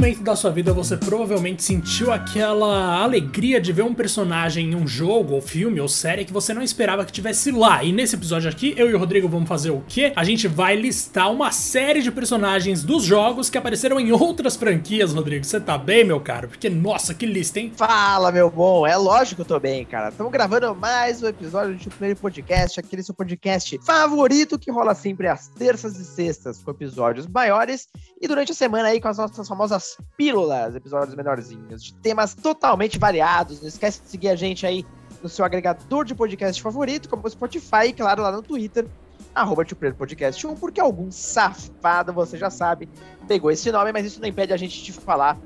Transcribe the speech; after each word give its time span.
momento 0.00 0.22
da 0.22 0.34
sua 0.34 0.50
vida 0.50 0.72
você 0.72 0.96
provavelmente 0.96 1.62
sentiu 1.62 2.10
aquela 2.10 3.02
alegria 3.02 3.60
de 3.60 3.70
ver 3.70 3.82
um 3.82 3.92
personagem 3.92 4.70
em 4.70 4.74
um 4.74 4.86
jogo, 4.86 5.34
ou 5.34 5.42
filme, 5.42 5.78
ou 5.78 5.88
série 5.88 6.24
que 6.24 6.32
você 6.32 6.54
não 6.54 6.62
esperava 6.62 7.04
que 7.04 7.12
tivesse 7.12 7.50
lá. 7.50 7.84
E 7.84 7.92
nesse 7.92 8.16
episódio 8.16 8.48
aqui, 8.48 8.72
eu 8.78 8.88
e 8.88 8.94
o 8.94 8.98
Rodrigo 8.98 9.28
vamos 9.28 9.46
fazer 9.46 9.68
o 9.68 9.84
quê? 9.86 10.14
A 10.16 10.24
gente 10.24 10.48
vai 10.48 10.74
listar 10.74 11.30
uma 11.30 11.52
série 11.52 12.00
de 12.00 12.10
personagens 12.10 12.82
dos 12.82 13.04
jogos 13.04 13.50
que 13.50 13.58
apareceram 13.58 14.00
em 14.00 14.10
outras 14.10 14.56
franquias, 14.56 15.12
Rodrigo. 15.12 15.44
Você 15.44 15.60
tá 15.60 15.76
bem, 15.76 16.02
meu 16.02 16.18
caro? 16.18 16.48
Porque, 16.48 16.70
nossa, 16.70 17.12
que 17.12 17.26
lista, 17.26 17.60
hein? 17.60 17.70
Fala, 17.76 18.32
meu 18.32 18.50
bom. 18.50 18.86
É 18.86 18.96
lógico 18.96 19.36
que 19.36 19.42
eu 19.42 19.56
tô 19.56 19.60
bem, 19.60 19.84
cara. 19.84 20.08
Estamos 20.08 20.32
gravando 20.32 20.74
mais 20.74 21.22
um 21.22 21.26
episódio 21.26 21.74
do 21.76 21.90
primeiro 21.90 22.18
podcast, 22.18 22.80
aquele 22.80 23.02
seu 23.02 23.14
podcast 23.14 23.78
favorito 23.84 24.58
que 24.58 24.70
rola 24.70 24.94
sempre 24.94 25.28
às 25.28 25.48
terças 25.48 25.98
e 25.98 26.06
sextas, 26.06 26.62
com 26.62 26.70
episódios 26.70 27.26
maiores. 27.26 27.86
E 28.18 28.26
durante 28.26 28.52
a 28.52 28.54
semana 28.54 28.88
aí 28.88 28.98
com 28.98 29.08
as 29.08 29.18
nossas 29.18 29.46
famosas 29.46 29.89
pílulas, 30.16 30.74
episódios 30.74 31.14
menorzinhos, 31.14 31.82
de 31.82 31.94
temas 31.94 32.34
totalmente 32.34 32.98
variados. 32.98 33.60
Não 33.60 33.68
esquece 33.68 34.02
de 34.02 34.08
seguir 34.08 34.28
a 34.28 34.36
gente 34.36 34.66
aí 34.66 34.84
no 35.22 35.28
seu 35.28 35.44
agregador 35.44 36.04
de 36.04 36.14
podcast 36.14 36.60
favorito, 36.62 37.08
como 37.08 37.26
o 37.26 37.30
Spotify 37.30 37.86
e, 37.88 37.92
claro, 37.92 38.22
lá 38.22 38.32
no 38.32 38.42
Twitter, 38.42 38.86
arroba 39.34 39.64
Podcast 39.96 40.46
1, 40.46 40.56
porque 40.56 40.80
algum 40.80 41.10
safado, 41.10 42.12
você 42.12 42.36
já 42.36 42.50
sabe, 42.50 42.88
pegou 43.28 43.50
esse 43.50 43.70
nome, 43.70 43.92
mas 43.92 44.06
isso 44.06 44.20
não 44.20 44.28
impede 44.28 44.52
a 44.52 44.56
gente 44.56 44.82
de 44.82 44.92
falar 44.92 45.38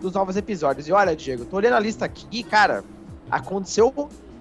dos 0.00 0.14
novos 0.14 0.36
episódios. 0.36 0.88
E 0.88 0.92
olha, 0.92 1.14
Diego, 1.14 1.44
tô 1.44 1.56
olhando 1.56 1.74
a 1.74 1.80
lista 1.80 2.04
aqui 2.04 2.26
e, 2.30 2.42
cara, 2.42 2.82
aconteceu 3.30 3.92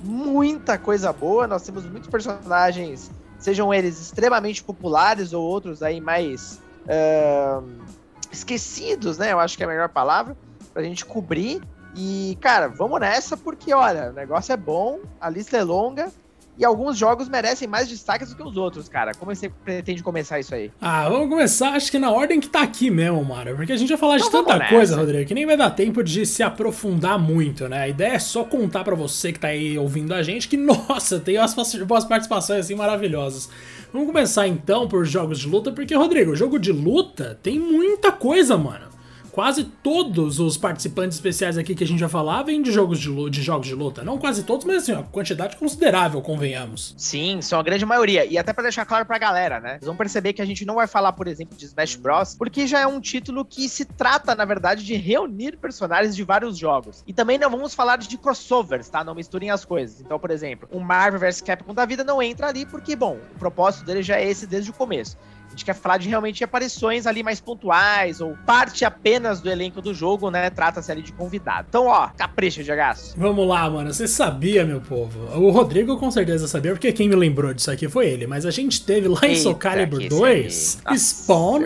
muita 0.03 0.77
coisa 0.77 1.11
boa, 1.11 1.45
nós 1.45 1.61
temos 1.63 1.85
muitos 1.85 2.09
personagens, 2.09 3.11
sejam 3.37 3.73
eles 3.73 3.99
extremamente 3.99 4.63
populares 4.63 5.33
ou 5.33 5.43
outros 5.43 5.83
aí 5.83 5.99
mais... 5.99 6.61
Uh 6.85 7.98
esquecidos, 8.31 9.17
né? 9.17 9.31
Eu 9.31 9.39
acho 9.39 9.57
que 9.57 9.63
é 9.63 9.65
a 9.65 9.69
melhor 9.69 9.89
palavra, 9.89 10.35
pra 10.73 10.83
gente 10.83 11.05
cobrir. 11.05 11.61
E, 11.95 12.37
cara, 12.39 12.67
vamos 12.67 12.99
nessa, 12.99 13.35
porque, 13.35 13.73
olha, 13.73 14.09
o 14.11 14.13
negócio 14.13 14.53
é 14.53 14.57
bom, 14.57 14.99
a 15.19 15.29
lista 15.29 15.57
é 15.57 15.63
longa. 15.63 16.11
E 16.59 16.65
alguns 16.65 16.97
jogos 16.97 17.29
merecem 17.29 17.69
mais 17.69 17.87
destaque 17.87 18.25
do 18.25 18.35
que 18.35 18.43
os 18.43 18.57
outros, 18.57 18.89
cara. 18.89 19.13
Como 19.13 19.33
você 19.33 19.47
pretende 19.47 20.03
começar 20.03 20.41
isso 20.41 20.53
aí? 20.53 20.69
Ah, 20.81 21.07
vamos 21.07 21.29
começar, 21.29 21.69
acho 21.69 21.89
que 21.89 21.97
na 21.97 22.11
ordem 22.11 22.41
que 22.41 22.49
tá 22.49 22.61
aqui 22.61 22.91
mesmo, 22.91 23.23
Mara. 23.23 23.55
Porque 23.55 23.71
a 23.71 23.77
gente 23.77 23.87
vai 23.87 23.97
falar 23.97 24.17
então 24.17 24.41
de 24.43 24.49
tanta 24.49 24.67
coisa, 24.67 24.97
Rodrigo, 24.97 25.25
que 25.25 25.33
nem 25.33 25.45
vai 25.45 25.55
dar 25.55 25.69
tempo 25.69 26.03
de 26.03 26.25
se 26.25 26.43
aprofundar 26.43 27.17
muito, 27.17 27.69
né? 27.69 27.83
A 27.83 27.87
ideia 27.87 28.11
é 28.11 28.19
só 28.19 28.43
contar 28.43 28.83
para 28.83 28.93
você 28.93 29.31
que 29.31 29.39
tá 29.39 29.47
aí 29.47 29.77
ouvindo 29.77 30.13
a 30.13 30.21
gente 30.21 30.49
que, 30.49 30.57
nossa, 30.59 31.17
tem 31.17 31.37
umas, 31.37 31.55
umas 31.55 32.03
participações 32.03 32.59
assim 32.59 32.75
maravilhosas. 32.75 33.49
Vamos 33.93 34.07
começar 34.09 34.45
então 34.45 34.85
por 34.85 35.05
jogos 35.05 35.39
de 35.39 35.47
luta, 35.47 35.71
porque, 35.71 35.95
Rodrigo, 35.95 36.35
jogo 36.35 36.59
de 36.59 36.73
luta 36.73 37.39
tem 37.41 37.57
muita 37.57 38.11
coisa, 38.11 38.57
mano. 38.57 38.88
Quase 39.31 39.63
todos 39.63 40.39
os 40.39 40.57
participantes 40.57 41.17
especiais 41.17 41.57
aqui 41.57 41.75
que 41.75 41.83
a 41.83 41.87
gente 41.87 41.99
vai 41.99 42.09
falar 42.09 42.43
vêm 42.43 42.61
de 42.61 42.71
jogos 42.71 42.99
de, 42.99 43.29
de 43.29 43.41
jogos 43.41 43.67
de 43.67 43.75
luta. 43.75 44.03
Não 44.03 44.17
quase 44.17 44.43
todos, 44.43 44.65
mas 44.65 44.83
assim, 44.83 44.93
uma 44.93 45.03
quantidade 45.03 45.55
considerável, 45.57 46.21
convenhamos. 46.21 46.93
Sim, 46.97 47.41
são 47.41 47.59
a 47.59 47.63
grande 47.63 47.85
maioria. 47.85 48.25
E 48.25 48.37
até 48.37 48.53
para 48.53 48.63
deixar 48.63 48.85
claro 48.85 49.05
pra 49.05 49.17
galera, 49.17 49.59
né? 49.59 49.71
Vocês 49.71 49.85
vão 49.85 49.95
perceber 49.95 50.33
que 50.33 50.41
a 50.41 50.45
gente 50.45 50.65
não 50.65 50.75
vai 50.75 50.87
falar, 50.87 51.13
por 51.13 51.27
exemplo, 51.27 51.57
de 51.57 51.65
Smash 51.65 51.95
Bros, 51.95 52.35
porque 52.35 52.67
já 52.67 52.79
é 52.79 52.87
um 52.87 52.99
título 52.99 53.45
que 53.45 53.69
se 53.69 53.85
trata, 53.85 54.35
na 54.35 54.45
verdade, 54.45 54.83
de 54.83 54.95
reunir 54.95 55.57
personagens 55.57 56.15
de 56.15 56.23
vários 56.23 56.57
jogos. 56.57 57.03
E 57.07 57.13
também 57.13 57.37
não 57.37 57.49
vamos 57.49 57.73
falar 57.73 57.97
de 57.97 58.17
crossovers, 58.17 58.89
tá? 58.89 59.03
Não 59.03 59.15
misturem 59.15 59.51
as 59.51 59.63
coisas. 59.63 60.01
Então, 60.01 60.19
por 60.19 60.31
exemplo, 60.31 60.67
o 60.71 60.79
Marvel 60.79 61.19
vs 61.19 61.41
Capcom 61.41 61.73
da 61.73 61.85
vida 61.85 62.03
não 62.03 62.21
entra 62.21 62.47
ali 62.47 62.65
porque, 62.65 62.95
bom, 62.95 63.17
o 63.35 63.39
propósito 63.39 63.85
dele 63.85 64.03
já 64.03 64.17
é 64.17 64.29
esse 64.29 64.47
desde 64.47 64.71
o 64.71 64.73
começo. 64.73 65.17
A 65.49 65.51
gente 65.51 65.65
quer 65.65 65.73
falar 65.73 65.97
de 65.97 66.07
realmente 66.07 66.43
aparições 66.43 67.07
ali 67.07 67.23
mais 67.23 67.41
pontuais 67.41 68.21
ou 68.21 68.37
parte 68.45 68.85
apenas 68.85 69.41
do 69.41 69.49
elenco 69.49 69.81
do 69.81 69.93
jogo, 69.93 70.29
né? 70.29 70.49
Trata-se 70.49 70.91
ali 70.91 71.01
de 71.01 71.11
convidado. 71.11 71.65
Então, 71.67 71.87
ó, 71.87 72.09
capricha, 72.09 72.63
Diagaço. 72.63 73.15
Vamos 73.17 73.47
lá, 73.47 73.69
mano. 73.69 73.91
Você 73.91 74.07
sabia, 74.07 74.63
meu 74.63 74.79
povo? 74.79 75.19
O 75.35 75.49
Rodrigo 75.49 75.97
com 75.97 76.11
certeza 76.11 76.47
sabia, 76.47 76.71
porque 76.71 76.91
quem 76.93 77.09
me 77.09 77.15
lembrou 77.15 77.53
disso 77.53 77.71
aqui 77.71 77.89
foi 77.89 78.07
ele. 78.07 78.27
Mas 78.27 78.45
a 78.45 78.51
gente 78.51 78.85
teve 78.85 79.07
lá 79.07 79.19
em 79.23 79.35
Soul 79.35 79.55
Calibur 79.55 80.07
2 80.07 80.81
Nossa, 80.85 80.97
Spawn 80.97 81.59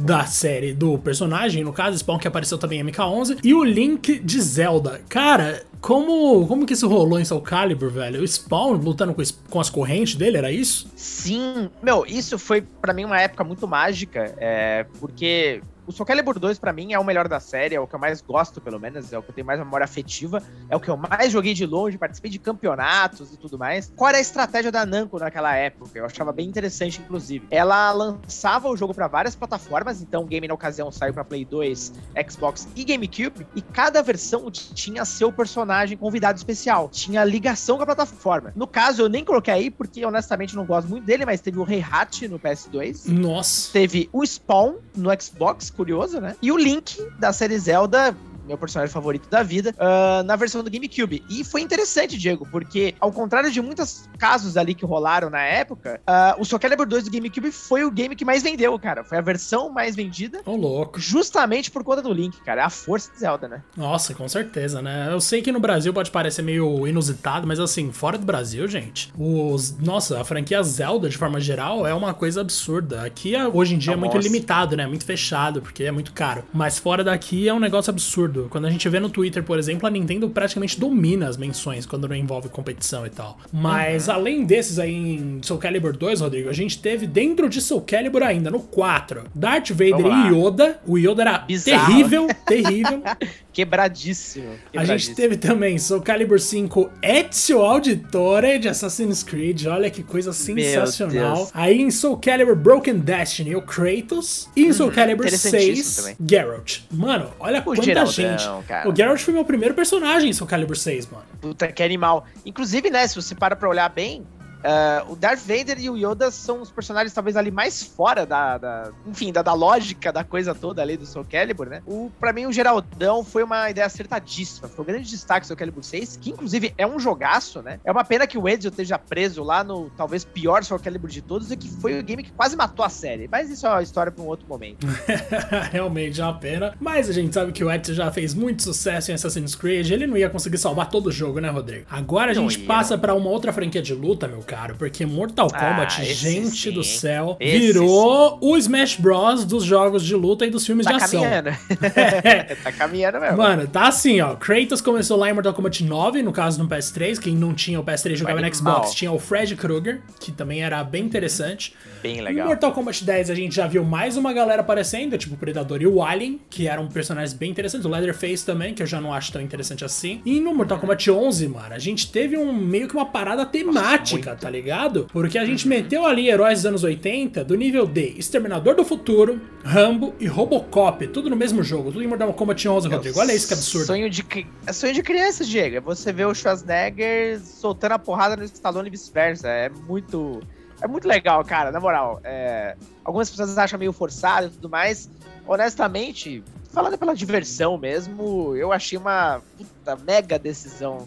da 0.00 0.26
série 0.26 0.72
do 0.72 0.98
personagem, 0.98 1.64
no 1.64 1.72
caso, 1.72 1.98
Spawn 1.98 2.18
que 2.18 2.28
apareceu 2.28 2.58
também 2.58 2.80
em 2.80 2.84
MK11, 2.84 3.38
e 3.42 3.54
o 3.54 3.64
Link 3.64 4.18
de 4.18 4.40
Zelda. 4.40 5.00
Cara, 5.08 5.62
como, 5.82 6.46
como 6.46 6.64
que 6.64 6.74
isso 6.74 6.86
rolou 6.86 7.18
em 7.18 7.24
Soul 7.24 7.42
Calibur, 7.42 7.90
velho? 7.90 8.22
O 8.22 8.26
Spawn 8.26 8.74
lutando 8.74 9.12
com, 9.12 9.22
com 9.50 9.60
as 9.60 9.68
correntes 9.68 10.14
dele, 10.14 10.38
era 10.38 10.52
isso? 10.52 10.88
Sim. 10.94 11.68
Meu, 11.82 12.06
isso 12.06 12.38
foi 12.38 12.62
para 12.62 12.94
mim 12.94 13.04
uma 13.04 13.20
época 13.20 13.42
muito 13.42 13.66
mágica, 13.66 14.32
é, 14.38 14.86
porque 15.00 15.60
o 15.86 15.92
Soul 15.92 16.06
Calibur 16.06 16.38
2, 16.38 16.58
pra 16.58 16.72
mim, 16.72 16.92
é 16.92 16.98
o 16.98 17.04
melhor 17.04 17.28
da 17.28 17.40
série, 17.40 17.74
é 17.74 17.80
o 17.80 17.86
que 17.86 17.94
eu 17.94 17.98
mais 17.98 18.20
gosto, 18.20 18.60
pelo 18.60 18.78
menos, 18.78 19.12
é 19.12 19.18
o 19.18 19.22
que 19.22 19.30
eu 19.30 19.34
tenho 19.34 19.46
mais 19.46 19.58
memória 19.58 19.84
afetiva, 19.84 20.42
é 20.68 20.76
o 20.76 20.80
que 20.80 20.88
eu 20.88 20.96
mais 20.96 21.32
joguei 21.32 21.54
de 21.54 21.66
longe, 21.66 21.98
participei 21.98 22.30
de 22.30 22.38
campeonatos 22.38 23.32
e 23.32 23.36
tudo 23.36 23.58
mais. 23.58 23.92
Qual 23.96 24.08
era 24.08 24.18
a 24.18 24.20
estratégia 24.20 24.70
da 24.70 24.86
Namco 24.86 25.18
naquela 25.18 25.54
época? 25.54 25.98
Eu 25.98 26.06
achava 26.06 26.32
bem 26.32 26.48
interessante, 26.48 27.00
inclusive. 27.00 27.46
Ela 27.50 27.90
lançava 27.92 28.68
o 28.68 28.76
jogo 28.76 28.94
para 28.94 29.08
várias 29.08 29.34
plataformas, 29.34 30.00
então 30.00 30.22
o 30.22 30.26
game 30.26 30.46
na 30.46 30.54
ocasião 30.54 30.90
saiu 30.92 31.12
para 31.12 31.24
Play 31.24 31.44
2, 31.44 31.92
Xbox 32.30 32.68
e 32.76 32.84
GameCube, 32.84 33.46
e 33.54 33.62
cada 33.62 34.02
versão 34.02 34.50
tinha 34.50 35.04
seu 35.04 35.32
personagem 35.32 35.96
convidado 35.96 36.38
especial, 36.38 36.88
tinha 36.88 37.24
ligação 37.24 37.76
com 37.76 37.82
a 37.82 37.86
plataforma. 37.86 38.52
No 38.54 38.66
caso, 38.66 39.02
eu 39.02 39.08
nem 39.08 39.24
coloquei 39.24 39.54
aí, 39.54 39.70
porque 39.70 40.04
honestamente 40.04 40.54
não 40.54 40.64
gosto 40.64 40.88
muito 40.88 41.04
dele, 41.04 41.26
mas 41.26 41.40
teve 41.40 41.58
o 41.58 41.64
Rei 41.64 41.82
Hat 41.82 42.28
no 42.28 42.38
PS2. 42.38 43.08
Nossa! 43.08 43.72
Teve 43.72 44.08
o 44.12 44.24
Spawn 44.24 44.76
no 44.96 45.10
Xbox, 45.20 45.71
curioso, 45.72 46.20
né? 46.20 46.36
E 46.42 46.52
o 46.52 46.56
Link 46.56 46.96
da 47.18 47.32
série 47.32 47.58
Zelda 47.58 48.16
meu 48.46 48.58
personagem 48.58 48.92
favorito 48.92 49.28
da 49.28 49.42
vida, 49.42 49.74
uh, 49.78 50.22
na 50.24 50.36
versão 50.36 50.62
do 50.62 50.70
GameCube. 50.70 51.22
E 51.28 51.44
foi 51.44 51.60
interessante, 51.60 52.18
Diego, 52.18 52.46
porque 52.50 52.94
ao 53.00 53.12
contrário 53.12 53.50
de 53.50 53.60
muitos 53.60 54.08
casos 54.18 54.56
ali 54.56 54.74
que 54.74 54.84
rolaram 54.84 55.30
na 55.30 55.42
época, 55.42 56.00
uh, 56.08 56.40
o 56.40 56.44
Soul 56.44 56.60
Calibur 56.60 56.86
2 56.86 57.04
do 57.04 57.10
GameCube 57.10 57.52
foi 57.52 57.84
o 57.84 57.90
game 57.90 58.16
que 58.16 58.24
mais 58.24 58.42
vendeu, 58.42 58.78
cara. 58.78 59.04
Foi 59.04 59.18
a 59.18 59.20
versão 59.20 59.70
mais 59.70 59.94
vendida. 59.94 60.40
Ô, 60.44 60.52
oh, 60.52 60.56
louco. 60.56 61.00
Justamente 61.00 61.70
por 61.70 61.84
conta 61.84 62.02
do 62.02 62.12
Link, 62.12 62.40
cara. 62.42 62.62
É 62.62 62.64
a 62.64 62.70
força 62.70 63.12
de 63.12 63.18
Zelda, 63.18 63.48
né? 63.48 63.62
Nossa, 63.76 64.14
com 64.14 64.28
certeza, 64.28 64.82
né? 64.82 65.08
Eu 65.10 65.20
sei 65.20 65.42
que 65.42 65.52
no 65.52 65.60
Brasil 65.60 65.92
pode 65.92 66.10
parecer 66.10 66.42
meio 66.42 66.86
inusitado, 66.86 67.46
mas 67.46 67.58
assim, 67.58 67.92
fora 67.92 68.18
do 68.18 68.24
Brasil, 68.24 68.66
gente, 68.68 69.12
os. 69.18 69.76
Nossa, 69.78 70.20
a 70.20 70.24
franquia 70.24 70.62
Zelda, 70.62 71.08
de 71.08 71.16
forma 71.16 71.40
geral, 71.40 71.86
é 71.86 71.94
uma 71.94 72.14
coisa 72.14 72.40
absurda. 72.40 73.02
Aqui, 73.02 73.34
hoje 73.52 73.74
em 73.74 73.78
dia, 73.78 73.94
é 73.94 73.96
muito 73.96 74.16
limitado, 74.18 74.76
né? 74.76 74.86
Muito 74.86 75.04
fechado, 75.04 75.60
porque 75.60 75.84
é 75.84 75.90
muito 75.90 76.12
caro. 76.12 76.44
Mas 76.52 76.78
fora 76.78 77.02
daqui 77.02 77.48
é 77.48 77.54
um 77.54 77.60
negócio 77.60 77.90
absurdo 77.90 78.31
absurdo. 78.32 78.48
Quando 78.48 78.66
a 78.66 78.70
gente 78.70 78.88
vê 78.88 78.98
no 78.98 79.10
Twitter, 79.10 79.42
por 79.42 79.58
exemplo, 79.58 79.86
a 79.86 79.90
Nintendo 79.90 80.28
praticamente 80.30 80.80
domina 80.80 81.28
as 81.28 81.36
menções 81.36 81.84
quando 81.84 82.08
não 82.08 82.16
envolve 82.16 82.48
competição 82.48 83.06
e 83.06 83.10
tal. 83.10 83.38
Mas 83.52 84.08
uhum. 84.08 84.14
além 84.14 84.44
desses 84.44 84.78
aí 84.78 84.94
em 84.94 85.40
Soul 85.42 85.60
Calibur 85.60 85.96
2, 85.96 86.20
Rodrigo, 86.20 86.48
a 86.48 86.52
gente 86.52 86.78
teve 86.78 87.06
dentro 87.06 87.48
de 87.48 87.60
Soul 87.60 87.82
Calibur 87.82 88.22
ainda, 88.22 88.50
no 88.50 88.60
4, 88.60 89.24
Darth 89.34 89.70
Vader 89.70 90.06
e 90.06 90.34
Yoda. 90.34 90.80
O 90.86 90.98
Yoda 90.98 91.22
era 91.22 91.38
Bizarro. 91.38 91.86
terrível, 91.86 92.28
terrível. 92.46 93.02
Quebradíssimo, 93.52 94.56
quebradíssimo. 94.70 94.80
A 94.80 94.84
gente 94.84 95.14
teve 95.14 95.36
também 95.36 95.78
Soul 95.78 96.00
Calibur 96.00 96.40
5 96.40 96.90
Ezio 97.02 97.60
Auditore 97.60 98.58
de 98.58 98.68
Assassin's 98.68 99.22
Creed. 99.22 99.66
Olha 99.66 99.90
que 99.90 100.02
coisa 100.02 100.32
sensacional. 100.32 101.50
Aí 101.52 101.80
em 101.80 101.90
Soul 101.90 102.16
Calibur 102.16 102.56
Broken 102.56 102.98
Destiny, 102.98 103.54
o 103.54 103.62
Kratos. 103.62 104.48
E 104.56 104.64
em 104.64 104.72
Soul 104.72 104.90
Calibur 104.90 105.28
6, 105.28 106.16
Geralt. 106.26 106.80
Mano, 106.90 107.30
olha 107.38 107.60
o 107.60 107.62
quanta 107.62 107.82
Geraldão, 107.82 108.12
gente. 108.12 108.44
Cara. 108.66 108.88
O 108.88 108.96
Geralt 108.96 109.20
foi 109.20 109.34
meu 109.34 109.44
primeiro 109.44 109.74
personagem 109.74 110.30
em 110.30 110.32
Soul 110.32 110.48
Calibur 110.48 110.76
6, 110.76 111.08
mano. 111.08 111.24
Puta 111.40 111.70
que 111.70 111.82
animal. 111.82 112.26
Inclusive, 112.46 112.90
né, 112.90 113.06
se 113.06 113.14
você 113.14 113.34
para 113.34 113.54
pra 113.54 113.68
olhar 113.68 113.88
bem, 113.88 114.24
Uh, 114.62 115.12
o 115.12 115.16
Darth 115.16 115.40
Vader 115.40 115.80
e 115.80 115.90
o 115.90 115.96
Yoda 115.96 116.30
são 116.30 116.60
os 116.60 116.70
personagens 116.70 117.12
talvez 117.12 117.36
ali 117.36 117.50
mais 117.50 117.82
fora 117.82 118.24
da, 118.24 118.58
da 118.58 118.92
enfim, 119.06 119.32
da, 119.32 119.42
da, 119.42 119.52
lógica 119.52 120.12
da 120.12 120.22
coisa 120.22 120.54
toda 120.54 120.80
ali 120.80 120.96
do 120.96 121.04
Soul 121.04 121.26
Calibur, 121.28 121.68
né? 121.68 121.82
O, 121.86 122.10
pra 122.20 122.32
mim, 122.32 122.46
o 122.46 122.52
Geraldão 122.52 123.24
foi 123.24 123.42
uma 123.42 123.68
ideia 123.70 123.86
acertadíssima. 123.86 124.68
Foi 124.68 124.84
um 124.84 124.86
grande 124.86 125.08
destaque 125.08 125.44
do 125.44 125.48
Soul 125.48 125.56
Calibur 125.56 125.82
6, 125.82 126.16
que 126.16 126.30
inclusive 126.30 126.72
é 126.78 126.86
um 126.86 126.98
jogaço, 126.98 127.60
né? 127.60 127.80
É 127.84 127.90
uma 127.90 128.04
pena 128.04 128.26
que 128.26 128.38
o 128.38 128.48
Ezio 128.48 128.68
esteja 128.68 128.98
preso 128.98 129.42
lá 129.42 129.64
no 129.64 129.90
talvez 129.96 130.24
pior 130.24 130.62
Soul 130.62 130.80
Calibur 130.80 131.10
de 131.10 131.22
todos 131.22 131.50
e 131.50 131.56
que 131.56 131.68
foi 131.68 131.98
o 131.98 132.02
game 132.02 132.22
que 132.22 132.32
quase 132.32 132.56
matou 132.56 132.84
a 132.84 132.88
série. 132.88 133.28
Mas 133.30 133.50
isso 133.50 133.66
é 133.66 133.70
uma 133.70 133.82
história 133.82 134.12
pra 134.12 134.22
um 134.22 134.28
outro 134.28 134.46
momento. 134.46 134.86
Realmente 135.72 136.20
é 136.20 136.24
uma 136.24 136.38
pena. 136.38 136.74
Mas 136.80 137.08
a 137.08 137.12
gente 137.12 137.34
sabe 137.34 137.50
que 137.50 137.64
o 137.64 137.70
Ezio 137.70 137.94
já 137.94 138.10
fez 138.12 138.32
muito 138.32 138.62
sucesso 138.62 139.10
em 139.10 139.14
Assassin's 139.14 139.56
Creed. 139.56 139.90
Ele 139.90 140.06
não 140.06 140.16
ia 140.16 140.30
conseguir 140.30 140.58
salvar 140.58 140.88
todo 140.88 141.08
o 141.08 141.12
jogo, 141.12 141.40
né, 141.40 141.50
Rodrigo? 141.50 141.86
Agora 141.90 142.30
a 142.30 142.34
gente 142.34 142.58
não 142.58 142.66
passa 142.66 142.96
para 142.96 143.14
uma 143.14 143.28
outra 143.28 143.52
franquia 143.52 143.82
de 143.82 143.94
luta, 143.94 144.28
meu 144.28 144.42
cara, 144.52 144.74
porque 144.74 145.06
Mortal 145.06 145.48
Kombat, 145.48 146.02
ah, 146.02 146.04
gente 146.04 146.50
sim, 146.50 146.72
do 146.72 146.84
céu, 146.84 147.38
esse 147.40 147.58
virou 147.58 148.32
sim. 148.32 148.38
o 148.42 148.56
Smash 148.58 148.96
Bros 148.96 149.46
dos 149.46 149.64
jogos 149.64 150.04
de 150.04 150.14
luta 150.14 150.44
e 150.44 150.50
dos 150.50 150.66
filmes 150.66 150.84
tá 150.84 150.92
de 150.92 151.04
ação. 151.04 151.22
Caminhando. 151.22 151.48
é. 151.48 152.54
tá 152.62 152.70
caminhando 152.70 153.18
mesmo. 153.18 153.38
Mano, 153.38 153.66
tá 153.66 153.88
assim, 153.88 154.20
ó. 154.20 154.36
Kratos 154.36 154.82
começou 154.82 155.16
lá 155.16 155.30
em 155.30 155.32
Mortal 155.32 155.54
Kombat 155.54 155.82
9, 155.82 156.22
no 156.22 156.32
caso 156.32 156.62
no 156.62 156.68
PS3. 156.68 157.18
Quem 157.18 157.34
não 157.34 157.54
tinha 157.54 157.80
o 157.80 157.84
PS3 157.84 158.16
jogava 158.16 158.42
no 158.42 158.54
Xbox, 158.54 158.92
tinha 158.92 159.10
o 159.10 159.18
Fred 159.18 159.56
Krueger, 159.56 160.02
que 160.20 160.30
também 160.30 160.62
era 160.62 160.84
bem 160.84 161.02
interessante. 161.02 161.74
Bem 162.02 162.20
legal. 162.20 162.44
No 162.44 162.50
Mortal 162.50 162.72
Kombat 162.72 163.04
10 163.04 163.30
a 163.30 163.34
gente 163.34 163.54
já 163.54 163.66
viu 163.66 163.82
mais 163.82 164.18
uma 164.18 164.34
galera 164.34 164.60
aparecendo, 164.60 165.16
tipo 165.16 165.34
o 165.34 165.38
Predador 165.38 165.80
e 165.80 165.86
o 165.86 166.02
Alien, 166.02 166.38
que 166.50 166.68
eram 166.68 166.86
personagens 166.88 167.32
bem 167.32 167.50
interessantes. 167.50 167.86
O 167.86 167.88
Leatherface 167.88 168.44
também, 168.44 168.74
que 168.74 168.82
eu 168.82 168.86
já 168.86 169.00
não 169.00 169.14
acho 169.14 169.32
tão 169.32 169.40
interessante 169.40 169.82
assim. 169.82 170.20
E 170.26 170.40
no 170.40 170.54
Mortal 170.54 170.78
Kombat 170.78 171.10
11, 171.10 171.48
mano, 171.48 171.74
a 171.74 171.78
gente 171.78 172.12
teve 172.12 172.36
um 172.36 172.52
meio 172.52 172.86
que 172.86 172.94
uma 172.94 173.06
parada 173.06 173.46
temática, 173.46 174.32
Nossa, 174.32 174.41
tá 174.42 174.50
ligado? 174.50 175.06
Porque 175.12 175.38
a 175.38 175.46
gente 175.46 175.68
meteu 175.68 176.04
ali 176.04 176.28
heróis 176.28 176.58
dos 176.58 176.66
anos 176.66 176.82
80 176.82 177.44
do 177.44 177.54
nível 177.54 177.86
D, 177.86 178.14
Exterminador 178.18 178.74
do 178.74 178.84
Futuro, 178.84 179.40
Rambo 179.64 180.12
e 180.18 180.26
Robocop, 180.26 181.06
tudo 181.06 181.30
no 181.30 181.36
mesmo 181.36 181.62
jogo, 181.62 181.92
tudo 181.92 182.02
em 182.02 182.08
Mortal 182.08 182.34
Kombat 182.34 182.68
11, 182.68 182.88
Rodrigo. 182.88 183.20
Olha 183.20 183.32
isso 183.32 183.46
que 183.46 183.54
absurdo. 183.54 183.86
Sonho 183.86 184.10
de, 184.10 184.26
é 184.66 184.72
sonho 184.72 184.92
de 184.92 185.00
criança, 185.00 185.44
Diego. 185.44 185.76
É 185.76 185.80
você 185.80 186.12
vê 186.12 186.24
o 186.24 186.34
Schwarzenegger 186.34 187.38
soltando 187.40 187.92
a 187.92 187.98
porrada 188.00 188.36
no 188.36 188.42
Stallone 188.42 188.88
e 188.88 188.90
vice-versa. 188.90 189.46
É 189.46 189.68
muito 189.68 190.40
é 190.80 190.88
muito 190.88 191.06
legal, 191.06 191.44
cara, 191.44 191.70
na 191.70 191.78
moral. 191.78 192.20
É, 192.24 192.74
algumas 193.04 193.30
pessoas 193.30 193.56
acham 193.56 193.78
meio 193.78 193.92
forçado 193.92 194.48
e 194.48 194.50
tudo 194.50 194.68
mais. 194.68 195.08
Honestamente, 195.46 196.42
falando 196.72 196.98
pela 196.98 197.14
diversão 197.14 197.78
mesmo, 197.78 198.56
eu 198.56 198.72
achei 198.72 198.98
uma 198.98 199.40
puta, 199.56 199.96
mega 200.04 200.36
decisão 200.36 201.06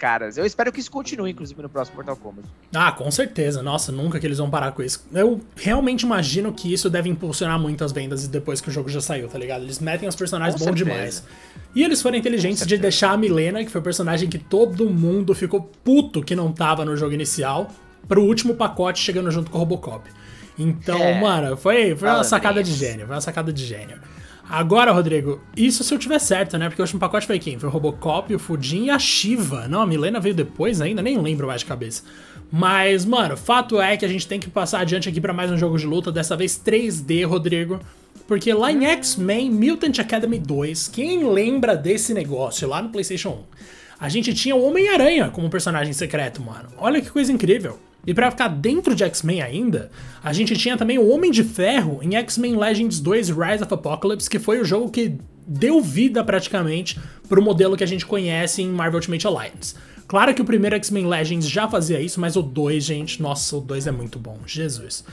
caras. 0.00 0.38
Eu 0.38 0.46
espero 0.46 0.72
que 0.72 0.80
isso 0.80 0.90
continue, 0.90 1.30
inclusive, 1.30 1.60
no 1.60 1.68
próximo 1.68 1.96
Mortal 1.96 2.16
Kombat. 2.16 2.48
Ah, 2.74 2.90
com 2.90 3.10
certeza. 3.10 3.62
Nossa, 3.62 3.92
nunca 3.92 4.18
que 4.18 4.26
eles 4.26 4.38
vão 4.38 4.48
parar 4.48 4.72
com 4.72 4.82
isso. 4.82 5.06
Eu 5.12 5.40
realmente 5.54 6.02
imagino 6.02 6.52
que 6.52 6.72
isso 6.72 6.88
deve 6.88 7.10
impulsionar 7.10 7.60
muito 7.60 7.84
as 7.84 7.92
vendas 7.92 8.26
depois 8.26 8.62
que 8.62 8.70
o 8.70 8.72
jogo 8.72 8.88
já 8.88 9.02
saiu, 9.02 9.28
tá 9.28 9.38
ligado? 9.38 9.62
Eles 9.62 9.78
metem 9.78 10.08
os 10.08 10.16
personagens 10.16 10.60
bons 10.60 10.74
demais. 10.74 11.22
E 11.74 11.84
eles 11.84 12.00
foram 12.00 12.16
inteligentes 12.16 12.66
de 12.66 12.78
deixar 12.78 13.12
a 13.12 13.16
Milena, 13.16 13.62
que 13.62 13.70
foi 13.70 13.80
o 13.80 13.84
personagem 13.84 14.28
que 14.28 14.38
todo 14.38 14.88
mundo 14.88 15.34
ficou 15.34 15.70
puto 15.84 16.22
que 16.22 16.34
não 16.34 16.50
tava 16.50 16.84
no 16.84 16.96
jogo 16.96 17.12
inicial, 17.12 17.70
pro 18.08 18.24
último 18.24 18.54
pacote 18.54 18.98
chegando 18.98 19.30
junto 19.30 19.50
com 19.50 19.58
o 19.58 19.60
Robocop. 19.60 20.08
Então, 20.58 20.98
é. 20.98 21.20
mano, 21.20 21.56
foi, 21.56 21.94
foi 21.94 22.08
uma 22.08 22.24
sacada 22.24 22.62
de 22.62 22.72
gênio. 22.72 23.06
Foi 23.06 23.14
uma 23.14 23.20
sacada 23.20 23.52
de 23.52 23.64
gênio. 23.64 23.98
Agora, 24.50 24.90
Rodrigo, 24.90 25.40
isso 25.56 25.84
se 25.84 25.94
eu 25.94 25.98
tiver 25.98 26.18
certo, 26.18 26.58
né? 26.58 26.68
Porque 26.68 26.82
o 26.82 26.84
último 26.84 26.98
pacote 26.98 27.24
foi 27.24 27.38
quem? 27.38 27.56
Foi 27.56 27.68
o 27.68 27.72
Robocop, 27.72 28.34
o 28.34 28.38
Fudin 28.38 28.86
e 28.86 28.90
a 28.90 28.98
Shiva. 28.98 29.68
Não, 29.68 29.80
a 29.80 29.86
Milena 29.86 30.18
veio 30.18 30.34
depois 30.34 30.80
ainda, 30.80 31.00
nem 31.00 31.16
lembro 31.16 31.46
mais 31.46 31.60
de 31.60 31.66
cabeça. 31.66 32.02
Mas, 32.50 33.04
mano, 33.04 33.36
fato 33.36 33.80
é 33.80 33.96
que 33.96 34.04
a 34.04 34.08
gente 34.08 34.26
tem 34.26 34.40
que 34.40 34.50
passar 34.50 34.80
adiante 34.80 35.08
aqui 35.08 35.20
para 35.20 35.32
mais 35.32 35.52
um 35.52 35.56
jogo 35.56 35.78
de 35.78 35.86
luta, 35.86 36.10
dessa 36.10 36.36
vez 36.36 36.60
3D, 36.60 37.24
Rodrigo. 37.24 37.78
Porque 38.26 38.52
lá 38.52 38.72
em 38.72 38.86
X-Men 38.86 39.52
Mutant 39.52 40.00
Academy 40.00 40.40
2, 40.40 40.88
quem 40.88 41.30
lembra 41.32 41.76
desse 41.76 42.12
negócio 42.12 42.68
lá 42.68 42.82
no 42.82 42.88
PlayStation 42.88 43.30
1? 43.30 43.38
A 44.00 44.08
gente 44.08 44.34
tinha 44.34 44.56
o 44.56 44.64
Homem-Aranha 44.64 45.30
como 45.30 45.48
personagem 45.48 45.92
secreto, 45.92 46.42
mano. 46.42 46.70
Olha 46.76 47.00
que 47.00 47.08
coisa 47.08 47.32
incrível. 47.32 47.78
E 48.06 48.14
para 48.14 48.30
ficar 48.30 48.48
dentro 48.48 48.94
de 48.94 49.04
X-Men 49.04 49.42
ainda, 49.42 49.90
a 50.22 50.32
gente 50.32 50.56
tinha 50.56 50.76
também 50.76 50.98
o 50.98 51.08
Homem 51.08 51.30
de 51.30 51.44
Ferro 51.44 52.00
em 52.02 52.16
X-Men 52.16 52.56
Legends 52.56 53.00
2 53.00 53.28
Rise 53.28 53.62
of 53.62 53.74
Apocalypse, 53.74 54.28
que 54.28 54.38
foi 54.38 54.60
o 54.60 54.64
jogo 54.64 54.90
que 54.90 55.16
deu 55.46 55.80
vida 55.80 56.24
praticamente 56.24 56.98
pro 57.28 57.42
modelo 57.42 57.76
que 57.76 57.84
a 57.84 57.86
gente 57.86 58.06
conhece 58.06 58.62
em 58.62 58.68
Marvel 58.68 58.98
Ultimate 58.98 59.26
Alliance. 59.26 59.74
Claro 60.06 60.34
que 60.34 60.42
o 60.42 60.44
primeiro 60.44 60.74
X-Men 60.76 61.06
Legends 61.06 61.48
já 61.48 61.68
fazia 61.68 62.00
isso, 62.00 62.20
mas 62.20 62.34
o 62.36 62.42
2, 62.42 62.82
gente, 62.82 63.22
nossa, 63.22 63.56
o 63.56 63.60
2 63.60 63.86
é 63.86 63.92
muito 63.92 64.18
bom, 64.18 64.38
Jesus. 64.46 65.04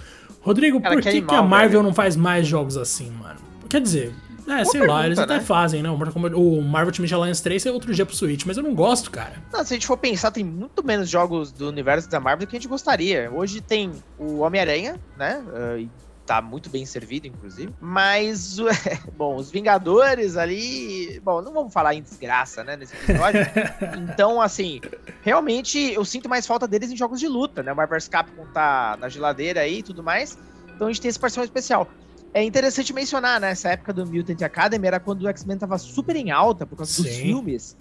Rodrigo, 0.42 0.80
Cara, 0.82 0.96
por 0.96 1.04
que, 1.04 1.12
que, 1.12 1.18
animal, 1.18 1.30
que 1.30 1.36
a 1.36 1.44
Marvel 1.44 1.70
velho. 1.70 1.84
não 1.84 1.94
faz 1.94 2.16
mais 2.16 2.48
jogos 2.48 2.78
assim, 2.78 3.12
mano? 3.12 3.40
Quer 3.70 3.82
dizer, 3.82 4.14
é, 4.48 4.64
Boa 4.64 4.66
sei 4.66 4.80
pergunta, 4.80 4.94
lá, 4.94 5.06
eles 5.06 5.20
até 5.20 5.36
né? 5.36 5.42
fazem, 5.42 5.84
né? 5.84 5.90
O 5.90 6.62
Marvel 6.62 6.88
Ultimate 6.88 7.14
Alliance 7.14 7.44
3 7.44 7.66
é 7.66 7.72
outro 7.72 7.94
dia 7.94 8.06
pro 8.06 8.16
Switch, 8.16 8.46
mas 8.46 8.58
eu 8.58 8.64
não 8.64 8.74
gosto, 8.74 9.12
cara. 9.12 9.34
Não, 9.52 9.64
se 9.64 9.74
a 9.74 9.76
gente 9.76 9.86
for 9.86 9.98
pensar, 9.98 10.32
tem 10.32 10.44
muito 10.44 10.84
menos 10.84 11.10
jogos 11.10 11.52
do 11.52 11.68
universo 11.68 12.10
da 12.10 12.20
Marvel 12.20 12.48
do 12.48 12.50
que 12.50 12.56
a 12.56 12.60
gente 12.60 12.70
gostaria. 12.70 13.30
Hoje 13.32 13.60
tem 13.60 13.92
o 14.18 14.40
Homem-Aranha, 14.40 15.00
né? 15.18 15.44
Uh, 15.48 15.90
tá 16.28 16.42
muito 16.42 16.70
bem 16.70 16.86
servido, 16.86 17.26
inclusive. 17.26 17.74
Mas, 17.80 18.58
bom, 19.18 19.38
os 19.38 19.50
Vingadores 19.50 20.36
ali. 20.38 21.20
Bom, 21.22 21.42
não 21.42 21.54
vamos 21.54 21.74
falar 21.74 21.96
em 21.96 22.02
desgraça, 22.02 22.64
né, 22.64 22.76
nesse 22.76 22.94
episódio. 22.96 23.42
então, 24.12 24.42
assim, 24.42 24.82
realmente 25.24 25.94
eu 25.94 26.04
sinto 26.06 26.30
mais 26.30 26.46
falta 26.46 26.68
deles 26.68 26.92
em 26.92 26.98
jogos 26.98 27.20
de 27.20 27.28
luta, 27.28 27.64
né? 27.64 27.72
O 27.72 27.76
Marvel 27.76 27.98
Capcom 28.12 28.46
tá 28.54 28.98
na 29.00 29.10
geladeira 29.10 29.62
aí 29.62 29.80
e 29.80 29.84
tudo 29.84 30.04
mais. 30.04 30.38
Então 30.76 30.88
a 30.88 30.92
gente 30.92 31.02
tem 31.02 31.10
esse 31.10 31.20
participante 31.20 31.48
especial. 31.48 31.90
É 32.38 32.44
interessante 32.44 32.94
mencionar, 32.94 33.42
né? 33.42 33.50
Essa 33.50 33.70
época 33.70 33.92
do 33.92 34.06
Mutant 34.06 34.40
Academy 34.44 34.86
era 34.86 35.00
quando 35.00 35.24
o 35.24 35.28
X-Men 35.28 35.58
tava 35.58 35.76
super 35.80 36.16
em 36.16 36.30
alta 36.30 36.68
por 36.68 36.76
causa 36.76 36.94
Sim. 36.94 37.02
dos 37.02 37.16
filmes. 37.16 37.76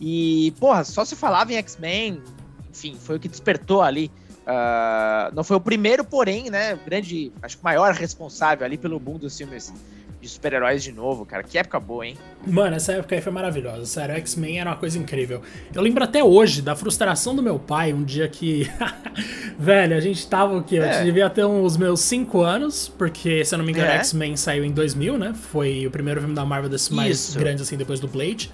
E, 0.00 0.52
porra, 0.58 0.82
só 0.82 1.04
se 1.04 1.14
falava 1.14 1.52
em 1.52 1.56
X-Men, 1.56 2.20
enfim, 2.68 2.96
foi 2.98 3.18
o 3.18 3.20
que 3.20 3.28
despertou 3.28 3.80
ali. 3.80 4.10
Uh, 4.40 5.32
não 5.32 5.44
foi 5.44 5.56
o 5.58 5.60
primeiro, 5.60 6.04
porém, 6.04 6.50
né? 6.50 6.74
O 6.74 6.78
grande, 6.84 7.30
acho 7.40 7.56
que 7.56 7.62
o 7.62 7.64
maior 7.64 7.94
responsável 7.94 8.66
ali 8.66 8.76
pelo 8.76 8.98
boom 8.98 9.16
dos 9.16 9.38
filmes 9.38 9.72
de 10.20 10.28
super-heróis 10.28 10.82
de 10.82 10.92
novo, 10.92 11.24
cara. 11.24 11.42
Que 11.42 11.56
época 11.56 11.80
boa, 11.80 12.06
hein? 12.06 12.16
Mano, 12.46 12.76
essa 12.76 12.92
época 12.92 13.14
aí 13.14 13.22
foi 13.22 13.32
maravilhosa. 13.32 13.86
Sério, 13.86 14.14
X-Men 14.16 14.60
era 14.60 14.70
uma 14.70 14.76
coisa 14.76 14.98
incrível. 14.98 15.40
Eu 15.74 15.80
lembro 15.80 16.04
até 16.04 16.22
hoje 16.22 16.60
da 16.60 16.76
frustração 16.76 17.34
do 17.34 17.42
meu 17.42 17.58
pai, 17.58 17.92
um 17.92 18.04
dia 18.04 18.28
que. 18.28 18.70
Velho, 19.58 19.96
a 19.96 20.00
gente 20.00 20.26
tava 20.26 20.56
o 20.56 20.62
quê? 20.62 20.76
Eu 20.76 20.84
é. 20.84 21.02
devia 21.02 21.30
ter 21.30 21.44
uns 21.44 21.76
meus 21.76 22.00
5 22.00 22.40
anos, 22.42 22.88
porque, 22.88 23.44
se 23.44 23.54
eu 23.54 23.58
não 23.58 23.64
me 23.64 23.72
engano, 23.72 23.90
é. 23.90 23.96
X-Men 23.96 24.36
saiu 24.36 24.64
em 24.64 24.72
2000, 24.72 25.16
né? 25.16 25.34
Foi 25.34 25.86
o 25.86 25.90
primeiro 25.90 26.20
filme 26.20 26.34
da 26.34 26.44
Marvel 26.44 26.68
desses 26.68 26.90
mais 26.90 27.28
Isso. 27.28 27.38
grandes, 27.38 27.62
assim, 27.62 27.76
depois 27.76 27.98
do 27.98 28.08
Blade. 28.08 28.52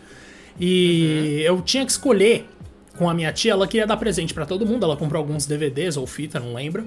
E 0.58 1.44
uhum. 1.48 1.56
eu 1.56 1.62
tinha 1.62 1.84
que 1.84 1.90
escolher 1.90 2.48
com 2.96 3.08
a 3.08 3.14
minha 3.14 3.32
tia, 3.32 3.52
ela 3.52 3.66
queria 3.66 3.86
dar 3.86 3.96
presente 3.96 4.34
para 4.34 4.46
todo 4.46 4.66
mundo. 4.66 4.84
Ela 4.84 4.96
comprou 4.96 5.20
alguns 5.20 5.46
DVDs 5.46 5.96
ou 5.96 6.06
fita, 6.06 6.40
não 6.40 6.54
lembro. 6.54 6.86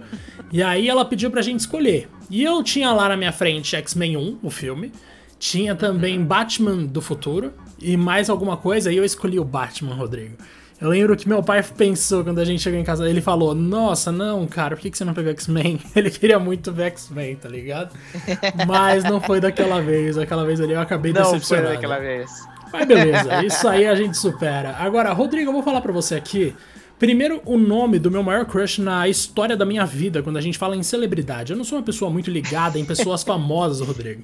E 0.51 0.61
aí 0.61 0.89
ela 0.89 1.05
pediu 1.05 1.31
pra 1.31 1.41
gente 1.41 1.61
escolher. 1.61 2.09
E 2.29 2.43
eu 2.43 2.61
tinha 2.63 2.91
lá 2.91 3.09
na 3.09 3.17
minha 3.17 3.31
frente 3.31 3.75
X-Men 3.75 4.17
1, 4.17 4.39
o 4.43 4.49
filme. 4.49 4.91
Tinha 5.37 5.73
também 5.73 6.21
Batman 6.21 6.85
do 6.85 7.01
futuro 7.01 7.53
e 7.81 7.95
mais 7.95 8.29
alguma 8.29 8.57
coisa, 8.57 8.91
e 8.91 8.97
eu 8.97 9.05
escolhi 9.05 9.39
o 9.39 9.45
Batman, 9.45 9.95
Rodrigo. 9.95 10.35
Eu 10.81 10.89
lembro 10.89 11.15
que 11.17 11.27
meu 11.27 11.43
pai 11.43 11.61
pensou 11.61 12.23
quando 12.23 12.39
a 12.39 12.45
gente 12.45 12.61
chegou 12.61 12.79
em 12.79 12.83
casa, 12.83 13.09
ele 13.09 13.21
falou: 13.21 13.53
Nossa, 13.53 14.13
não, 14.13 14.47
cara, 14.47 14.77
por 14.77 14.81
que 14.81 14.97
você 14.97 15.03
não 15.03 15.13
pegou 15.13 15.31
X-Men? 15.31 15.77
Ele 15.93 16.09
queria 16.09 16.39
muito 16.39 16.71
ver 16.71 16.85
X-Men, 16.85 17.35
tá 17.35 17.49
ligado? 17.49 17.93
Mas 18.65 19.03
não 19.03 19.19
foi 19.19 19.41
daquela 19.41 19.81
vez. 19.81 20.17
Aquela 20.17 20.45
vez 20.45 20.61
ali 20.61 20.71
eu 20.71 20.79
acabei 20.79 21.11
não 21.11 21.21
decepcionado. 21.21 21.63
Não 21.63 21.73
foi 21.73 21.75
daquela 21.75 21.99
vez. 21.99 22.31
Mas 22.71 22.87
beleza, 22.87 23.43
isso 23.43 23.67
aí 23.67 23.85
a 23.85 23.95
gente 23.95 24.17
supera. 24.17 24.75
Agora, 24.77 25.11
Rodrigo, 25.13 25.49
eu 25.49 25.53
vou 25.53 25.63
falar 25.63 25.81
para 25.81 25.91
você 25.91 26.15
aqui. 26.15 26.55
Primeiro, 26.99 27.41
o 27.45 27.57
nome 27.57 27.97
do 27.97 28.11
meu 28.11 28.21
maior 28.21 28.45
crush 28.45 28.79
na 28.79 29.07
história 29.07 29.55
da 29.55 29.65
minha 29.65 29.85
vida, 29.85 30.21
quando 30.21 30.35
a 30.35 30.41
gente 30.41 30.57
fala 30.57 30.75
em 30.75 30.83
celebridade. 30.83 31.53
Eu 31.53 31.57
não 31.57 31.63
sou 31.63 31.77
uma 31.77 31.83
pessoa 31.83 32.11
muito 32.11 32.29
ligada 32.29 32.77
em 32.77 32.83
pessoas 32.83 33.23
famosas, 33.23 33.79
Rodrigo. 33.79 34.23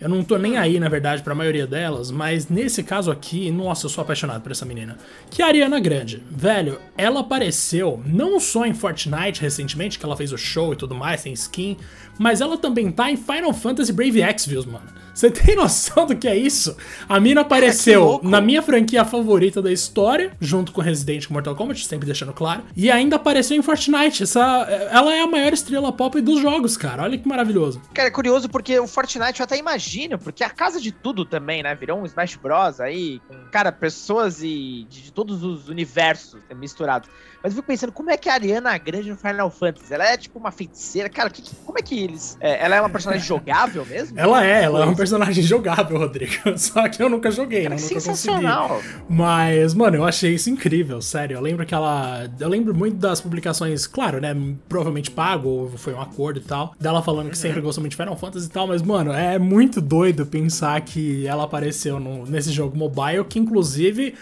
Eu 0.00 0.08
não 0.08 0.24
tô 0.24 0.36
nem 0.36 0.58
aí, 0.58 0.80
na 0.80 0.88
verdade, 0.88 1.22
pra 1.22 1.34
maioria 1.36 1.66
delas, 1.66 2.10
mas 2.10 2.48
nesse 2.48 2.82
caso 2.82 3.10
aqui, 3.12 3.50
nossa, 3.50 3.86
eu 3.86 3.90
sou 3.90 4.02
apaixonado 4.02 4.42
por 4.42 4.50
essa 4.50 4.66
menina. 4.66 4.98
Que 5.30 5.40
é 5.40 5.44
a 5.44 5.48
Ariana 5.48 5.78
Grande. 5.78 6.20
Velho, 6.28 6.80
ela 6.98 7.20
apareceu 7.20 8.02
não 8.04 8.38
só 8.40 8.66
em 8.66 8.74
Fortnite 8.74 9.40
recentemente, 9.40 9.96
que 9.96 10.04
ela 10.04 10.16
fez 10.16 10.32
o 10.32 10.36
show 10.36 10.72
e 10.72 10.76
tudo 10.76 10.96
mais, 10.96 11.22
tem 11.22 11.32
skin, 11.32 11.76
mas 12.18 12.40
ela 12.40 12.58
também 12.58 12.90
tá 12.90 13.10
em 13.10 13.16
Final 13.16 13.54
Fantasy 13.54 13.92
Brave 13.92 14.20
Exvius, 14.20 14.66
mano. 14.66 15.05
Você 15.16 15.30
tem 15.30 15.56
noção 15.56 16.04
do 16.04 16.14
que 16.14 16.28
é 16.28 16.36
isso? 16.36 16.76
A 17.08 17.18
mina 17.18 17.40
apareceu 17.40 18.20
na 18.22 18.38
minha 18.38 18.60
franquia 18.60 19.02
favorita 19.02 19.62
da 19.62 19.72
história, 19.72 20.36
junto 20.38 20.72
com 20.72 20.82
Resident 20.82 21.24
Evil 21.24 21.32
Mortal 21.32 21.56
Kombat, 21.56 21.86
sempre 21.86 22.04
deixando 22.04 22.34
claro. 22.34 22.64
E 22.76 22.90
ainda 22.90 23.16
apareceu 23.16 23.56
em 23.56 23.62
Fortnite. 23.62 24.24
Essa, 24.24 24.42
ela 24.90 25.14
é 25.14 25.22
a 25.22 25.26
maior 25.26 25.54
estrela 25.54 25.90
pop 25.90 26.20
dos 26.20 26.38
jogos, 26.42 26.76
cara. 26.76 27.04
Olha 27.04 27.16
que 27.16 27.26
maravilhoso. 27.26 27.80
Cara, 27.94 28.08
é 28.08 28.10
curioso 28.10 28.46
porque 28.50 28.78
o 28.78 28.86
Fortnite 28.86 29.40
eu 29.40 29.44
até 29.44 29.56
imagino, 29.56 30.18
porque 30.18 30.44
é 30.44 30.46
a 30.46 30.50
casa 30.50 30.78
de 30.78 30.92
tudo 30.92 31.24
também, 31.24 31.62
né? 31.62 31.74
Virou 31.74 31.98
um 31.98 32.04
Smash 32.04 32.36
Bros. 32.36 32.78
aí, 32.78 33.18
com, 33.26 33.36
cara, 33.50 33.72
pessoas 33.72 34.42
e 34.42 34.86
de, 34.90 35.04
de 35.04 35.12
todos 35.12 35.42
os 35.42 35.70
universos 35.70 36.38
misturados. 36.54 37.08
Mas 37.42 37.52
eu 37.52 37.56
fico 37.56 37.68
pensando, 37.68 37.92
como 37.92 38.10
é 38.10 38.18
que 38.18 38.28
a 38.28 38.34
Ariana 38.34 38.76
Grande 38.76 39.08
no 39.08 39.16
Final 39.16 39.50
Fantasy? 39.50 39.94
Ela 39.94 40.08
é 40.08 40.16
tipo 40.18 40.38
uma 40.38 40.50
feiticeira? 40.50 41.08
Cara, 41.08 41.30
que, 41.30 41.42
como 41.64 41.78
é 41.78 41.82
que 41.82 41.98
eles. 41.98 42.36
É, 42.38 42.62
ela 42.62 42.76
é 42.76 42.80
uma 42.80 42.90
personagem 42.90 43.24
jogável 43.24 43.86
mesmo? 43.86 44.18
Ela 44.18 44.44
é, 44.44 44.64
ela 44.64 44.80
é 44.80 44.84
uma 44.84 44.96
personagem 44.96 45.05
jogável, 45.42 45.98
Rodrigo. 45.98 46.32
Só 46.56 46.88
que 46.88 47.02
eu 47.02 47.08
nunca 47.08 47.30
joguei, 47.30 47.64
Cara, 47.64 47.74
né? 47.76 47.80
Nunca 47.80 48.00
sensacional. 48.00 48.68
Consegui. 48.68 48.94
Mas, 49.08 49.74
mano, 49.74 49.96
eu 49.96 50.04
achei 50.04 50.34
isso 50.34 50.50
incrível, 50.50 51.00
sério. 51.00 51.36
Eu 51.36 51.40
lembro 51.40 51.64
que 51.64 51.74
ela. 51.74 52.28
Eu 52.38 52.48
lembro 52.48 52.74
muito 52.74 52.96
das 52.96 53.20
publicações, 53.20 53.86
claro, 53.86 54.20
né? 54.20 54.34
Provavelmente 54.68 55.10
pago, 55.10 55.48
ou 55.48 55.70
foi 55.70 55.94
um 55.94 56.00
acordo 56.00 56.38
e 56.38 56.42
tal. 56.42 56.74
Dela 56.78 57.02
falando 57.02 57.30
que 57.30 57.38
sempre 57.38 57.60
gostou 57.60 57.82
muito 57.82 57.92
de 57.92 57.96
Final 57.96 58.16
Fantasy 58.16 58.46
e 58.46 58.50
tal. 58.50 58.66
Mas, 58.66 58.82
mano, 58.82 59.12
é 59.12 59.38
muito 59.38 59.80
doido 59.80 60.26
pensar 60.26 60.80
que 60.80 61.26
ela 61.26 61.44
apareceu 61.44 61.98
no, 62.00 62.26
nesse 62.26 62.50
jogo 62.50 62.76
mobile, 62.76 63.24
que 63.24 63.38
inclusive 63.38 64.14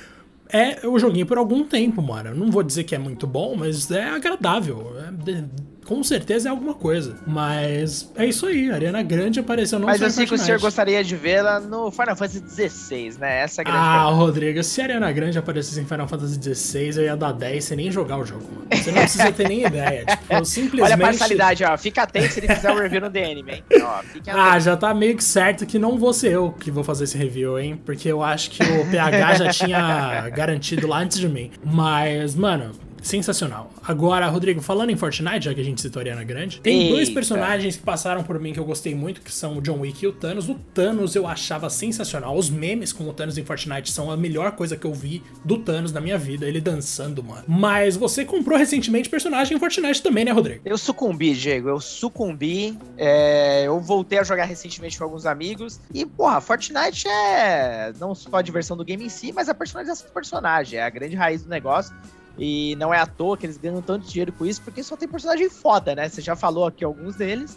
é, 0.57 0.79
eu 0.83 0.99
joguei 0.99 1.25
por 1.25 1.37
algum 1.39 1.65
tempo, 1.65 2.01
mano. 2.01 2.31
Eu 2.31 2.35
não 2.35 2.51
vou 2.51 2.63
dizer 2.63 2.85
que 2.85 2.95
é 2.95 2.99
muito 2.99 3.27
bom, 3.27 3.57
mas 3.57 3.91
é 3.91 4.05
agradável. 4.11 4.95
É, 5.27 5.45
com 5.85 6.03
certeza 6.03 6.49
é 6.49 6.51
alguma 6.51 6.73
coisa. 6.75 7.17
Mas 7.27 8.11
é 8.17 8.25
isso 8.25 8.47
aí, 8.47 8.71
a 8.71 8.75
Ariana 8.75 9.03
Grande 9.03 9.39
apareceu 9.41 9.79
no 9.79 9.85
Mas 9.87 10.01
eu 10.01 10.09
sei 10.11 10.27
que 10.27 10.35
o 10.35 10.39
senhor 10.39 10.59
gostaria 10.59 11.05
de 11.05 11.15
vê-la 11.15 11.61
no 11.61 11.91
Final 11.91 12.17
Fantasy 12.17 12.43
XVI, 12.49 13.19
né? 13.19 13.41
Essa 13.43 13.61
é 13.61 13.63
a 13.63 13.65
grande 13.65 13.79
Ah, 13.81 14.05
pergunta. 14.07 14.15
Rodrigo, 14.25 14.63
se 14.63 14.81
a 14.81 14.85
Ariana 14.85 15.13
Grande 15.13 15.39
aparecesse 15.39 15.79
em 15.81 15.85
Final 15.85 16.09
Fantasy 16.09 16.41
XVI, 16.55 16.97
eu 16.97 17.03
ia 17.05 17.17
dar 17.17 17.33
10 17.33 17.65
sem 17.65 17.77
nem 17.77 17.91
jogar 17.91 18.17
o 18.19 18.25
jogo, 18.25 18.45
mano. 18.51 18.67
Você 18.73 18.91
não 18.93 19.01
precisa 19.03 19.33
ter 19.33 19.47
nem 19.49 19.65
ideia. 19.67 20.05
Tipo, 20.25 20.35
eu 20.35 20.45
simplesmente. 20.45 20.93
Olha 20.93 20.95
a 20.95 20.99
parcialidade, 20.99 21.65
ó. 21.65 21.77
Fica 21.77 22.03
atento 22.03 22.33
se 22.33 22.41
ele 22.41 22.55
fizer 22.55 22.71
o 22.71 22.75
um 22.75 22.79
review 22.79 23.01
no 23.01 23.11
DN, 23.11 23.45
hein? 23.47 23.65
Ó, 23.83 24.01
ah, 24.29 24.59
já 24.59 24.77
tá 24.77 24.95
meio 24.95 25.17
que 25.17 25.25
certo 25.25 25.67
que 25.67 25.79
não 25.79 25.99
vou 25.99 26.13
ser 26.13 26.33
eu 26.33 26.53
que 26.53 26.71
vou 26.71 26.83
fazer 26.83 27.05
esse 27.05 27.19
review, 27.19 27.59
hein? 27.59 27.81
Porque 27.85 28.09
eu 28.09 28.23
acho 28.23 28.51
que 28.51 28.63
o 28.63 28.91
PH 28.91 29.35
já 29.35 29.51
tinha 29.51 30.29
garantido 30.35 30.87
lá 30.87 30.99
antes 30.99 31.19
de 31.19 31.29
mim. 31.29 31.51
Mas, 31.65 32.35
mano, 32.35 32.73
sensacional. 33.05 33.71
Agora, 33.87 34.27
Rodrigo, 34.27 34.61
falando 34.61 34.91
em 34.91 34.97
Fortnite, 34.97 35.45
já 35.45 35.55
que 35.55 35.61
a 35.61 35.65
gente 35.65 35.81
citou 35.81 36.01
a 36.01 36.03
Ariana 36.03 36.25
Grande, 36.25 36.61
tem 36.61 36.83
Eita. 36.83 36.95
dois 36.95 37.11
personagens 37.11 37.77
que 37.77 37.83
passaram 37.83 38.25
por 38.25 38.41
mim 38.41 38.53
que 38.53 38.59
eu 38.59 38.65
gostei 38.65 38.95
muito, 38.95 39.21
que 39.21 39.33
são 39.33 39.59
o 39.59 39.61
John 39.61 39.81
Wick 39.81 40.03
e 40.05 40.09
o 40.09 40.13
Thanos. 40.13 40.49
O 40.49 40.55
Thanos 40.55 41.15
eu 41.15 41.27
achava 41.27 41.69
sensacional. 41.69 42.37
Os 42.37 42.49
memes 42.49 42.93
com 42.93 43.09
o 43.09 43.13
Thanos 43.13 43.37
em 43.39 43.45
Fortnite 43.45 43.93
são 43.93 44.11
a 44.11 44.17
melhor 44.17 44.53
coisa 44.53 44.77
que 44.77 44.87
eu 44.87 44.95
vi 44.95 45.23
do 45.45 45.59
Thanos 45.59 45.93
na 45.93 46.01
minha 46.01 46.17
vida, 46.17 46.47
ele 46.47 46.61
dançando, 46.61 47.23
mano. 47.23 47.45
Mas 47.47 47.97
você 47.97 48.25
comprou 48.25 48.59
recentemente 48.59 49.09
personagem 49.09 49.57
em 49.57 49.61
Fortnite 49.61 50.03
também, 50.03 50.25
né, 50.25 50.33
Rodrigo? 50.33 50.63
Eu 50.65 50.79
sucumbi, 50.79 51.35
Diego, 51.35 51.69
eu 51.69 51.81
sucumbi. 51.81 52.77
É... 52.97 53.65
eu 53.67 53.79
voltei 53.81 54.19
a 54.19 54.25
jogar 54.25 54.45
recentemente 54.45 54.97
com 54.97 55.05
alguns 55.05 55.27
amigos. 55.27 55.79
E, 55.93 56.07
porra, 56.07 56.41
Fortnite 56.41 57.07
é 57.07 57.93
não 58.01 58.15
só 58.15 58.37
a 58.37 58.43
diversão 58.43 58.77
do 58.77 58.85
game 58.85 59.05
em 59.05 59.09
si, 59.09 59.33
mas 59.33 59.49
a 59.49 59.55
personalização 59.55 60.07
do 60.07 60.13
personagem. 60.13 60.79
É 60.79 60.83
a 60.83 60.91
grande 60.91 61.15
raiz 61.15 61.43
do 61.43 61.51
negócio. 61.51 61.95
E 62.39 62.75
não 62.77 62.93
é 62.93 62.99
à 62.99 63.07
toa 63.07 63.37
que 63.37 63.47
eles 63.47 63.57
ganham 63.57 63.81
tanto 63.81 64.09
dinheiro 64.09 64.33
com 64.33 64.45
isso, 64.45 64.61
porque 64.63 64.83
só 64.83 64.97
tem 64.97 65.09
personagem 65.09 65.49
foda, 65.49 65.95
né? 65.95 66.09
Você 66.09 66.21
já 66.21 66.35
falou 66.35 66.67
aqui 66.67 66.85
alguns 66.85 67.17
deles. 67.17 67.57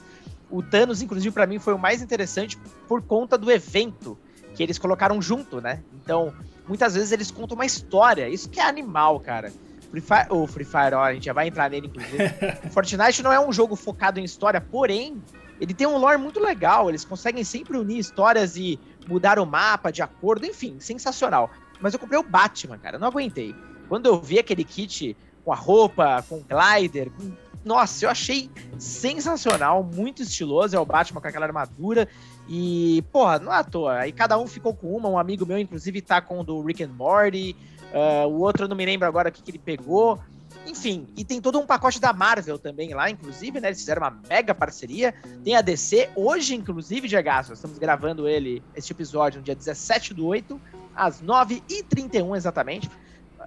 O 0.50 0.62
Thanos, 0.62 1.02
inclusive, 1.02 1.34
para 1.34 1.48
mim 1.48 1.60
foi 1.60 1.74
o 1.74 1.80
mais 1.80 2.02
interessante 2.02 2.58
por 2.88 3.02
conta 3.02 3.38
do 3.38 3.52
evento 3.52 4.18
que 4.54 4.64
eles 4.64 4.78
colocaram 4.78 5.22
junto, 5.22 5.60
né? 5.60 5.82
Então, 6.04 6.34
muitas 6.68 6.96
vezes 6.96 7.12
eles 7.12 7.32
contam 7.32 7.56
uma 7.56 7.66
história. 7.66 8.30
Isso 8.30 8.50
que 8.50 8.60
é 8.60 8.64
animal, 8.64 9.20
cara. 9.20 9.52
Free 9.90 10.02
Fire, 10.02 10.28
o 10.30 10.48
Free 10.48 10.66
Fire, 10.66 10.96
ó, 10.96 11.04
a 11.04 11.14
gente 11.14 11.26
já 11.26 11.34
vai 11.34 11.48
entrar 11.48 11.70
nele, 11.70 11.88
inclusive. 11.88 12.30
Fortnite 12.72 13.24
não 13.24 13.32
é 13.32 13.40
um 13.40 13.52
jogo 13.52 13.76
focado 13.76 14.20
em 14.20 14.24
história, 14.24 14.60
porém, 14.60 15.22
ele 15.60 15.74
tem 15.74 15.88
um 15.88 15.98
lore 15.98 16.18
muito 16.18 16.40
legal. 16.40 16.90
Eles 16.90 17.06
conseguem 17.06 17.44
sempre 17.44 17.78
unir 17.78 17.98
histórias 17.98 18.58
e 18.58 18.80
mudar 19.08 19.40
o 19.40 19.46
mapa 19.46 19.92
de 19.92 20.02
acordo, 20.02 20.46
enfim, 20.46 20.78
sensacional. 20.80 21.50
Mas 21.80 21.94
eu 21.94 22.00
comprei 22.00 22.20
o 22.20 22.24
Batman, 22.24 22.78
cara, 22.78 22.98
não 22.98 23.08
aguentei. 23.08 23.56
Quando 23.88 24.08
eu 24.08 24.20
vi 24.20 24.40
aquele 24.40 24.64
kit 24.64 25.16
com 25.44 25.52
a 25.52 25.56
roupa, 25.56 26.24
com 26.28 26.36
o 26.36 26.46
glider, 26.46 27.10
com... 27.12 27.32
nossa, 27.64 28.06
eu 28.06 28.10
achei 28.10 28.50
sensacional, 28.78 29.84
muito 29.84 30.22
estiloso. 30.22 30.76
É 30.76 30.80
o 30.80 30.86
Batman 30.86 31.22
com 31.22 31.28
aquela 31.28 31.46
armadura. 31.46 32.08
E, 32.50 33.04
porra, 33.12 33.40
não 33.40 33.54
é 33.54 33.58
à 33.58 33.64
toa. 33.64 34.00
Aí 34.00 34.12
cada 34.12 34.38
um 34.38 34.48
ficou 34.48 34.74
com 34.74 34.96
uma. 34.96 35.10
Um 35.10 35.18
amigo 35.18 35.46
meu, 35.46 35.58
inclusive, 35.58 36.02
tá 36.02 36.22
com 36.22 36.40
o 36.40 36.44
do 36.44 36.62
Rick 36.62 36.84
and 36.84 36.94
Morty. 36.98 37.56
Uh, 37.94 38.28
o 38.28 38.42
outro 38.42 38.66
eu 38.66 38.68
não 38.68 38.76
me 38.76 38.86
lembro 38.86 39.08
agora 39.08 39.30
o 39.30 39.32
que, 39.32 39.42
que 39.42 39.52
ele 39.52 39.60
pegou. 39.60 40.20
Enfim, 40.66 41.08
e 41.16 41.24
tem 41.24 41.40
todo 41.40 41.58
um 41.60 41.66
pacote 41.66 42.00
da 42.00 42.12
Marvel 42.12 42.60
também 42.60 42.94
lá, 42.94 43.10
inclusive, 43.10 43.62
né? 43.62 43.70
Eles 43.70 43.80
fizeram 43.80 44.02
uma 44.02 44.20
mega 44.30 44.54
parceria. 44.54 45.14
Tem 45.44 45.56
a 45.56 45.62
DC, 45.62 46.10
hoje, 46.14 46.56
inclusive, 46.56 47.08
Diego, 47.08 47.30
nós 47.30 47.52
estamos 47.52 47.78
gravando 47.78 48.28
ele, 48.28 48.62
este 48.76 48.92
episódio, 48.92 49.40
no 49.40 49.46
dia 49.46 49.56
17 49.56 50.14
do 50.14 50.26
8, 50.26 50.60
às 50.94 51.22
9h31 51.22 52.36
exatamente 52.36 52.90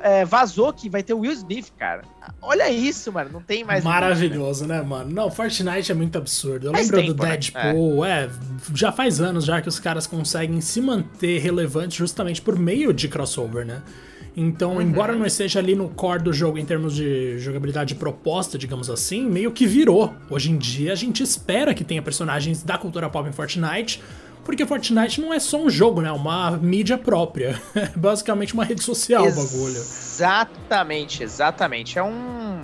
é, 0.01 0.25
vazou 0.25 0.73
que 0.73 0.89
vai 0.89 1.03
ter 1.03 1.15
o 1.15 1.21
Will 1.21 1.33
Smith, 1.33 1.73
cara. 1.79 2.03
Olha 2.41 2.71
isso, 2.71 3.13
mano. 3.13 3.31
Não 3.33 3.43
tem 3.43 3.65
mais. 3.65 3.85
Maravilhoso, 3.85 4.67
né, 4.67 4.81
mano? 4.83 5.11
Não, 5.11 5.31
Fortnite 5.31 5.93
é 5.93 5.95
muito 5.95 6.17
absurdo. 6.17 6.67
Eu 6.67 6.73
lembro 6.73 6.97
tempo, 6.97 7.15
do 7.15 7.23
né? 7.23 7.31
Deadpool, 7.31 8.03
né? 8.03 8.11
é. 8.11 8.25
é. 8.25 8.31
Já 8.75 8.91
faz 8.91 9.21
anos 9.21 9.45
já 9.45 9.61
que 9.61 9.69
os 9.69 9.79
caras 9.79 10.07
conseguem 10.07 10.61
se 10.61 10.81
manter 10.81 11.39
relevantes 11.39 11.97
justamente 11.97 12.41
por 12.41 12.59
meio 12.59 12.93
de 12.93 13.09
crossover, 13.09 13.67
né? 13.67 13.83
Então, 14.37 14.75
uhum. 14.75 14.83
embora 14.83 15.15
não 15.15 15.27
esteja 15.27 15.59
ali 15.59 15.75
no 15.75 15.89
core 15.89 16.23
do 16.23 16.33
jogo 16.33 16.57
em 16.57 16.65
termos 16.65 16.95
de 16.95 17.39
jogabilidade 17.39 17.95
proposta, 17.95 18.57
digamos 18.57 18.89
assim, 18.89 19.29
meio 19.29 19.51
que 19.51 19.67
virou. 19.67 20.15
Hoje 20.31 20.51
em 20.51 20.57
dia 20.57 20.93
a 20.93 20.97
gente 20.97 21.23
espera 21.23 21.75
que 21.75 21.85
tenha 21.85 22.01
personagens 22.01 22.63
da 22.63 22.79
cultura 22.79 23.11
pop 23.11 23.29
em 23.29 23.33
Fortnite, 23.33 24.01
porque 24.51 24.67
Fortnite 24.67 25.21
não 25.21 25.33
é 25.33 25.39
só 25.39 25.63
um 25.63 25.71
jogo, 25.71 26.01
né? 26.01 26.09
É 26.09 26.13
uma 26.13 26.51
mídia 26.57 26.99
própria. 26.99 27.61
É 27.73 27.87
basicamente 27.97 28.53
uma 28.53 28.65
rede 28.65 28.83
social 28.83 29.23
o 29.27 29.33
bagulho. 29.33 29.77
Exatamente, 29.77 31.23
exatamente. 31.23 31.99
É 31.99 32.03
um. 32.03 32.61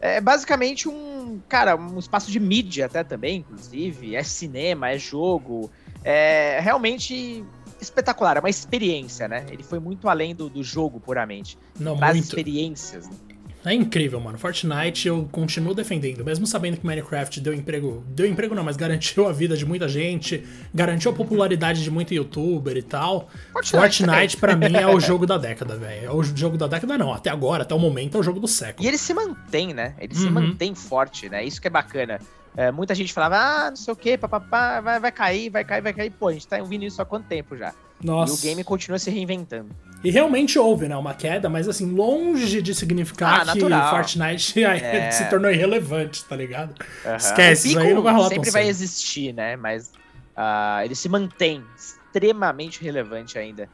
É 0.00 0.20
basicamente 0.20 0.88
um. 0.88 1.40
Cara, 1.48 1.76
um 1.76 1.98
espaço 1.98 2.30
de 2.30 2.38
mídia 2.38 2.86
até 2.86 3.02
também, 3.02 3.38
inclusive. 3.38 4.14
É 4.14 4.22
cinema, 4.22 4.90
é 4.90 4.98
jogo. 4.98 5.70
É 6.04 6.60
realmente 6.60 7.44
espetacular, 7.80 8.36
é 8.36 8.40
uma 8.40 8.50
experiência, 8.50 9.26
né? 9.26 9.44
Ele 9.50 9.64
foi 9.64 9.80
muito 9.80 10.08
além 10.08 10.34
do, 10.34 10.48
do 10.48 10.62
jogo 10.62 11.00
puramente. 11.00 11.58
Não, 11.78 11.96
das 11.96 12.12
muito. 12.12 12.24
experiências. 12.24 13.08
Né? 13.08 13.16
É 13.64 13.72
incrível, 13.72 14.18
mano. 14.20 14.36
Fortnite 14.38 15.06
eu 15.06 15.28
continuo 15.30 15.74
defendendo, 15.74 16.24
mesmo 16.24 16.46
sabendo 16.46 16.76
que 16.76 16.86
Minecraft 16.86 17.40
deu 17.40 17.54
emprego. 17.54 18.02
Deu 18.08 18.26
emprego 18.26 18.54
não, 18.54 18.64
mas 18.64 18.76
garantiu 18.76 19.26
a 19.28 19.32
vida 19.32 19.56
de 19.56 19.64
muita 19.64 19.88
gente, 19.88 20.44
garantiu 20.74 21.12
a 21.12 21.14
popularidade 21.14 21.82
de 21.82 21.90
muito 21.90 22.12
youtuber 22.12 22.76
e 22.76 22.82
tal. 22.82 23.28
Fortnite, 23.52 24.04
Fortnite 24.04 24.36
para 24.36 24.56
mim 24.56 24.74
é 24.74 24.86
o 24.86 24.98
jogo 24.98 25.26
da 25.26 25.38
década, 25.38 25.76
velho. 25.76 26.06
É 26.06 26.10
o 26.10 26.22
jogo 26.22 26.56
da 26.56 26.66
década, 26.66 26.98
não. 26.98 27.12
Até 27.12 27.30
agora, 27.30 27.62
até 27.62 27.74
o 27.74 27.78
momento, 27.78 28.16
é 28.16 28.20
o 28.20 28.22
jogo 28.22 28.40
do 28.40 28.48
século. 28.48 28.84
E 28.84 28.88
ele 28.88 28.98
se 28.98 29.14
mantém, 29.14 29.72
né? 29.72 29.94
Ele 29.98 30.14
uhum. 30.14 30.20
se 30.20 30.30
mantém 30.30 30.74
forte, 30.74 31.28
né? 31.28 31.44
Isso 31.44 31.60
que 31.60 31.68
é 31.68 31.70
bacana. 31.70 32.18
É, 32.54 32.70
muita 32.70 32.94
gente 32.94 33.12
falava, 33.12 33.36
ah, 33.36 33.70
não 33.70 33.76
sei 33.76 33.92
o 33.92 33.96
que, 33.96 34.18
papapá, 34.18 34.80
vai, 34.80 35.00
vai 35.00 35.12
cair, 35.12 35.50
vai 35.50 35.64
cair, 35.64 35.80
vai 35.80 35.92
cair. 35.92 36.10
Pô, 36.10 36.28
a 36.28 36.32
gente 36.32 36.46
tá 36.46 36.58
ouvindo 36.58 36.84
isso 36.84 37.00
há 37.00 37.04
quanto 37.04 37.26
tempo 37.26 37.56
já? 37.56 37.72
Nossa. 38.02 38.34
E 38.34 38.36
o 38.36 38.40
game 38.40 38.64
continua 38.64 38.98
se 38.98 39.10
reinventando. 39.10 39.70
E 40.02 40.10
realmente 40.10 40.58
houve, 40.58 40.88
né, 40.88 40.96
uma 40.96 41.14
queda, 41.14 41.48
mas 41.48 41.68
assim, 41.68 41.92
longe 41.92 42.60
de 42.60 42.74
significar 42.74 43.48
ah, 43.48 43.52
que 43.52 43.64
o 43.64 43.90
Fortnite 43.90 44.62
é. 44.64 45.10
se 45.12 45.30
tornou 45.30 45.50
irrelevante, 45.50 46.24
tá 46.24 46.34
ligado? 46.34 46.74
Uhum. 47.04 47.16
Esquece, 47.16 47.68
isso 47.68 47.78
aí 47.78 47.94
não 47.94 48.02
vai 48.02 48.12
rolar 48.12 48.28
Sempre 48.28 48.50
vai 48.50 48.66
existir, 48.66 49.32
né, 49.32 49.54
mas 49.54 49.92
uh, 50.36 50.82
ele 50.84 50.94
se 50.94 51.08
mantém 51.08 51.62
extremamente 51.76 52.82
relevante 52.82 53.38
ainda 53.38 53.68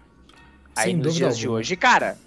aí 0.76 0.90
Sem 0.90 0.96
nos 0.96 1.14
dias 1.14 1.28
alguma. 1.28 1.40
de 1.40 1.48
hoje. 1.48 1.74
E, 1.74 1.76
cara, 1.76 2.18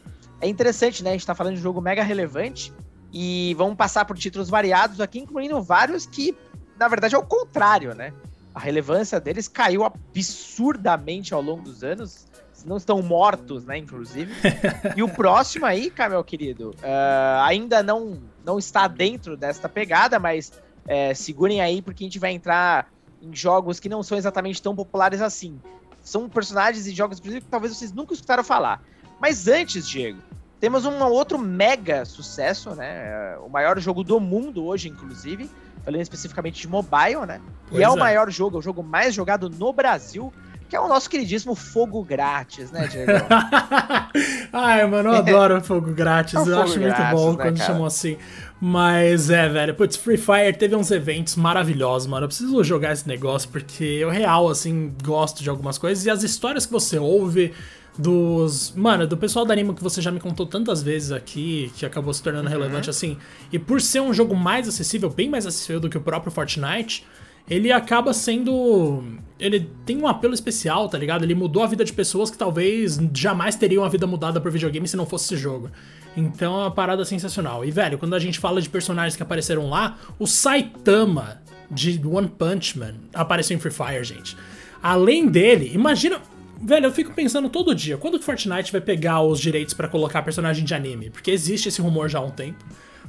é 0.41 0.47
interessante, 0.47 1.03
né, 1.03 1.11
a 1.11 1.13
gente 1.13 1.25
tá 1.25 1.35
falando 1.35 1.53
de 1.53 1.59
um 1.59 1.63
jogo 1.63 1.79
mega 1.79 2.03
relevante 2.03 2.73
e 3.13 3.53
vamos 3.57 3.75
passar 3.75 4.05
por 4.05 4.17
títulos 4.17 4.49
variados 4.49 4.99
aqui, 4.99 5.19
incluindo 5.19 5.61
vários 5.61 6.05
que, 6.07 6.35
na 6.79 6.87
verdade, 6.87 7.13
é 7.13 7.17
o 7.17 7.23
contrário, 7.23 7.93
né? 7.93 8.13
A 8.53 8.59
relevância 8.59 9.19
deles 9.19 9.47
caiu 9.47 9.83
absurdamente 9.83 11.33
ao 11.33 11.41
longo 11.41 11.63
dos 11.63 11.83
anos 11.83 12.27
não 12.65 12.77
estão 12.77 13.01
mortos, 13.01 13.65
né, 13.65 13.77
inclusive. 13.77 14.33
e 14.95 15.03
o 15.03 15.09
próximo 15.09 15.65
aí, 15.65 15.89
cara, 15.89 16.11
meu 16.11 16.23
querido, 16.23 16.71
uh, 16.71 17.41
ainda 17.43 17.81
não, 17.81 18.21
não 18.45 18.59
está 18.59 18.87
dentro 18.87 19.35
desta 19.35 19.67
pegada, 19.67 20.19
mas 20.19 20.51
é, 20.87 21.13
segurem 21.13 21.61
aí 21.61 21.81
porque 21.81 22.03
a 22.03 22.07
gente 22.07 22.19
vai 22.19 22.31
entrar 22.31 22.91
em 23.21 23.35
jogos 23.35 23.79
que 23.79 23.89
não 23.89 24.01
são 24.01 24.17
exatamente 24.17 24.61
tão 24.61 24.75
populares 24.75 25.21
assim. 25.21 25.59
São 26.01 26.27
personagens 26.27 26.87
e 26.87 26.91
jogos, 26.91 27.19
inclusive, 27.19 27.45
que 27.45 27.51
talvez 27.51 27.75
vocês 27.75 27.91
nunca 27.91 28.13
escutaram 28.13 28.43
falar. 28.43 28.81
Mas 29.19 29.47
antes, 29.47 29.87
Diego, 29.87 30.19
temos 30.59 30.83
um 30.85 31.03
outro 31.03 31.37
mega 31.37 32.05
sucesso, 32.05 32.73
né? 32.73 33.37
O 33.37 33.49
maior 33.49 33.79
jogo 33.79 34.03
do 34.03 34.19
mundo 34.19 34.65
hoje, 34.65 34.89
inclusive. 34.89 35.47
Falando 35.83 36.01
especificamente 36.01 36.61
de 36.61 36.67
mobile, 36.67 37.25
né? 37.27 37.41
Pois 37.67 37.79
e 37.79 37.83
é, 37.83 37.85
é 37.85 37.89
o 37.89 37.97
maior 37.97 38.29
jogo, 38.29 38.57
é 38.57 38.59
o 38.59 38.61
jogo 38.61 38.83
mais 38.83 39.13
jogado 39.13 39.49
no 39.49 39.73
Brasil 39.73 40.31
que 40.71 40.75
é 40.77 40.79
o 40.79 40.87
nosso 40.87 41.09
queridíssimo 41.09 41.53
fogo 41.53 42.01
grátis, 42.01 42.71
né, 42.71 42.87
Diego? 42.87 43.11
Ai, 44.53 44.85
mano, 44.87 45.09
eu 45.09 45.15
adoro 45.15 45.61
fogo 45.61 45.91
grátis. 45.91 46.33
É 46.33 46.49
eu 46.49 46.61
acho 46.61 46.79
grátis, 46.79 47.03
muito 47.03 47.11
bom 47.11 47.31
né, 47.31 47.43
quando 47.43 47.57
cara? 47.57 47.67
chamam 47.73 47.85
assim. 47.85 48.15
Mas 48.57 49.29
é, 49.29 49.49
velho, 49.49 49.75
putz, 49.75 49.97
Free 49.97 50.15
Fire 50.15 50.53
teve 50.57 50.73
uns 50.73 50.89
eventos 50.89 51.35
maravilhosos, 51.35 52.07
mano. 52.07 52.23
Eu 52.23 52.29
preciso 52.29 52.63
jogar 52.63 52.93
esse 52.93 53.05
negócio 53.05 53.49
porque 53.49 53.83
eu 53.83 54.09
real, 54.09 54.47
assim, 54.47 54.95
gosto 55.03 55.43
de 55.43 55.49
algumas 55.49 55.77
coisas. 55.77 56.05
E 56.05 56.09
as 56.09 56.23
histórias 56.23 56.65
que 56.65 56.71
você 56.71 56.97
ouve 56.97 57.53
dos. 57.97 58.73
Mano, 58.75 59.05
do 59.07 59.17
pessoal 59.17 59.45
da 59.45 59.53
Anima 59.53 59.73
que 59.73 59.83
você 59.83 60.01
já 60.01 60.11
me 60.11 60.19
contou 60.19 60.45
tantas 60.45 60.81
vezes 60.81 61.11
aqui, 61.11 61.71
que 61.75 61.85
acabou 61.85 62.13
se 62.13 62.21
tornando 62.23 62.45
uhum. 62.45 62.51
relevante 62.51 62.89
assim. 62.89 63.17
E 63.51 63.59
por 63.59 63.81
ser 63.81 64.01
um 64.01 64.13
jogo 64.13 64.35
mais 64.35 64.67
acessível, 64.67 65.09
bem 65.09 65.29
mais 65.29 65.45
acessível 65.45 65.79
do 65.79 65.89
que 65.89 65.97
o 65.97 66.01
próprio 66.01 66.31
Fortnite 66.31 67.05
ele 67.49 67.71
acaba 67.71 68.13
sendo. 68.13 69.03
Ele 69.39 69.69
tem 69.85 69.97
um 69.97 70.07
apelo 70.07 70.33
especial, 70.33 70.87
tá 70.87 70.97
ligado? 70.97 71.23
Ele 71.23 71.35
mudou 71.35 71.63
a 71.63 71.67
vida 71.67 71.83
de 71.83 71.91
pessoas 71.91 72.29
que 72.29 72.37
talvez 72.37 72.99
jamais 73.13 73.55
teriam 73.55 73.83
a 73.83 73.89
vida 73.89 74.05
mudada 74.05 74.39
por 74.39 74.51
videogame 74.51 74.87
se 74.87 74.95
não 74.95 75.05
fosse 75.05 75.33
esse 75.33 75.41
jogo. 75.41 75.69
Então 76.15 76.53
é 76.53 76.57
uma 76.59 76.71
parada 76.71 77.03
sensacional. 77.03 77.65
E, 77.65 77.71
velho, 77.71 77.97
quando 77.97 78.13
a 78.13 78.19
gente 78.19 78.39
fala 78.39 78.61
de 78.61 78.69
personagens 78.69 79.15
que 79.15 79.23
apareceram 79.23 79.69
lá, 79.69 79.97
o 80.19 80.27
Saitama 80.27 81.41
de 81.69 81.99
One 82.05 82.27
Punch 82.27 82.77
Man 82.77 82.95
apareceu 83.13 83.57
em 83.57 83.59
Free 83.59 83.71
Fire, 83.71 84.03
gente. 84.03 84.37
Além 84.81 85.27
dele, 85.27 85.71
imagina. 85.73 86.19
Velho, 86.63 86.85
eu 86.85 86.91
fico 86.91 87.13
pensando 87.13 87.49
todo 87.49 87.73
dia, 87.73 87.97
quando 87.97 88.19
que 88.19 88.25
Fortnite 88.25 88.71
vai 88.71 88.81
pegar 88.81 89.21
os 89.21 89.39
direitos 89.39 89.73
pra 89.73 89.87
colocar 89.87 90.21
personagem 90.21 90.63
de 90.63 90.73
anime? 90.73 91.09
Porque 91.09 91.31
existe 91.31 91.69
esse 91.69 91.81
rumor 91.81 92.09
já 92.09 92.19
há 92.19 92.21
um 92.21 92.31
tempo. 92.31 92.63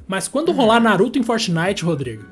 Mas 0.06 0.28
quando 0.28 0.52
rolar 0.52 0.80
Naruto 0.80 1.18
em 1.18 1.22
Fortnite, 1.22 1.84
Rodrigo, 1.84 2.24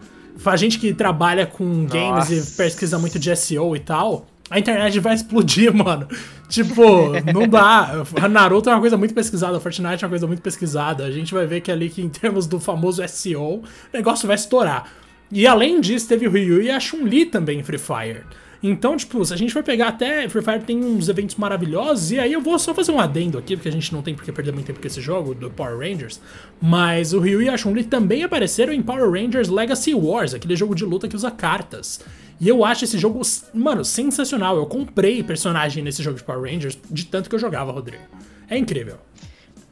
a 0.45 0.57
gente 0.57 0.79
que 0.79 0.93
trabalha 0.93 1.47
com 1.47 1.87
games 1.87 2.31
Nossa. 2.31 2.35
e 2.35 2.57
pesquisa 2.57 2.99
muito 2.99 3.19
de 3.19 3.35
SEO 3.37 3.77
e 3.77 3.81
tal, 3.81 4.27
a 4.50 4.59
internet 4.59 4.99
vai 4.99 5.15
explodir, 5.15 5.73
mano. 5.75 6.09
Tipo, 6.49 7.12
não 7.33 7.47
dá. 7.47 8.05
Naruto 8.29 8.69
é 8.69 8.73
uma 8.75 8.81
coisa 8.81 8.97
muito 8.97 9.15
pesquisada, 9.15 9.61
Fortnite 9.61 10.03
é 10.03 10.07
uma 10.07 10.11
coisa 10.11 10.27
muito 10.27 10.43
pesquisada. 10.43 11.05
A 11.05 11.11
gente 11.11 11.33
vai 11.33 11.47
ver 11.47 11.61
que 11.61 11.71
ali 11.71 11.89
que 11.89 12.03
em 12.03 12.09
termos 12.09 12.47
do 12.47 12.59
famoso 12.59 13.07
SEO, 13.07 13.59
o 13.59 13.65
negócio 13.93 14.27
vai 14.27 14.35
estourar. 14.35 14.91
E 15.31 15.47
além 15.47 15.81
disso, 15.81 16.09
teve 16.09 16.27
o 16.27 16.31
Ryu 16.31 16.61
e 16.61 16.71
a 16.71 16.81
Chun-Li 16.81 17.27
também 17.27 17.61
em 17.61 17.62
Free 17.62 17.79
Fire. 17.79 18.25
Então, 18.62 18.97
tipo, 18.97 19.25
se 19.25 19.33
a 19.33 19.37
gente 19.37 19.52
for 19.52 19.62
pegar 19.62 19.88
até. 19.88 20.29
Free 20.29 20.43
Fire 20.43 20.61
tem 20.61 20.85
uns 20.85 21.09
eventos 21.09 21.37
maravilhosos, 21.37 22.12
e 22.12 22.19
aí 22.19 22.33
eu 22.33 22.40
vou 22.40 22.59
só 22.59 22.75
fazer 22.75 22.93
um 22.93 23.00
adendo 23.00 23.38
aqui, 23.38 23.57
porque 23.57 23.69
a 23.69 23.73
gente 23.73 23.93
não 23.93 24.02
tem 24.02 24.14
porque 24.14 24.31
perder 24.31 24.52
muito 24.52 24.67
tempo 24.67 24.81
com 24.81 24.87
esse 24.87 25.00
jogo, 25.00 25.35
do 25.35 25.50
Power 25.50 25.79
Rangers. 25.79 26.21
Mas 26.61 27.12
o 27.12 27.21
Ryu 27.21 27.43
e 27.43 27.49
a 27.49 27.57
Chun-Li 27.57 27.85
também 27.85 28.23
apareceram 28.23 28.73
em 28.73 28.83
Power 28.83 29.11
Rangers 29.11 29.49
Legacy 29.49 29.95
Wars, 29.95 30.35
aquele 30.35 30.57
jogo 30.57 30.75
de 30.75 30.85
luta 30.85 31.09
que 31.09 31.17
usa 31.17 31.31
cartas. 31.31 32.00
E 32.38 32.49
eu 32.49 32.64
acho 32.64 32.85
esse 32.85 32.99
jogo, 32.99 33.21
mano, 33.52 33.85
sensacional. 33.85 34.57
Eu 34.57 34.67
comprei 34.67 35.23
personagem 35.23 35.83
nesse 35.83 36.02
jogo 36.02 36.17
de 36.17 36.25
Power 36.25 36.50
Rangers 36.50 36.79
de 36.90 37.07
tanto 37.07 37.29
que 37.29 37.35
eu 37.35 37.38
jogava, 37.38 37.73
Rodrigo. 37.73 38.02
É 38.49 38.57
incrível. 38.57 38.97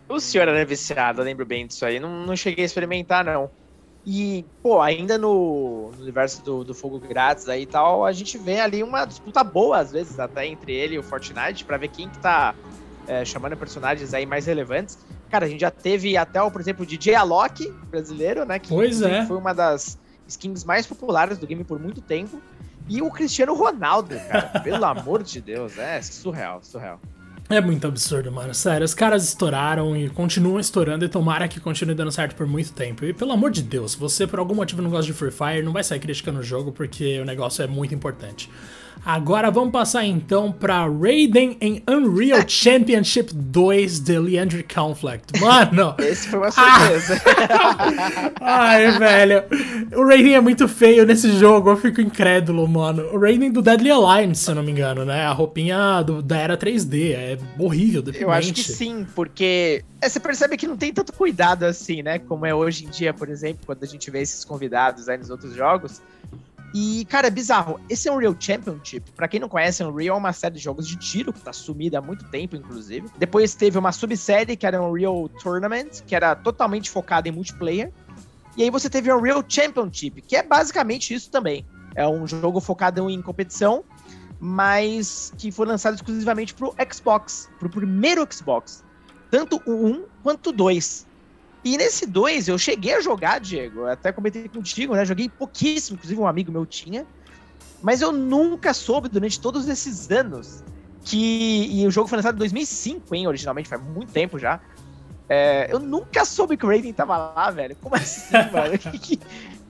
O 0.09 0.18
senhor 0.18 0.49
era 0.49 0.64
viciado, 0.64 1.21
eu 1.21 1.25
lembro 1.25 1.45
bem 1.45 1.66
disso 1.66 1.85
aí. 1.85 2.00
Não, 2.00 2.25
não 2.25 2.35
cheguei 2.35 2.64
a 2.64 2.66
experimentar, 2.66 3.25
não. 3.25 3.50
E, 4.07 4.45
pô, 4.62 4.81
ainda 4.81 5.19
no, 5.19 5.90
no 5.97 6.02
universo 6.02 6.43
do, 6.43 6.64
do 6.64 6.75
Fogo 6.75 6.99
Grátis 6.99 7.49
aí 7.49 7.62
e 7.62 7.67
tal, 7.67 8.07
a 8.07 8.12
gente 8.12 8.38
vê 8.38 8.61
ali 8.61 8.83
uma 8.83 9.05
disputa 9.05 9.45
boa, 9.45 9.78
às 9.78 9.93
vezes, 9.93 10.19
até 10.19 10.47
entre 10.47 10.73
ele 10.73 10.95
e 10.95 10.99
o 10.99 11.02
Fortnite, 11.02 11.64
pra 11.64 11.76
ver 11.76 11.88
quem 11.88 12.09
que 12.09 12.19
tá 12.19 12.55
é, 13.07 13.25
chamando 13.25 13.57
personagens 13.57 14.14
aí 14.14 14.25
mais 14.25 14.47
relevantes. 14.47 14.99
Cara, 15.31 15.47
a 15.47 15.49
gente 15.49 15.61
já 15.61 15.71
teve 15.71 16.17
até, 16.17 16.40
o, 16.40 16.50
por 16.50 16.61
exemplo, 16.61 16.85
o 16.85 16.87
DJ 16.87 17.14
Alok, 17.17 17.71
brasileiro, 17.90 18.45
né? 18.45 18.59
Que 18.59 18.69
Pois 18.69 19.02
é. 19.02 19.26
foi 19.26 19.37
uma 19.37 19.52
das 19.52 19.99
skins 20.26 20.64
mais 20.64 20.87
populares 20.87 21.38
do 21.38 21.47
game 21.47 21.64
por 21.64 21.78
muito 21.78 22.00
tempo. 22.00 22.40
E 22.88 23.02
o 23.02 23.11
Cristiano 23.11 23.52
Ronaldo, 23.52 24.19
cara. 24.28 24.61
pelo 24.61 24.85
amor 24.85 25.23
de 25.23 25.40
Deus, 25.40 25.76
é 25.76 26.00
surreal, 26.00 26.61
surreal. 26.62 26.99
É 27.50 27.62
muito 27.62 27.87
absurdo, 27.87 28.31
mano. 28.31 28.55
Sério, 28.55 28.85
os 28.85 28.93
caras 28.93 29.25
estouraram 29.25 29.97
e 29.97 30.11
continuam 30.11 30.61
estourando 30.61 31.07
e 31.07 31.09
tomara 31.09 31.49
que 31.49 31.59
continue 31.59 31.95
dando 31.95 32.12
certo 32.12 32.37
por 32.37 32.47
muito 32.47 32.73
tempo. 32.73 33.07
E 33.07 33.14
pelo 33.14 33.33
amor 33.33 33.50
de 33.50 33.62
Deus, 33.62 33.95
você 33.95 34.26
por 34.26 34.38
algum 34.38 34.55
motivo 34.55 34.83
não 34.83 34.90
gosta 34.90 35.07
de 35.07 35.14
Free 35.14 35.31
Fire, 35.31 35.62
não 35.62 35.73
vai 35.73 35.83
sair 35.83 35.99
criticando 35.99 36.40
o 36.40 36.43
jogo 36.43 36.73
porque 36.73 37.19
o 37.19 37.25
negócio 37.25 37.62
é 37.62 37.67
muito 37.67 37.95
importante. 37.95 38.50
Agora 39.05 39.50
vamos 39.50 39.73
passar 39.73 40.05
então 40.05 40.52
pra 40.52 40.87
Raiden 40.87 41.57
em 41.61 41.83
Unreal 41.88 42.43
Championship 42.49 43.33
2 43.35 44.00
The 44.00 44.19
Leandry 44.19 44.62
Conflict. 44.64 45.40
Mano! 45.40 45.95
Esse 45.99 46.28
foi 46.28 46.38
uma 46.38 46.50
surpresa. 46.50 47.21
Ai, 48.40 48.99
velho. 48.99 49.45
O 49.97 50.07
Raiden 50.07 50.35
é 50.35 50.40
muito 50.40 50.69
feio 50.69 51.07
nesse 51.07 51.33
jogo, 51.38 51.71
eu 51.71 51.76
fico 51.76 52.00
incrédulo, 52.00 52.67
mano. 52.69 53.05
O 53.12 53.19
Raiden 53.19 53.50
do 53.50 53.62
Deadly 53.62 53.90
Alliance, 53.90 54.45
se 54.45 54.50
eu 54.50 54.55
não 54.55 54.62
me 54.62 54.73
engano, 54.73 55.05
né? 55.05 55.23
A 55.25 55.33
roupinha 55.33 56.02
do- 56.02 56.23
da 56.23 56.37
era 56.37 56.57
3D. 56.57 57.12
É 57.12 57.38
horrível, 57.59 58.02
deprimente. 58.02 58.23
Eu 58.25 58.31
acho 58.31 58.52
que 58.52 58.62
sim, 58.62 59.07
porque 59.14 59.85
é, 60.00 60.09
você 60.09 60.21
percebe 60.21 60.57
que 60.57 60.67
não 60.67 60.76
tem 60.76 60.93
tanto 60.93 61.12
cuidado 61.12 61.64
assim, 61.64 62.02
né? 62.02 62.19
Como 62.19 62.45
é 62.45 62.55
hoje 62.55 62.85
em 62.85 62.88
dia, 62.90 63.14
por 63.14 63.28
exemplo, 63.28 63.61
quando 63.64 63.83
a 63.83 63.87
gente 63.87 64.11
vê 64.11 64.21
esses 64.21 64.45
convidados 64.45 65.09
aí 65.09 65.17
nos 65.19 65.31
outros 65.31 65.55
jogos. 65.55 66.02
E, 66.75 67.06
cara, 67.06 67.28
é 67.28 67.30
bizarro. 67.30 67.80
Esse 67.88 68.10
Unreal 68.10 68.37
Championship, 68.38 69.10
pra 69.12 69.26
quem 69.26 69.40
não 69.40 69.48
conhece, 69.48 69.82
Unreal 69.82 70.16
é 70.16 70.18
uma 70.18 70.32
série 70.32 70.56
de 70.56 70.60
jogos 70.60 70.87
de 70.87 70.96
tiro 70.96 71.32
que 71.32 71.40
tá 71.40 71.52
sumida 71.52 71.98
há 71.98 72.02
muito 72.02 72.25
tempo, 72.26 72.56
inclusive. 72.56 73.08
Depois 73.16 73.54
teve 73.54 73.78
uma 73.78 73.90
subsérie 73.90 74.56
que 74.56 74.66
era 74.66 74.82
Unreal 74.82 75.28
Tournament, 75.42 76.02
que 76.06 76.14
era 76.14 76.37
totalmente 76.37 76.90
focada 76.90 77.28
em 77.28 77.32
multiplayer. 77.32 77.90
E 78.56 78.62
aí 78.62 78.70
você 78.70 78.90
teve 78.90 79.10
Unreal 79.12 79.42
Championship, 79.48 80.20
que 80.22 80.37
é 80.37 80.42
basicamente 80.42 81.14
isso 81.14 81.30
também. 81.30 81.64
É 81.94 82.06
um 82.06 82.26
jogo 82.26 82.60
focado 82.60 83.08
em 83.08 83.22
competição, 83.22 83.82
mas 84.38 85.32
que 85.38 85.50
foi 85.50 85.66
lançado 85.66 85.94
exclusivamente 85.94 86.52
pro 86.52 86.75
Xbox, 86.92 87.48
pro 87.58 87.68
primeiro 87.68 88.26
Xbox. 88.30 88.84
Tanto 89.30 89.60
o 89.66 89.87
1 89.87 90.04
quanto 90.22 90.50
o 90.50 90.52
2. 90.52 91.07
E 91.64 91.76
nesse 91.76 92.06
2 92.06 92.48
eu 92.48 92.56
cheguei 92.58 92.94
a 92.94 93.00
jogar, 93.00 93.40
Diego, 93.40 93.80
eu 93.80 93.86
até 93.88 94.12
comentei 94.12 94.48
contigo, 94.48 94.94
né? 94.94 95.04
Joguei 95.04 95.28
pouquíssimo, 95.28 95.96
inclusive 95.96 96.20
um 96.20 96.26
amigo 96.26 96.52
meu 96.52 96.64
tinha. 96.64 97.06
Mas 97.82 98.00
eu 98.00 98.10
nunca 98.12 98.72
soube 98.74 99.08
durante 99.08 99.40
todos 99.40 99.68
esses 99.68 100.10
anos 100.10 100.62
que. 101.04 101.68
E 101.71 101.86
o 101.86 101.90
jogo 101.90 102.08
foi 102.08 102.16
lançado 102.16 102.36
em 102.36 102.38
2005, 102.38 103.14
hein? 103.14 103.26
Originalmente, 103.26 103.68
faz 103.68 103.82
muito 103.82 104.12
tempo 104.12 104.38
já. 104.38 104.60
É, 105.28 105.68
eu 105.71 105.78
nunca 105.78 106.25
soube 106.25 106.56
que 106.56 106.64
o 106.64 106.68
Raiden 106.68 106.92
tava 106.92 107.16
lá, 107.16 107.50
velho. 107.50 107.76
Como 107.76 107.94
assim, 107.94 108.32
mano? 108.52 108.78
Que- 108.78 108.99
que- 108.99 109.21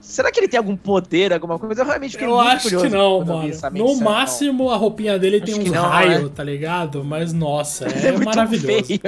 Será 0.09 0.31
que 0.31 0.39
ele 0.39 0.47
tem 0.47 0.57
algum 0.57 0.75
poder, 0.75 1.31
alguma 1.31 1.59
coisa? 1.59 1.81
Eu 1.81 1.85
realmente 1.85 2.13
fiquei 2.13 2.25
Eu 2.27 2.31
muito 2.35 2.49
acho 2.49 2.63
curioso 2.63 2.85
que 2.85 2.91
não, 2.91 3.23
mano. 3.23 3.51
No 3.73 3.95
máximo, 4.01 4.71
a 4.71 4.75
roupinha 4.75 5.19
dele 5.19 5.39
tem 5.39 5.53
Acho 5.53 5.63
uns 5.63 5.71
não, 5.71 5.83
raios, 5.87 6.23
né? 6.23 6.29
tá 6.35 6.43
ligado? 6.43 7.03
Mas 7.03 7.31
nossa, 7.31 7.85
é, 7.93 8.07
É 8.07 8.11
maravilhoso. 8.13 8.65
feio. 8.87 8.99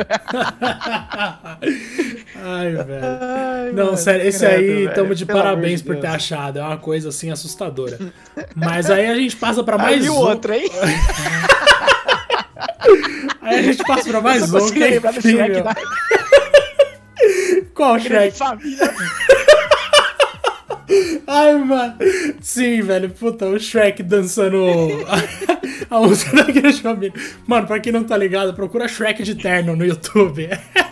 Ai, 2.43 2.71
velho. 2.71 3.05
Ai, 3.19 3.71
Não, 3.73 3.85
mano, 3.85 3.97
sério, 3.97 4.27
esse 4.27 4.39
credo, 4.45 4.53
aí, 4.59 4.67
velho. 4.83 4.93
tamo 4.93 5.15
de 5.15 5.25
Pelo 5.25 5.39
parabéns 5.39 5.79
de 5.81 5.87
por 5.87 5.97
ter 5.97 6.05
achado. 6.07 6.59
É 6.59 6.63
uma 6.63 6.77
coisa 6.77 7.09
assim 7.09 7.31
assustadora. 7.31 7.97
Mas 8.55 8.89
aí 8.91 9.07
a 9.07 9.15
gente 9.15 9.35
passa 9.37 9.63
pra 9.63 9.79
mais 9.79 10.03
Aí 10.03 10.09
o 10.09 10.13
um. 10.13 10.17
outro, 10.17 10.53
hein? 10.53 10.69
Aí 13.41 13.57
a 13.59 13.61
gente 13.63 13.83
passa 13.83 14.07
pra 14.07 14.21
mais 14.21 14.53
eu 14.53 14.63
um. 14.63 14.71
Que 14.71 14.83
é 14.83 14.87
lembrar 14.91 15.13
do 15.13 15.21
Shrek 15.21 15.63
Qual 17.73 17.99
Shrek? 17.99 18.37
família. 18.37 18.93
Ai, 21.27 21.57
mano. 21.57 21.95
Sim, 22.41 22.81
velho. 22.81 23.09
Puta, 23.09 23.45
o 23.47 23.59
Shrek 23.59 24.03
dançando 24.03 24.65
a, 25.89 25.99
música 26.01 26.43
da 26.43 26.51
Grande 26.51 26.81
Família. 26.81 27.13
Mano, 27.47 27.67
pra 27.67 27.79
quem 27.79 27.91
não 27.91 28.03
tá 28.03 28.17
ligado, 28.17 28.53
procura 28.53 28.87
Shrek 28.87 29.23
de 29.23 29.35
terno 29.35 29.75
no 29.75 29.85
YouTube. 29.85 30.49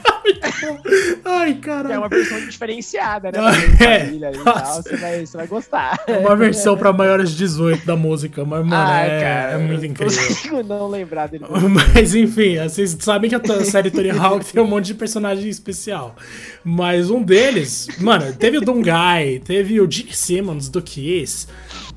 Ai, 1.25 1.53
caralho. 1.55 1.93
É 1.93 1.97
uma 1.99 2.09
versão 2.09 2.39
diferenciada, 2.45 3.31
né? 3.31 3.39
É. 3.79 4.05
família 4.05 4.31
e 4.33 4.43
tal, 4.43 4.83
Você 4.83 4.97
vai, 4.97 5.25
você 5.25 5.37
vai 5.37 5.47
gostar. 5.47 6.03
É 6.07 6.17
uma 6.17 6.35
versão 6.35 6.77
pra 6.77 6.91
maiores 6.91 7.31
de 7.31 7.37
18 7.37 7.85
da 7.85 7.95
música, 7.95 8.43
mas, 8.43 8.65
mano, 8.65 8.75
Ai, 8.75 9.09
é, 9.09 9.21
cara, 9.21 9.51
é 9.51 9.57
muito 9.57 9.85
incrível. 9.85 10.19
Não 10.19 10.27
consigo 10.27 10.63
não 10.63 10.87
lembrar 10.87 11.27
dele. 11.27 11.45
Mas 11.69 12.13
enfim, 12.15 12.57
vocês 12.57 12.95
sabem 12.99 13.29
que 13.29 13.35
a 13.35 13.65
série 13.65 13.89
Tony 13.91 14.09
Hawk 14.09 14.45
tem 14.45 14.61
um 14.61 14.67
monte 14.67 14.85
de 14.87 14.93
personagem 14.95 15.49
especial. 15.49 16.15
Mas 16.63 17.09
um 17.09 17.21
deles, 17.21 17.87
mano, 17.99 18.33
teve 18.33 18.57
o 18.57 18.61
Dungai, 18.61 19.41
teve 19.43 19.79
o 19.79 19.89
Gene 19.89 20.13
Simmons 20.13 20.69
do 20.69 20.81
Kiss, 20.81 21.47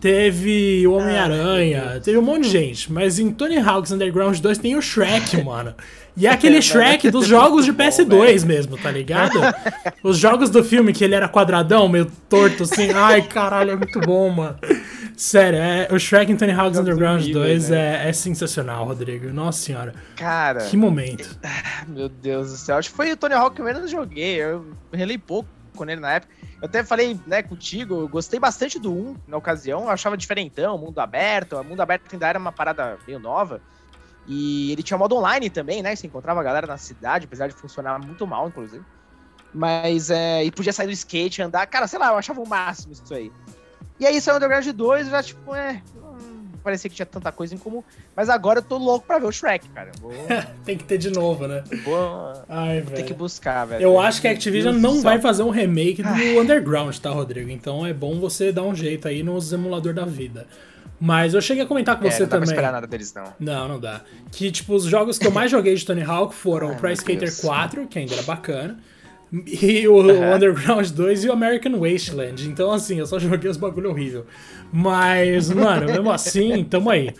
teve 0.02 0.84
o 0.84 0.94
Homem-Aranha, 0.94 2.00
teve 2.02 2.18
um 2.18 2.22
monte 2.22 2.42
de 2.42 2.50
gente. 2.50 2.92
Mas 2.92 3.20
em 3.20 3.30
Tony 3.30 3.56
Hawk's 3.56 3.92
Underground 3.92 4.36
2 4.36 4.58
tem 4.58 4.74
o 4.74 4.82
Shrek, 4.82 5.40
mano. 5.44 5.72
E 6.16 6.26
é 6.26 6.30
aquele 6.30 6.60
Shrek 6.60 7.08
dos 7.08 7.24
jogos 7.24 7.64
de 7.64 7.72
PS2 7.72 8.44
mesmo, 8.44 8.76
tá 8.76 8.90
ligado? 8.90 9.38
Os 10.04 10.18
jogos 10.18 10.50
do 10.50 10.62
filme 10.62 10.92
que 10.92 11.02
ele 11.02 11.14
era 11.14 11.26
quadradão, 11.26 11.88
meio 11.88 12.04
torto 12.28 12.64
assim. 12.64 12.90
Ai, 12.90 13.22
caralho, 13.22 13.70
é 13.70 13.76
muito 13.76 13.98
bom, 13.98 14.28
mano. 14.28 14.58
Sério, 15.16 15.58
é, 15.58 15.88
o 15.90 15.98
Shrek 15.98 16.30
em 16.30 16.36
Tony 16.36 16.52
Hawk's 16.52 16.78
Underground 16.78 17.22
horríveis, 17.22 17.68
2 17.68 17.70
né? 17.70 18.04
é, 18.04 18.08
é 18.10 18.12
sensacional, 18.12 18.84
Rodrigo. 18.84 19.32
Nossa 19.32 19.62
senhora. 19.62 19.94
Cara, 20.16 20.66
Que 20.66 20.76
momento. 20.76 21.38
meu 21.88 22.10
Deus 22.10 22.50
do 22.50 22.56
céu. 22.58 22.76
Acho 22.76 22.90
que 22.90 22.96
foi 22.96 23.10
o 23.10 23.16
Tony 23.16 23.32
Hawk 23.32 23.56
que 23.56 23.62
eu 23.62 23.64
menos 23.64 23.90
joguei. 23.90 24.34
Eu 24.34 24.66
relei 24.92 25.16
pouco 25.16 25.48
com 25.76 25.84
ele 25.84 26.00
na 26.00 26.12
época. 26.12 26.32
Eu 26.60 26.66
até 26.66 26.84
falei, 26.84 27.18
né, 27.26 27.42
contigo, 27.42 28.00
eu 28.00 28.08
gostei 28.08 28.38
bastante 28.38 28.78
do 28.78 28.92
1 28.92 29.16
na 29.26 29.36
ocasião. 29.36 29.82
Eu 29.84 29.90
achava 29.90 30.16
diferentão, 30.16 30.78
mundo 30.78 30.98
aberto. 31.00 31.56
O 31.56 31.64
mundo 31.64 31.80
aberto 31.80 32.12
ainda 32.12 32.28
era 32.28 32.38
uma 32.38 32.52
parada 32.52 32.98
meio 33.06 33.18
nova. 33.18 33.60
E 34.26 34.70
ele 34.72 34.82
tinha 34.82 34.96
modo 34.96 35.16
online 35.16 35.50
também, 35.50 35.82
né? 35.82 35.96
Você 35.96 36.06
encontrava 36.06 36.40
a 36.40 36.44
galera 36.44 36.66
na 36.66 36.76
cidade, 36.76 37.26
apesar 37.26 37.48
de 37.48 37.54
funcionar 37.54 37.98
muito 37.98 38.26
mal, 38.26 38.46
inclusive. 38.48 38.84
Mas, 39.52 40.10
é, 40.10 40.44
e 40.44 40.50
podia 40.50 40.72
sair 40.72 40.86
do 40.86 40.92
skate, 40.92 41.42
andar. 41.42 41.66
Cara, 41.66 41.86
sei 41.86 41.98
lá, 41.98 42.08
eu 42.08 42.16
achava 42.16 42.40
o 42.40 42.48
máximo 42.48 42.92
isso 42.92 43.12
aí. 43.12 43.32
E 43.98 44.06
aí 44.06 44.20
saiu 44.20 44.34
o 44.34 44.36
Underground 44.38 44.66
2 44.66 45.08
já, 45.08 45.22
tipo, 45.22 45.54
é. 45.54 45.82
Não 46.62 46.64
parecia 46.64 46.88
que 46.88 46.94
tinha 46.94 47.04
tanta 47.06 47.32
coisa 47.32 47.52
em 47.54 47.58
comum. 47.58 47.82
Mas 48.14 48.28
agora 48.28 48.60
eu 48.60 48.62
tô 48.62 48.78
louco 48.78 49.04
pra 49.04 49.18
ver 49.18 49.26
o 49.26 49.32
Shrek, 49.32 49.68
cara. 49.70 49.90
Vou, 50.00 50.12
Tem 50.64 50.78
que 50.78 50.84
ter 50.84 50.96
de 50.96 51.10
novo, 51.10 51.48
né? 51.48 51.64
vou 51.84 52.32
Ai, 52.48 52.82
ter 52.82 52.96
que 52.98 53.02
velho. 53.02 53.14
buscar, 53.16 53.64
velho. 53.64 53.82
Eu 53.82 53.98
acho 54.00 54.20
que 54.20 54.28
a 54.28 54.30
Activision 54.30 54.72
Deus 54.72 54.82
não 54.82 55.02
vai 55.02 55.20
fazer 55.20 55.42
um 55.42 55.50
remake 55.50 56.04
do 56.04 56.40
Underground, 56.40 56.96
tá, 56.98 57.10
Rodrigo? 57.10 57.50
Então 57.50 57.84
é 57.84 57.92
bom 57.92 58.20
você 58.20 58.52
dar 58.52 58.62
um 58.62 58.74
jeito 58.76 59.08
aí 59.08 59.24
nos 59.24 59.52
emulador 59.52 59.92
da 59.92 60.04
vida. 60.04 60.46
Mas 61.00 61.34
eu 61.34 61.40
cheguei 61.40 61.64
a 61.64 61.66
comentar 61.66 61.98
com 61.98 62.06
É, 62.06 62.10
você 62.12 62.20
não 62.22 62.28
dá 62.28 62.36
também. 62.36 62.48
esperar 62.48 62.70
nada 62.72 62.86
deles, 62.86 63.12
não. 63.12 63.24
Não, 63.40 63.66
não 63.66 63.80
dá. 63.80 64.02
Que, 64.30 64.52
tipo, 64.52 64.72
os 64.72 64.84
jogos 64.84 65.18
que 65.18 65.26
eu 65.26 65.32
mais 65.32 65.50
joguei 65.50 65.74
de 65.74 65.84
Tony 65.84 66.02
Hawk 66.02 66.32
foram 66.32 66.68
Ai, 66.68 66.74
o 66.74 66.78
Pro 66.78 66.92
Skater 66.92 67.18
Deus. 67.18 67.40
4, 67.40 67.88
que 67.88 67.98
ainda 67.98 68.14
era 68.14 68.22
bacana, 68.22 68.78
e 69.32 69.88
o 69.88 70.00
Aham. 70.00 70.34
Underground 70.34 70.88
2 70.90 71.24
e 71.24 71.28
o 71.28 71.32
American 71.32 71.78
Wasteland. 71.78 72.48
Então, 72.48 72.70
assim, 72.70 72.98
eu 72.98 73.06
só 73.06 73.18
joguei 73.18 73.50
os 73.50 73.56
bagulho 73.56 73.90
horrível. 73.90 74.26
Mas, 74.70 75.50
mano, 75.50 75.86
mesmo 75.86 76.10
assim, 76.10 76.64
tamo 76.64 76.90
aí. 76.90 77.14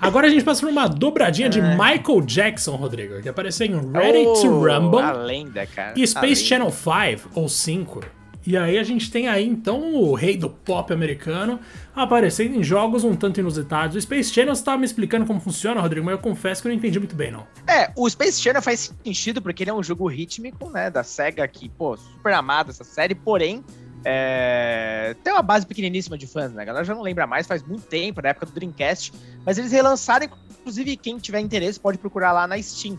Agora 0.00 0.26
a 0.26 0.30
gente 0.30 0.44
passa 0.44 0.60
por 0.60 0.70
uma 0.70 0.86
dobradinha 0.86 1.48
de 1.48 1.60
Michael 1.60 2.20
Jackson, 2.24 2.76
Rodrigo, 2.76 3.20
que 3.22 3.28
apareceu 3.28 3.66
em 3.66 3.92
Ready 3.92 4.26
oh, 4.26 4.32
to 4.34 4.48
Rumble. 4.48 5.00
A 5.00 5.12
lenda, 5.12 5.66
cara. 5.66 5.94
E 5.96 6.06
Space 6.06 6.44
Channel 6.44 6.70
5 6.70 7.30
ou 7.34 7.48
5. 7.48 8.00
E 8.46 8.56
aí 8.56 8.78
a 8.78 8.82
gente 8.84 9.10
tem 9.10 9.26
aí 9.26 9.44
então 9.44 9.94
o 9.94 10.14
rei 10.14 10.36
do 10.36 10.48
pop 10.48 10.92
americano 10.92 11.58
aparecendo 11.94 12.54
em 12.54 12.62
jogos 12.62 13.02
um 13.02 13.16
tanto 13.16 13.40
inusitados. 13.40 13.96
O 13.96 14.00
Space 14.00 14.32
Channel 14.32 14.54
você 14.54 14.64
tava 14.64 14.78
me 14.78 14.84
explicando 14.84 15.26
como 15.26 15.40
funciona, 15.40 15.80
Rodrigo, 15.80 16.06
mas 16.06 16.12
eu 16.12 16.18
confesso 16.18 16.62
que 16.62 16.68
eu 16.68 16.70
não 16.70 16.78
entendi 16.78 16.98
muito 16.98 17.16
bem, 17.16 17.32
não. 17.32 17.46
É, 17.66 17.90
o 17.96 18.08
Space 18.08 18.40
Channel 18.40 18.62
faz 18.62 18.92
sentido 19.04 19.42
porque 19.42 19.64
ele 19.64 19.70
é 19.70 19.74
um 19.74 19.82
jogo 19.82 20.06
rítmico, 20.06 20.70
né, 20.70 20.90
da 20.90 21.02
SEGA 21.02 21.46
que, 21.48 21.68
pô, 21.68 21.96
super 21.96 22.32
amada 22.34 22.70
essa 22.70 22.84
série, 22.84 23.14
porém, 23.14 23.64
é... 24.04 25.16
tem 25.24 25.32
uma 25.32 25.42
base 25.42 25.66
pequeniníssima 25.66 26.16
de 26.16 26.28
fãs, 26.28 26.52
né? 26.52 26.62
A 26.62 26.64
galera 26.64 26.84
já 26.84 26.94
não 26.94 27.02
lembra 27.02 27.26
mais, 27.26 27.46
faz 27.46 27.62
muito 27.64 27.86
tempo, 27.86 28.22
na 28.22 28.28
época 28.28 28.46
do 28.46 28.52
Dreamcast, 28.52 29.12
mas 29.44 29.58
eles 29.58 29.72
relançaram, 29.72 30.28
inclusive 30.60 30.96
quem 30.96 31.18
tiver 31.18 31.40
interesse 31.40 31.80
pode 31.80 31.98
procurar 31.98 32.30
lá 32.30 32.46
na 32.46 32.60
Steam. 32.62 32.96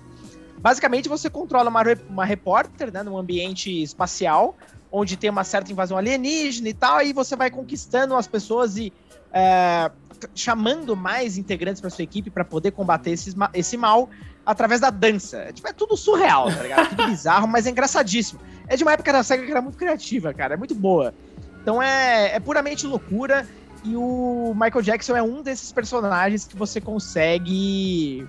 Basicamente, 0.60 1.08
você 1.08 1.30
controla 1.30 1.70
uma, 1.70 1.82
uma 2.10 2.26
repórter, 2.26 2.92
né, 2.92 3.04
num 3.04 3.18
ambiente 3.18 3.70
espacial, 3.82 4.58
onde 4.92 5.18
tem 5.18 5.30
uma 5.30 5.44
certa 5.44 5.72
invasão 5.72 5.98
alienígena 5.98 6.70
e 6.70 6.74
tal, 6.74 6.98
aí 6.98 7.14
você 7.14 7.36
vai 7.36 7.50
conquistando 7.50 8.16
as 8.16 8.28
pessoas 8.28 8.78
e 8.78 8.94
é, 9.34 9.92
chamando 10.34 10.96
mais 10.96 11.38
integrantes 11.38 11.82
para 11.82 11.90
sua 11.90 12.04
equipe 12.04 12.30
para 12.30 12.46
poder 12.46 12.72
combater 12.72 13.12
esses, 13.12 13.36
esse 13.54 13.78
mal 13.78 14.10
através 14.46 14.80
da 14.80 14.90
dança. 14.90 15.38
É, 15.38 15.52
tipo, 15.52 15.68
é 15.68 15.74
tudo 15.74 15.98
surreal, 15.98 16.52
tá 16.52 16.64
ligado? 16.64 16.82
É 16.82 16.90
tudo 16.90 17.06
bizarro, 17.08 17.48
mas 17.48 17.68
é 17.68 17.70
engraçadíssimo. 17.70 18.40
É 18.68 18.76
de 18.76 18.84
uma 18.84 18.94
época 18.94 19.12
da 19.12 19.24
SEGA 19.24 19.46
que 19.46 19.52
era 19.52 19.62
muito 19.62 19.78
criativa, 19.78 20.34
cara, 20.34 20.54
é 20.54 20.58
muito 20.58 20.74
boa. 20.74 21.14
Então 21.62 21.82
é, 21.82 22.36
é 22.36 22.40
puramente 22.40 22.88
loucura 22.88 23.48
e 23.84 23.96
o 23.96 24.54
Michael 24.54 24.82
Jackson 24.82 25.16
é 25.16 25.22
um 25.22 25.42
desses 25.42 25.72
personagens 25.72 26.46
que 26.46 26.56
você 26.56 26.80
consegue 26.82 28.28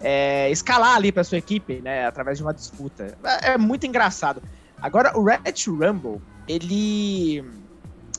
é, 0.00 0.50
escalar 0.50 0.96
ali 0.96 1.12
para 1.12 1.22
sua 1.22 1.38
equipe, 1.38 1.80
né, 1.80 2.06
através 2.06 2.38
de 2.38 2.44
uma 2.44 2.54
disputa. 2.54 3.16
É, 3.42 3.52
é 3.52 3.58
muito 3.58 3.86
engraçado. 3.86 4.42
Agora, 4.82 5.16
o 5.18 5.24
Red 5.24 5.54
Rumble, 5.66 6.20
ele 6.48 7.44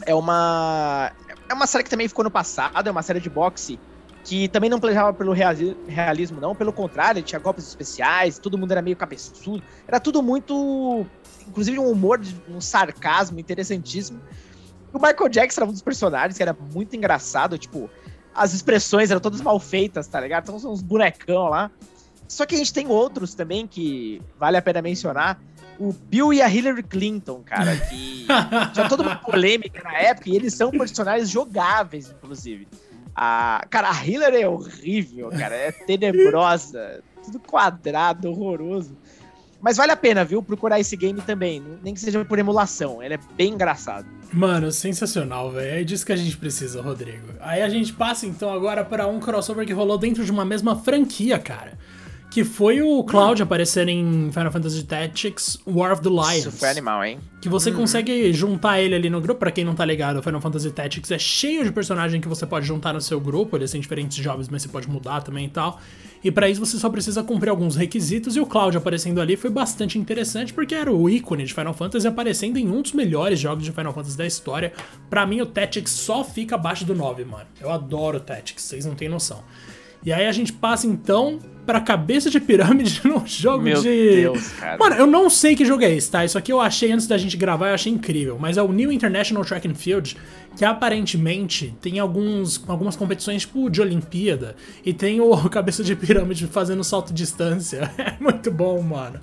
é 0.06 0.15
uma 0.15 1.12
é 1.50 1.54
uma 1.54 1.67
série 1.67 1.84
que 1.84 1.89
também 1.89 2.08
ficou 2.08 2.24
no 2.24 2.32
passado, 2.32 2.88
é 2.88 2.91
uma 2.91 3.04
série 3.04 3.19
de 3.19 3.30
boxe 3.30 3.80
que 4.24 4.47
também 4.47 4.69
não 4.69 4.80
planejava 4.80 5.13
pelo 5.13 5.34
realismo, 5.34 6.39
não, 6.39 6.56
pelo 6.56 6.71
contrário, 6.71 7.21
tinha 7.24 7.39
golpes 7.39 7.67
especiais, 7.67 8.38
todo 8.38 8.58
mundo 8.58 8.71
era 8.71 8.82
meio 8.82 8.95
cabeçudo, 8.95 9.63
era 9.88 10.00
tudo 10.00 10.21
muito, 10.21 11.06
inclusive 11.47 11.80
um 11.80 11.89
humor, 11.89 12.21
um 12.47 12.62
sarcasmo 12.62 13.39
interessantíssimo. 13.39 14.21
O 14.93 15.00
Michael 15.00 15.30
Jackson 15.30 15.62
era 15.62 15.69
um 15.69 15.74
dos 15.74 15.82
personagens 15.82 16.38
que 16.38 16.43
era 16.43 16.56
muito 16.74 16.95
engraçado, 16.95 17.58
tipo, 17.58 17.89
as 18.34 18.54
expressões 18.54 19.10
eram 19.10 19.19
todas 19.19 19.41
mal 19.41 19.60
feitas, 19.60 20.08
tá 20.08 20.19
ligado? 20.21 20.43
Então 20.43 20.60
são 20.60 20.71
uns 20.71 20.82
bonecão 20.82 21.50
lá. 21.50 21.71
Só 22.28 22.45
que 22.45 22.56
a 22.56 22.58
gente 22.58 22.74
tem 22.74 22.88
outros 22.88 23.34
também 23.34 23.67
que 23.67 24.21
vale 24.39 24.56
a 24.56 24.62
pena 24.62 24.82
mencionar, 24.82 25.41
o 25.82 25.91
Bill 25.91 26.32
e 26.32 26.41
a 26.44 26.48
Hillary 26.48 26.84
Clinton, 26.84 27.41
cara, 27.44 27.76
que 27.76 28.28
tinha 28.72 28.88
toda 28.88 29.02
uma 29.02 29.15
polêmica 29.15 29.82
na 29.84 29.98
época 29.98 30.30
e 30.30 30.36
eles 30.36 30.54
são 30.54 30.70
personagens 30.70 31.28
jogáveis, 31.28 32.12
inclusive. 32.12 32.67
A, 33.15 33.65
cara, 33.67 33.89
a 33.89 34.06
Hillary 34.06 34.44
é 34.44 34.48
horrível, 34.48 35.30
cara, 35.30 35.56
é 35.56 35.72
tenebrosa, 35.72 37.04
tudo 37.24 37.39
quadrado, 37.39 38.30
horroroso. 38.30 38.96
Mas 39.60 39.78
vale 39.78 39.91
a 39.91 39.98
pena, 39.98 40.24
viu, 40.24 40.41
procurar 40.44 40.80
esse 40.80 40.96
game 40.96 41.20
também, 41.22 41.63
nem 41.84 41.94
que 41.96 42.00
seja 42.00 42.24
por 42.24 42.38
emulação, 42.38 43.02
ele 43.02 43.15
é 43.15 43.20
bem 43.36 43.54
engraçado. 43.54 44.08
Mano, 44.32 44.72
sensacional, 44.72 45.52
velho. 45.52 45.82
É 45.82 45.84
disso 45.84 46.06
que 46.06 46.13
a 46.13 46.15
gente 46.15 46.38
precisa, 46.38 46.82
Rodrigo. 46.82 47.28
Aí 47.41 47.62
a 47.62 47.70
gente 47.70 47.91
passa 47.91 48.26
então 48.26 48.54
agora 48.54 48.86
para 48.86 49.06
um 49.08 49.20
crossover 49.20 49.65
que 49.65 49.74
rolou 49.74 49.98
dentro 49.98 50.24
de 50.24 50.32
uma 50.32 50.46
mesma 50.46 50.76
franquia, 50.76 51.38
cara 51.38 51.78
que 52.32 52.46
foi 52.46 52.82
o 52.82 53.04
Cloud 53.04 53.44
aparecer 53.44 53.89
em 53.89 54.32
Final 54.32 54.50
Fantasy 54.54 54.84
Tactics 54.86 55.58
War 55.67 55.91
of 55.91 56.02
the 56.02 56.08
Lions. 56.08 56.38
Isso 56.38 56.52
foi 56.54 56.70
animal, 56.70 57.04
hein? 57.04 57.20
Que 57.41 57.50
você 57.50 57.70
uhum. 57.72 57.76
consegue 57.76 58.32
juntar 58.32 58.80
ele 58.80 58.96
ali 58.96 59.10
no 59.10 59.20
grupo. 59.20 59.41
Pra 59.41 59.52
quem 59.52 59.65
não 59.65 59.76
tá 59.76 59.84
ligado, 59.84 60.20
o 60.20 60.24
Final 60.24 60.39
Fantasy 60.39 60.72
Tactics 60.72 61.12
é 61.12 61.20
cheio 61.20 61.65
de 61.65 61.74
personagem 61.74 62.22
que 62.22 62.30
você 62.30 62.46
pode 62.46 62.65
juntar 62.65 62.94
no 62.94 63.02
seu 63.02 63.20
grupo. 63.20 63.58
Eles 63.58 63.70
têm 63.70 63.82
diferentes 63.82 64.17
jobs, 64.17 64.48
mas 64.48 64.62
você 64.62 64.70
pode 64.70 64.89
mudar 64.89 65.22
também 65.22 65.48
e 65.48 65.50
tal. 65.50 65.78
E 66.24 66.32
para 66.32 66.50
isso 66.50 66.65
você 66.65 66.78
só 66.78 66.89
precisa 66.89 67.22
cumprir 67.22 67.50
alguns 67.50 67.76
requisitos. 67.76 68.38
E 68.38 68.39
o 68.39 68.46
Cloud 68.46 68.78
aparecendo 68.78 69.20
ali 69.20 69.36
foi 69.36 69.50
bastante 69.50 70.00
interessante, 70.00 70.54
porque 70.54 70.74
era 70.74 70.89
o 70.89 71.10
ícone 71.10 71.44
de 71.44 71.54
Final 71.54 71.74
Fantasy 71.74 72.08
aparecendo 72.08 72.56
em 72.56 72.70
um 72.70 72.82
dos 72.82 72.94
melhores 72.94 73.41
jogos 73.41 73.65
de 73.65 73.74
Final 73.74 73.94
Fantasy 73.94 74.17
da 74.17 74.26
história. 74.26 74.72
Para 75.10 75.26
mim, 75.26 75.41
o 75.41 75.46
Tactics 75.46 75.91
só 75.91 76.24
fica 76.24 76.56
abaixo 76.56 76.86
do 76.86 76.96
9, 76.96 77.26
mano. 77.26 77.48
Eu 77.60 77.70
adoro 77.70 78.20
o 78.20 78.22
Tactics, 78.22 78.63
vocês 78.63 78.86
não 78.86 78.96
têm 78.96 79.10
noção. 79.10 79.44
E 80.03 80.11
aí 80.11 80.25
a 80.25 80.31
gente 80.31 80.51
passa 80.51 80.87
então 80.87 81.39
pra 81.65 81.79
cabeça 81.79 82.29
de 82.29 82.39
pirâmide 82.39 83.01
num 83.05 83.25
jogo 83.25 83.63
Meu 83.63 83.81
de. 83.81 83.89
Meu 83.89 84.33
Deus, 84.33 84.49
cara. 84.49 84.77
Mano, 84.77 84.95
eu 84.95 85.07
não 85.07 85.29
sei 85.29 85.55
que 85.55 85.65
jogo 85.65 85.83
é 85.83 85.91
esse, 85.91 86.09
tá? 86.09 86.25
Isso 86.25 86.37
aqui 86.37 86.51
eu 86.51 86.59
achei 86.59 86.91
antes 86.91 87.07
da 87.07 87.17
gente 87.17 87.37
gravar, 87.37 87.69
eu 87.69 87.73
achei 87.75 87.91
incrível. 87.91 88.37
Mas 88.39 88.57
é 88.57 88.61
o 88.61 88.71
New 88.71 88.91
International 88.91 89.45
Track 89.45 89.67
and 89.67 89.75
Field, 89.75 90.17
que 90.57 90.65
aparentemente 90.65 91.75
tem 91.81 91.99
alguns, 91.99 92.63
algumas 92.67 92.95
competições 92.95 93.43
tipo 93.43 93.69
de 93.69 93.81
Olimpíada. 93.81 94.55
E 94.85 94.93
tem 94.93 95.21
o 95.21 95.37
cabeça 95.49 95.83
de 95.83 95.95
pirâmide 95.95 96.47
fazendo 96.47 96.83
salto 96.83 97.13
distância. 97.13 97.91
É 98.01 98.17
muito 98.19 98.51
bom, 98.51 98.81
mano. 98.81 99.19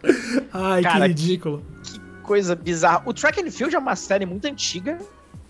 Ai, 0.53 0.83
cara, 0.83 1.01
que 1.01 1.09
ridículo. 1.09 1.63
Que 1.83 2.01
coisa 2.23 2.55
bizarra. 2.55 3.03
O 3.05 3.13
Track 3.13 3.41
and 3.41 3.51
Field 3.51 3.75
é 3.75 3.79
uma 3.79 3.97
série 3.97 4.25
muito 4.25 4.47
antiga. 4.47 4.99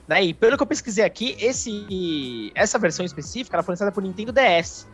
Né? 0.06 0.24
E 0.24 0.34
pelo 0.34 0.56
que 0.56 0.62
eu 0.62 0.66
pesquisei 0.66 1.04
aqui, 1.04 1.36
esse, 1.38 2.50
essa 2.54 2.78
versão 2.78 3.04
específica 3.04 3.56
ela 3.56 3.62
foi 3.62 3.72
lançada 3.72 3.92
por 3.92 4.02
Nintendo 4.02 4.32
DS. 4.32 4.86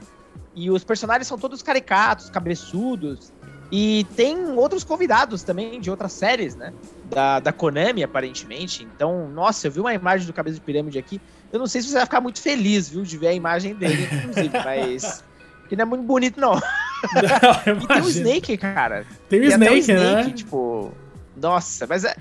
E 0.54 0.70
os 0.70 0.84
personagens 0.84 1.26
são 1.26 1.38
todos 1.38 1.62
caricatos, 1.62 2.30
cabeçudos. 2.30 3.32
E 3.72 4.06
tem 4.14 4.38
outros 4.52 4.84
convidados 4.84 5.42
também 5.42 5.80
de 5.80 5.90
outras 5.90 6.12
séries, 6.12 6.54
né? 6.54 6.72
Da, 7.06 7.40
da 7.40 7.52
Konami, 7.52 8.04
aparentemente. 8.04 8.86
Então, 8.94 9.28
nossa, 9.28 9.66
eu 9.66 9.72
vi 9.72 9.80
uma 9.80 9.92
imagem 9.92 10.26
do 10.26 10.32
Cabeça 10.32 10.54
de 10.56 10.60
Pirâmide 10.60 10.98
aqui. 10.98 11.20
Eu 11.52 11.58
não 11.58 11.66
sei 11.66 11.82
se 11.82 11.88
você 11.88 11.94
vai 11.94 12.04
ficar 12.04 12.20
muito 12.20 12.40
feliz, 12.40 12.88
viu, 12.88 13.02
de 13.02 13.16
ver 13.16 13.28
a 13.28 13.32
imagem 13.32 13.74
dele, 13.74 14.08
inclusive, 14.12 14.50
mas. 14.64 15.24
Que 15.68 15.74
não 15.74 15.82
é 15.82 15.86
muito 15.86 16.04
bonito, 16.04 16.38
não. 16.38 16.54
não 16.54 17.82
e 17.82 17.86
tem 17.86 18.02
o 18.02 18.08
Snake, 18.08 18.56
cara. 18.58 19.06
Tem 19.28 19.40
o 19.40 19.44
Snake, 19.44 19.72
o 19.72 19.76
Snake, 19.76 20.28
né? 20.28 20.30
Tipo. 20.34 20.92
Nossa, 21.36 21.86
mas 21.86 22.04
é, 22.04 22.14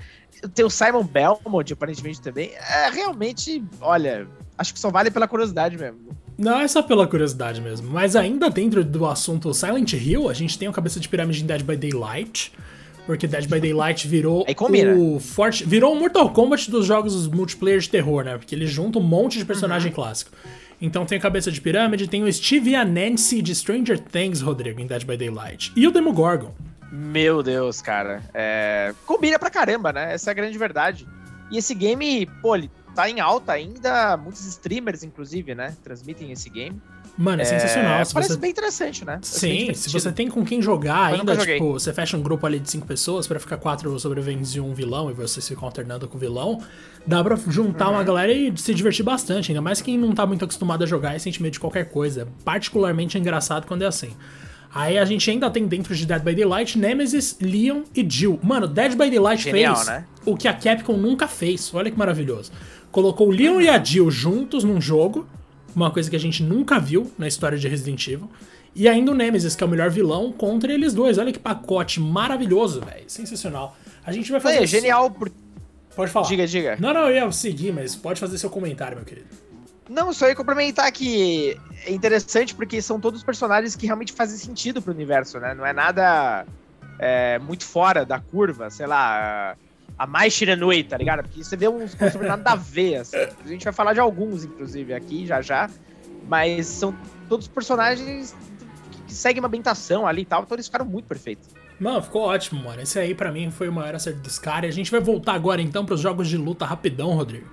tem 0.54 0.64
o 0.64 0.70
Simon 0.70 1.04
Belmont, 1.04 1.72
aparentemente, 1.72 2.20
também. 2.20 2.52
É 2.54 2.90
realmente, 2.90 3.62
olha, 3.80 4.26
acho 4.58 4.74
que 4.74 4.80
só 4.80 4.90
vale 4.90 5.10
pela 5.10 5.28
curiosidade 5.28 5.76
mesmo. 5.76 6.00
Não, 6.36 6.60
é 6.60 6.68
só 6.68 6.82
pela 6.82 7.06
curiosidade 7.06 7.60
mesmo. 7.60 7.88
Mas 7.90 8.16
ainda 8.16 8.50
dentro 8.50 8.84
do 8.84 9.06
assunto 9.06 9.54
Silent 9.54 9.92
Hill, 9.92 10.28
a 10.28 10.34
gente 10.34 10.58
tem 10.58 10.68
o 10.68 10.72
cabeça 10.72 10.98
de 10.98 11.08
pirâmide 11.08 11.42
em 11.42 11.46
Dead 11.46 11.62
by 11.62 11.76
Daylight. 11.76 12.52
Porque 13.06 13.26
Dead 13.26 13.46
by 13.46 13.60
Daylight 13.60 14.08
virou 14.08 14.44
o 14.48 15.20
forte. 15.20 15.64
Virou 15.64 15.92
o 15.92 15.98
Mortal 15.98 16.30
Kombat 16.30 16.70
dos 16.70 16.86
jogos 16.86 17.26
multiplayer 17.28 17.78
de 17.78 17.88
terror, 17.88 18.24
né? 18.24 18.38
Porque 18.38 18.54
ele 18.54 18.66
junta 18.66 18.98
um 18.98 19.02
monte 19.02 19.38
de 19.38 19.44
personagem 19.44 19.90
uhum. 19.90 19.94
clássico. 19.94 20.30
Então 20.80 21.06
tem 21.06 21.18
a 21.18 21.20
cabeça 21.20 21.50
de 21.50 21.60
pirâmide, 21.60 22.08
tem 22.08 22.24
o 22.24 22.32
Steve 22.32 22.70
e 22.70 22.74
a 22.74 22.84
Nancy 22.84 23.40
de 23.40 23.54
Stranger 23.54 23.98
Things, 23.98 24.40
Rodrigo, 24.40 24.80
em 24.80 24.86
Dead 24.86 25.04
by 25.04 25.16
Daylight. 25.16 25.72
E 25.76 25.86
o 25.86 25.90
Demogorgon. 25.90 26.52
Meu 26.90 27.42
Deus, 27.42 27.80
cara. 27.80 28.22
É... 28.32 28.94
Combina 29.06 29.38
pra 29.38 29.50
caramba, 29.50 29.92
né? 29.92 30.14
Essa 30.14 30.30
é 30.30 30.32
a 30.32 30.34
grande 30.34 30.56
verdade. 30.56 31.06
E 31.50 31.58
esse 31.58 31.74
game, 31.74 32.26
pô, 32.40 32.56
ele 32.56 32.70
tá 32.94 33.10
em 33.10 33.20
alta 33.20 33.52
ainda, 33.52 34.16
muitos 34.16 34.46
streamers, 34.46 35.02
inclusive, 35.02 35.54
né? 35.54 35.76
Transmitem 35.82 36.30
esse 36.32 36.48
game. 36.48 36.80
Mano, 37.16 37.42
é, 37.42 37.44
sensacional. 37.44 38.00
É, 38.00 38.04
parece 38.12 38.32
você... 38.32 38.38
bem 38.38 38.50
interessante, 38.50 39.04
né? 39.04 39.20
Sim, 39.22 39.72
se 39.72 39.90
você 39.90 40.10
tem 40.10 40.28
com 40.28 40.44
quem 40.44 40.60
jogar 40.60 41.12
Eu 41.12 41.20
ainda, 41.20 41.36
tipo, 41.36 41.72
você 41.72 41.92
fecha 41.92 42.16
um 42.16 42.22
grupo 42.22 42.44
ali 42.44 42.58
de 42.58 42.68
cinco 42.68 42.86
pessoas 42.86 43.26
para 43.26 43.38
ficar 43.38 43.56
quatro 43.56 43.96
sobreviventes 44.00 44.54
e 44.56 44.60
um 44.60 44.74
vilão, 44.74 45.10
e 45.10 45.14
vocês 45.14 45.46
ficam 45.46 45.64
alternando 45.64 46.08
com 46.08 46.16
o 46.16 46.20
vilão, 46.20 46.60
dá 47.06 47.22
pra 47.22 47.36
juntar 47.48 47.86
uhum. 47.86 47.94
uma 47.94 48.02
galera 48.02 48.32
e 48.32 48.52
se 48.56 48.74
divertir 48.74 49.04
bastante, 49.04 49.52
ainda 49.52 49.62
mais 49.62 49.80
quem 49.80 49.96
não 49.96 50.12
tá 50.12 50.26
muito 50.26 50.44
acostumado 50.44 50.82
a 50.82 50.86
jogar 50.86 51.14
e 51.14 51.20
sente 51.20 51.40
medo 51.40 51.52
de 51.52 51.60
qualquer 51.60 51.88
coisa. 51.88 52.26
Particularmente 52.44 53.16
engraçado 53.16 53.66
quando 53.66 53.82
é 53.82 53.86
assim. 53.86 54.10
Aí 54.74 54.98
a 54.98 55.04
gente 55.04 55.30
ainda 55.30 55.48
tem 55.48 55.68
dentro 55.68 55.94
de 55.94 56.04
Dead 56.04 56.20
by 56.20 56.34
Daylight 56.34 56.76
Nemesis, 56.76 57.36
Leon 57.40 57.84
e 57.94 58.04
Jill. 58.08 58.40
Mano, 58.42 58.66
Dead 58.66 58.90
by 58.90 59.08
Daylight 59.08 59.40
Genial, 59.40 59.76
fez 59.76 59.86
né? 59.86 60.04
o 60.26 60.36
que 60.36 60.48
a 60.48 60.52
Capcom 60.52 60.96
nunca 60.96 61.28
fez. 61.28 61.72
Olha 61.72 61.88
que 61.92 61.96
maravilhoso 61.96 62.50
colocou 62.94 63.26
o 63.26 63.30
Leon 63.32 63.60
e 63.60 63.68
a 63.68 63.82
Jill 63.82 64.08
juntos 64.08 64.62
num 64.62 64.80
jogo, 64.80 65.26
uma 65.74 65.90
coisa 65.90 66.08
que 66.08 66.14
a 66.14 66.20
gente 66.20 66.44
nunca 66.44 66.78
viu 66.78 67.10
na 67.18 67.26
história 67.26 67.58
de 67.58 67.66
Resident 67.66 68.06
Evil. 68.06 68.30
E 68.72 68.88
ainda 68.88 69.10
o 69.10 69.14
Nemesis, 69.14 69.56
que 69.56 69.64
é 69.64 69.66
o 69.66 69.68
melhor 69.68 69.90
vilão, 69.90 70.30
contra 70.30 70.72
eles 70.72 70.94
dois. 70.94 71.18
Olha 71.18 71.32
que 71.32 71.38
pacote 71.40 71.98
maravilhoso, 71.98 72.80
velho. 72.80 73.02
Sensacional. 73.08 73.76
A 74.06 74.12
gente 74.12 74.30
vai 74.30 74.40
fazer. 74.40 74.62
É, 74.62 74.66
genial. 74.66 75.10
Por... 75.10 75.28
Pode 75.96 76.12
falar. 76.12 76.28
Diga, 76.28 76.46
diga. 76.46 76.76
Não, 76.78 76.94
não, 76.94 77.10
eu 77.10 77.16
ia 77.16 77.32
seguir, 77.32 77.72
mas 77.72 77.96
pode 77.96 78.20
fazer 78.20 78.38
seu 78.38 78.48
comentário, 78.48 78.96
meu 78.96 79.04
querido. 79.04 79.26
Não, 79.88 80.12
só 80.12 80.28
ia 80.28 80.36
complementar 80.36 80.92
que 80.92 81.58
é 81.84 81.92
interessante 81.92 82.54
porque 82.54 82.80
são 82.80 83.00
todos 83.00 83.24
personagens 83.24 83.74
que 83.74 83.86
realmente 83.86 84.12
fazem 84.12 84.38
sentido 84.38 84.80
pro 84.80 84.92
universo, 84.92 85.40
né? 85.40 85.52
Não 85.52 85.66
é 85.66 85.72
nada 85.72 86.46
é, 87.00 87.40
muito 87.40 87.64
fora 87.64 88.04
da 88.06 88.20
curva, 88.20 88.70
sei 88.70 88.86
lá 88.86 89.56
a 89.98 90.06
mais 90.06 90.32
Shiranui, 90.32 90.84
tá 90.84 90.96
ligado? 90.96 91.22
Porque 91.22 91.42
você 91.42 91.56
vê 91.56 91.68
uns 91.68 91.94
crossover 91.94 92.28
nada 92.28 92.52
a 92.52 92.56
ver, 92.56 92.96
assim. 92.96 93.16
A 93.16 93.48
gente 93.48 93.64
vai 93.64 93.72
falar 93.72 93.92
de 93.92 94.00
alguns, 94.00 94.44
inclusive, 94.44 94.92
aqui 94.92 95.26
já 95.26 95.40
já. 95.40 95.70
Mas 96.28 96.66
são 96.66 96.94
todos 97.28 97.46
personagens 97.46 98.34
que 99.06 99.14
seguem 99.14 99.40
uma 99.40 99.48
ambientação 99.48 100.06
ali 100.06 100.22
e 100.22 100.24
tal, 100.24 100.42
então 100.42 100.56
eles 100.56 100.66
ficaram 100.66 100.86
muito 100.86 101.06
perfeitos. 101.06 101.48
Mano, 101.78 102.02
ficou 102.02 102.22
ótimo, 102.22 102.62
mano. 102.62 102.80
Esse 102.80 102.98
aí 102.98 103.14
para 103.14 103.30
mim 103.32 103.50
foi 103.50 103.68
o 103.68 103.72
maior 103.72 103.94
acerto 103.94 104.20
dos 104.20 104.38
caras. 104.38 104.66
E 104.66 104.68
a 104.68 104.72
gente 104.72 104.90
vai 104.90 105.00
voltar 105.00 105.34
agora 105.34 105.60
então 105.60 105.84
para 105.84 105.94
os 105.94 106.00
jogos 106.00 106.28
de 106.28 106.36
luta 106.36 106.64
rapidão, 106.64 107.10
Rodrigo. 107.10 107.48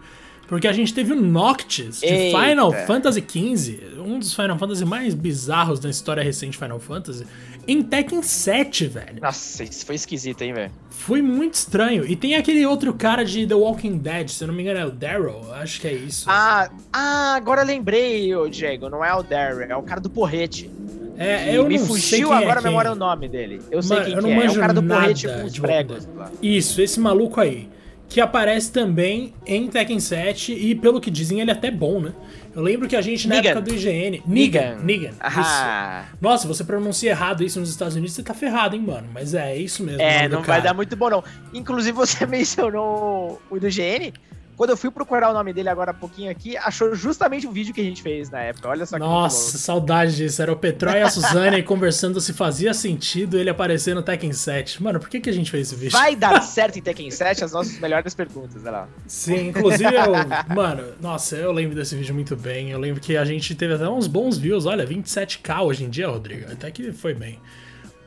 Porque 0.48 0.68
a 0.68 0.74
gente 0.74 0.94
teve 0.94 1.14
o 1.14 1.16
Noctis 1.16 2.02
de 2.02 2.08
Eita. 2.08 2.38
Final 2.38 2.74
Fantasy 2.86 3.22
XV, 3.22 4.00
um 4.00 4.20
dos 4.20 4.34
Final 4.34 4.60
Fantasy 4.60 4.84
mais 4.84 5.14
bizarros 5.14 5.80
da 5.80 5.90
história 5.90 6.22
recente 6.22 6.52
de 6.52 6.58
Final 6.58 6.78
Fantasy, 6.78 7.26
em 7.68 7.82
Tekken 7.82 8.22
7, 8.22 8.88
velho. 8.88 9.22
Nossa, 9.22 9.64
isso 9.64 9.86
foi 9.86 9.96
esquisito, 9.96 10.42
hein, 10.42 10.54
velho? 10.54 10.72
Foi 10.90 11.22
muito 11.22 11.56
estranho. 11.56 12.06
E 12.06 12.16
tem 12.16 12.36
aquele 12.36 12.66
outro 12.66 12.94
cara 12.94 13.24
de 13.24 13.46
The 13.46 13.56
Walking 13.56 13.98
Dead, 13.98 14.30
se 14.30 14.44
eu 14.44 14.48
não 14.48 14.56
me 14.56 14.62
engano 14.64 14.80
é 14.80 14.86
o 14.86 14.92
Daryl, 14.92 15.54
acho 15.54 15.82
que 15.82 15.88
é 15.88 15.94
isso. 15.94 16.26
Ah, 16.30 16.70
ah 16.92 17.36
agora 17.36 17.64
lembrei, 17.64 18.32
Diego, 18.50 18.90
não 18.90 19.04
é 19.04 19.14
o 19.14 19.24
Daryl, 19.24 19.62
é 19.62 19.76
o 19.76 19.84
cara 19.84 20.00
do 20.00 20.10
porrete. 20.10 20.70
É, 21.18 21.56
eu 21.56 21.68
me 21.68 21.78
fugiu 21.78 22.30
sei 22.30 22.38
agora 22.38 22.60
é 22.60 22.60
a 22.60 22.62
memória 22.62 22.92
o 22.92 22.96
nome 22.96 23.28
dele. 23.28 23.62
Eu 23.70 23.84
sei 23.84 24.02
quem 24.02 24.14
eu 24.14 24.24
que 24.24 24.30
é. 24.32 24.46
É 24.46 24.50
o 24.50 24.56
cara 24.56 24.74
do 24.74 24.82
porrete 24.82 25.28
com 25.28 25.46
os 25.46 25.60
pregos. 25.60 26.08
Isso, 26.42 26.82
esse 26.82 27.00
maluco 27.00 27.40
aí 27.40 27.70
que 28.12 28.20
aparece 28.20 28.70
também 28.74 29.34
em 29.46 29.70
Tekken 29.70 29.98
7 29.98 30.52
e 30.52 30.76
pelo 30.76 31.00
que 31.00 31.10
dizem 31.10 31.40
ele 31.40 31.50
é 31.50 31.54
até 31.54 31.72
bom, 31.72 32.02
né? 32.02 32.14
Eu 32.54 32.62
lembro 32.62 32.86
que 32.86 32.98
a 32.98 33.02
gente 33.02 33.26
na 33.26 33.38
época 33.38 33.62
do 33.62 33.74
IGN, 33.74 34.22
Negan, 34.28 34.76
Negan, 34.84 35.12
ah. 35.22 36.04
isso. 36.10 36.18
Nossa, 36.20 36.46
você 36.46 36.62
pronuncia 36.66 37.12
errado 37.12 37.42
isso 37.42 37.58
nos 37.58 37.70
Estados 37.70 37.96
Unidos, 37.96 38.14
você 38.14 38.22
tá 38.22 38.34
ferrado, 38.34 38.76
hein, 38.76 38.82
mano? 38.82 39.08
Mas 39.14 39.34
é, 39.34 39.54
é 39.54 39.58
isso 39.58 39.82
mesmo. 39.82 40.02
É, 40.02 40.28
não 40.28 40.44
vai 40.44 40.62
dar 40.62 40.74
muito 40.74 40.94
bom 40.98 41.10
não. 41.10 41.24
Inclusive 41.54 41.94
você 41.94 42.26
mencionou 42.28 43.42
o 43.50 43.58
do 43.58 43.70
IGN, 43.70 44.12
quando 44.56 44.72
eu 44.72 44.78
fui 44.78 44.92
procurar 44.92 45.30
o 45.30 45.34
nome 45.34 45.54
dele 45.54 45.70
agora 45.70 45.92
há 45.92 45.94
pouquinho 45.94 46.30
aqui, 46.30 46.56
achou 46.58 46.94
justamente 46.94 47.48
o 47.48 47.52
vídeo 47.52 47.74
que 47.74 47.82
a 47.82 47.84
gente 47.84 48.02
fez 48.02 48.30
na 48.30 48.40
época. 48.40 48.70
Olha 48.70 48.86
só 48.86 48.98
que 48.98 49.00
Nossa, 49.00 49.58
saudade 49.58 50.16
disso. 50.16 50.42
Era 50.42 50.52
o 50.52 50.56
Petró 50.56 50.92
e 50.92 51.02
a 51.02 51.10
Suzane 51.10 51.64
conversando 51.64 52.20
se 52.22 52.34
fazia 52.34 52.74
sentido 52.74 53.38
ele 53.38 53.50
aparecer 53.50 53.96
no 53.96 54.04
Tekken 54.04 54.34
7. 54.34 54.82
Mano, 54.82 55.00
por 55.00 55.10
que, 55.10 55.20
que 55.20 55.30
a 55.30 55.34
gente 55.34 55.50
fez 55.50 55.68
esse 55.68 55.76
vídeo? 55.76 55.92
Vai 55.92 56.16
dar 56.16 56.42
certo 56.42 56.78
em 56.78 56.82
Tekken 56.82 57.10
7 57.10 57.44
as 57.44 57.52
nossas 57.52 57.80
melhores 57.80 58.14
perguntas, 58.14 58.62
olha 58.62 58.72
lá. 58.72 58.90
Sim, 59.08 59.50
inclusive 59.50 59.94
eu. 59.96 60.56
mano, 60.56 60.94
nossa, 61.02 61.36
eu 61.36 61.52
lembro 61.52 61.76
desse 61.76 61.96
vídeo 61.96 62.14
muito 62.14 62.36
bem. 62.36 62.72
Eu 62.72 62.80
lembro 62.80 63.02
que 63.02 63.18
a 63.18 63.26
gente 63.26 63.56
teve 63.56 63.74
até 63.74 63.88
uns 63.88 64.08
bons 64.08 64.38
views. 64.38 64.66
Olha, 64.66 64.86
27k 64.86 65.62
hoje 65.64 65.84
em 65.86 65.90
dia, 65.90 66.08
Rodrigo. 66.08 66.52
Até 66.52 66.72
que 66.72 66.92
foi 66.92 67.14
bem. 67.14 67.40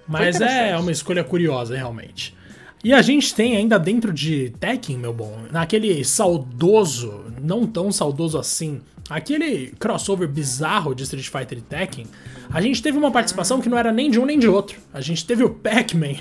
Mas 0.06 0.40
é 0.40 0.76
uma 0.76 0.92
escolha 0.92 1.24
curiosa, 1.24 1.76
realmente. 1.76 2.36
E 2.84 2.92
a 2.92 3.00
gente 3.00 3.34
tem 3.34 3.56
ainda 3.56 3.78
dentro 3.78 4.12
de 4.12 4.52
Tekken, 4.60 4.98
meu 4.98 5.12
bom, 5.12 5.38
naquele 5.50 6.04
saudoso, 6.04 7.24
não 7.42 7.66
tão 7.66 7.90
saudoso 7.90 8.36
assim, 8.36 8.82
aquele 9.08 9.72
crossover 9.78 10.28
bizarro 10.28 10.94
de 10.94 11.02
Street 11.04 11.26
Fighter 11.26 11.58
e 11.58 11.62
Tekken, 11.62 12.06
a 12.52 12.60
gente 12.60 12.82
teve 12.82 12.98
uma 12.98 13.10
participação 13.10 13.58
que 13.60 13.70
não 13.70 13.78
era 13.78 13.90
nem 13.90 14.10
de 14.10 14.20
um 14.20 14.26
nem 14.26 14.38
de 14.38 14.46
outro. 14.46 14.78
A 14.92 15.00
gente 15.00 15.24
teve 15.24 15.42
o 15.42 15.48
Pac-Man 15.48 16.16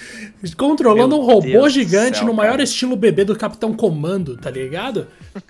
controlando 0.54 1.16
meu 1.16 1.24
um 1.24 1.26
robô 1.26 1.40
Deus 1.40 1.72
gigante 1.72 2.18
céu, 2.18 2.26
no 2.26 2.34
maior 2.34 2.52
cara. 2.52 2.62
estilo 2.62 2.94
bebê 2.94 3.24
do 3.24 3.34
Capitão 3.34 3.72
Comando, 3.72 4.36
tá 4.36 4.50
ligado? 4.50 5.06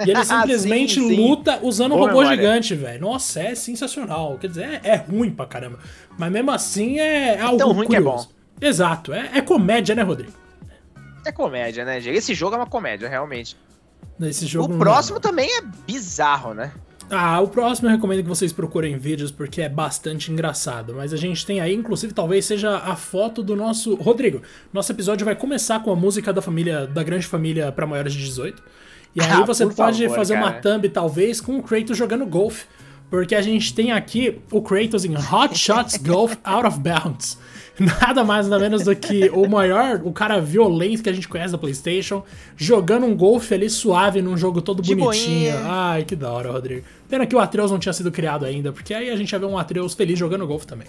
E 0.06 0.10
ele 0.10 0.22
simplesmente 0.24 0.94
sim, 0.94 1.08
sim. 1.08 1.28
luta 1.28 1.58
usando 1.60 1.90
Boa 1.90 2.02
um 2.02 2.06
robô 2.06 2.20
memória. 2.20 2.36
gigante, 2.36 2.74
velho. 2.76 3.00
Nossa, 3.00 3.40
é 3.40 3.54
sensacional. 3.56 4.38
Quer 4.40 4.46
dizer, 4.46 4.80
é, 4.84 4.90
é, 4.90 4.96
ruim 4.96 5.30
pra 5.32 5.44
caramba. 5.44 5.80
Mas 6.16 6.30
mesmo 6.30 6.52
assim 6.52 7.00
é, 7.00 7.34
é 7.34 7.40
algo 7.40 7.58
tão 7.58 7.72
ruim 7.72 7.86
curioso. 7.86 8.28
Que 8.28 8.32
é 8.32 8.68
bom. 8.68 8.70
Exato, 8.70 9.12
é, 9.12 9.30
é 9.34 9.40
comédia, 9.40 9.92
né, 9.94 10.02
Rodrigo? 10.02 10.41
É 11.28 11.32
comédia, 11.32 11.84
né, 11.84 11.98
Esse 11.98 12.34
jogo 12.34 12.54
é 12.54 12.58
uma 12.58 12.66
comédia, 12.66 13.08
realmente. 13.08 13.56
Esse 14.20 14.46
jogo 14.46 14.74
o 14.74 14.78
próximo 14.78 15.18
também 15.18 15.48
é 15.58 15.62
bizarro, 15.62 16.54
né? 16.54 16.72
Ah, 17.10 17.40
o 17.40 17.48
próximo 17.48 17.88
eu 17.88 17.92
recomendo 17.92 18.22
que 18.22 18.28
vocês 18.28 18.52
procurem 18.52 18.96
vídeos 18.96 19.30
porque 19.30 19.60
é 19.60 19.68
bastante 19.68 20.32
engraçado. 20.32 20.94
Mas 20.94 21.12
a 21.12 21.16
gente 21.16 21.44
tem 21.44 21.60
aí, 21.60 21.74
inclusive, 21.74 22.14
talvez 22.14 22.46
seja 22.46 22.76
a 22.78 22.96
foto 22.96 23.42
do 23.42 23.54
nosso. 23.54 23.94
Rodrigo, 23.96 24.40
nosso 24.72 24.92
episódio 24.92 25.24
vai 25.24 25.34
começar 25.34 25.82
com 25.82 25.90
a 25.90 25.96
música 25.96 26.32
da 26.32 26.40
família, 26.40 26.86
da 26.86 27.02
grande 27.02 27.26
família 27.26 27.70
para 27.70 27.86
maiores 27.86 28.14
de 28.14 28.20
18. 28.20 28.62
E 29.14 29.20
aí 29.20 29.28
ah, 29.42 29.44
você 29.44 29.66
pode 29.66 30.02
favor, 30.04 30.16
fazer 30.16 30.34
cara. 30.34 30.46
uma 30.46 30.52
thumb, 30.52 30.88
talvez, 30.88 31.40
com 31.40 31.58
o 31.58 31.62
Kratos 31.62 31.98
jogando 31.98 32.24
golfe. 32.24 32.66
Porque 33.10 33.34
a 33.34 33.42
gente 33.42 33.74
tem 33.74 33.92
aqui 33.92 34.40
o 34.50 34.62
Kratos 34.62 35.04
em 35.04 35.14
Hot 35.14 35.54
Shots 35.54 35.98
Golf 35.98 36.36
Out 36.42 36.66
of 36.66 36.78
Bounds. 36.78 37.36
nada 38.00 38.22
mais 38.24 38.48
nada 38.48 38.62
menos 38.62 38.84
do 38.84 38.94
que 38.94 39.30
o 39.30 39.48
maior, 39.48 40.00
o 40.04 40.12
cara 40.12 40.40
violento 40.40 41.02
que 41.02 41.08
a 41.08 41.12
gente 41.12 41.28
conhece 41.28 41.52
da 41.52 41.58
PlayStation, 41.58 42.22
jogando 42.56 43.06
um 43.06 43.16
golfe 43.16 43.54
ali 43.54 43.68
suave 43.70 44.20
num 44.20 44.36
jogo 44.36 44.60
todo 44.60 44.82
De 44.82 44.94
bonitinho. 44.94 45.52
Boinha. 45.52 45.66
Ai, 45.66 46.04
que 46.04 46.14
da 46.14 46.30
hora, 46.30 46.52
Rodrigo. 46.52 46.84
Pena 47.08 47.26
que 47.26 47.34
o 47.34 47.38
Atreus 47.38 47.70
não 47.70 47.78
tinha 47.78 47.92
sido 47.92 48.10
criado 48.10 48.44
ainda, 48.44 48.72
porque 48.72 48.94
aí 48.94 49.10
a 49.10 49.16
gente 49.16 49.32
ia 49.32 49.38
ver 49.38 49.46
um 49.46 49.58
Atreus 49.58 49.94
feliz 49.94 50.18
jogando 50.18 50.46
golfe 50.46 50.66
também. 50.66 50.88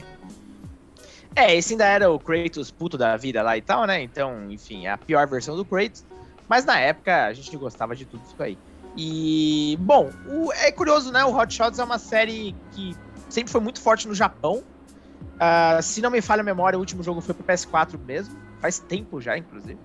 É, 1.36 1.56
esse 1.56 1.74
ainda 1.74 1.86
era 1.86 2.12
o 2.12 2.19
Kratos 2.19 2.69
puto 2.69 2.98
da 2.98 3.17
vida 3.17 3.41
lá 3.41 3.58
e 3.58 3.62
tal, 3.62 3.86
né? 3.86 4.02
Então, 4.02 4.52
enfim, 4.52 4.86
é 4.86 4.91
a 4.91 4.98
pior 4.98 5.28
versão 5.28 5.56
do 5.56 5.65
Kratos. 5.65 6.06
Mas 6.48 6.65
na 6.65 6.80
época 6.80 7.26
a 7.26 7.34
gente 7.34 7.56
gostava 7.58 7.96
de 7.96 8.06
tudo 8.06 8.22
isso 8.26 8.41
aí. 8.41 8.58
E, 8.96 9.76
bom, 9.80 10.12
o, 10.28 10.52
é 10.54 10.72
curioso, 10.72 11.12
né? 11.12 11.24
O 11.26 11.36
Hot 11.36 11.52
Shots 11.52 11.80
é 11.80 11.84
uma 11.84 11.98
série 11.98 12.56
que 12.72 12.96
sempre 13.30 13.52
foi 13.52 13.62
muito 13.62 13.82
forte 13.82 14.08
no 14.08 14.13
Japão. 14.13 14.63
Uh, 15.36 15.82
se 15.82 16.02
não 16.02 16.10
me 16.10 16.22
falha 16.22 16.42
a 16.42 16.44
memória, 16.44 16.78
o 16.78 16.80
último 16.80 17.04
jogo 17.04 17.22
foi 17.22 17.34
pro 17.34 17.44
PS4 17.44 18.00
mesmo. 18.06 18.36
Faz 18.62 18.80
tempo 18.80 19.20
já, 19.20 19.38
inclusive. 19.38 19.78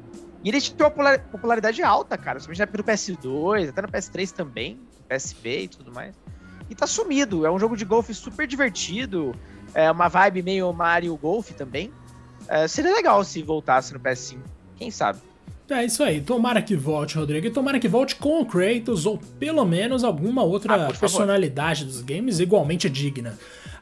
E 0.44 0.48
ele 0.48 0.60
tinha 0.60 0.86
uma 0.86 1.18
popularidade 1.18 1.82
alta, 1.82 2.16
cara. 2.16 2.38
Somente 2.38 2.58
na 2.58 2.62
época 2.64 2.78
do 2.78 2.84
PS2, 2.84 3.70
até 3.70 3.82
no 3.82 3.88
PS3 3.88 4.30
também, 4.30 4.78
PSP 5.08 5.62
e 5.62 5.68
tudo 5.68 5.92
mais. 5.92 6.14
E 6.70 6.74
tá 6.74 6.86
sumido. 6.86 7.44
É 7.44 7.50
um 7.50 7.58
jogo 7.58 7.76
de 7.76 7.84
golfe 7.84 8.14
super 8.14 8.46
divertido. 8.46 9.34
É 9.74 9.90
uma 9.90 10.08
vibe 10.08 10.42
meio 10.42 10.72
Mario 10.72 11.16
Golf 11.16 11.50
também. 11.52 11.90
É, 12.46 12.68
seria 12.68 12.92
legal 12.92 13.22
se 13.24 13.42
voltasse 13.42 13.92
no 13.92 14.00
PS5. 14.00 14.38
Quem 14.76 14.90
sabe? 14.90 15.18
É 15.70 15.84
isso 15.84 16.02
aí. 16.02 16.20
Tomara 16.20 16.62
que 16.62 16.74
volte, 16.74 17.18
Rodrigo. 17.18 17.46
E 17.46 17.50
tomara 17.50 17.78
que 17.78 17.88
volte 17.88 18.16
com 18.16 18.40
o 18.40 18.46
Kratos 18.46 19.04
ou 19.04 19.18
pelo 19.38 19.64
menos 19.64 20.02
alguma 20.02 20.42
outra 20.42 20.86
ah, 20.86 20.92
personalidade 20.92 21.84
dos 21.84 22.00
games 22.00 22.38
igualmente 22.40 22.88
digna. 22.88 23.38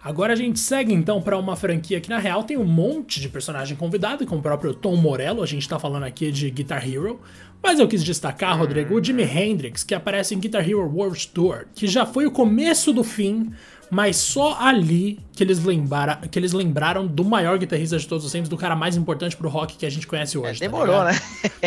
Agora 0.07 0.35
a 0.35 0.37
gente 0.37 0.61
segue 0.61 0.95
então 0.95 1.21
para 1.21 1.37
uma 1.37 1.57
franquia 1.57 2.01
que 2.01 2.09
na 2.09 2.19
real 2.19 2.45
tem 2.45 2.57
um 2.57 2.65
monte 2.65 3.21
de 3.21 3.29
personagem 3.29 3.77
convidado, 3.77 4.25
com 4.25 4.37
o 4.37 4.41
próprio 4.41 4.73
Tom 4.73 4.95
Morello, 4.95 5.43
a 5.43 5.47
gente 5.47 5.69
tá 5.69 5.81
falando 5.81 6.05
aqui 6.05 6.31
de 6.31 6.49
Guitar 6.49 6.89
Hero. 6.89 7.21
Mas 7.61 7.81
eu 7.81 7.89
quis 7.89 8.05
destacar, 8.05 8.57
Rodrigo, 8.57 8.95
o 8.95 9.03
Jimi 9.03 9.25
Hendrix, 9.25 9.83
que 9.83 9.97
aparece 9.97 10.33
em 10.33 10.39
Guitar 10.39 10.63
Hero 10.63 10.89
World 10.89 11.27
Tour, 11.35 11.67
que 11.75 11.89
já 11.89 12.07
foi 12.07 12.25
o 12.25 12.31
começo 12.31 12.93
do 12.93 13.03
fim, 13.03 13.51
mas 13.91 14.15
só 14.15 14.57
ali 14.61 15.19
que 15.33 15.43
eles, 15.43 15.65
lembra, 15.65 16.21
que 16.31 16.39
eles 16.39 16.53
lembraram 16.53 17.05
do 17.05 17.25
maior 17.25 17.59
guitarrista 17.59 17.99
de 17.99 18.07
todos 18.07 18.25
os 18.25 18.31
tempos, 18.31 18.49
do 18.49 18.57
cara 18.57 18.77
mais 18.77 18.97
importante 18.97 19.37
pro 19.37 19.49
rock 19.49 19.77
que 19.77 19.85
a 19.85 19.91
gente 19.91 20.07
conhece 20.07 20.39
hoje. 20.39 20.63
É, 20.63 20.69
demorou, 20.69 20.99
tá 20.99 21.05
né? 21.07 21.19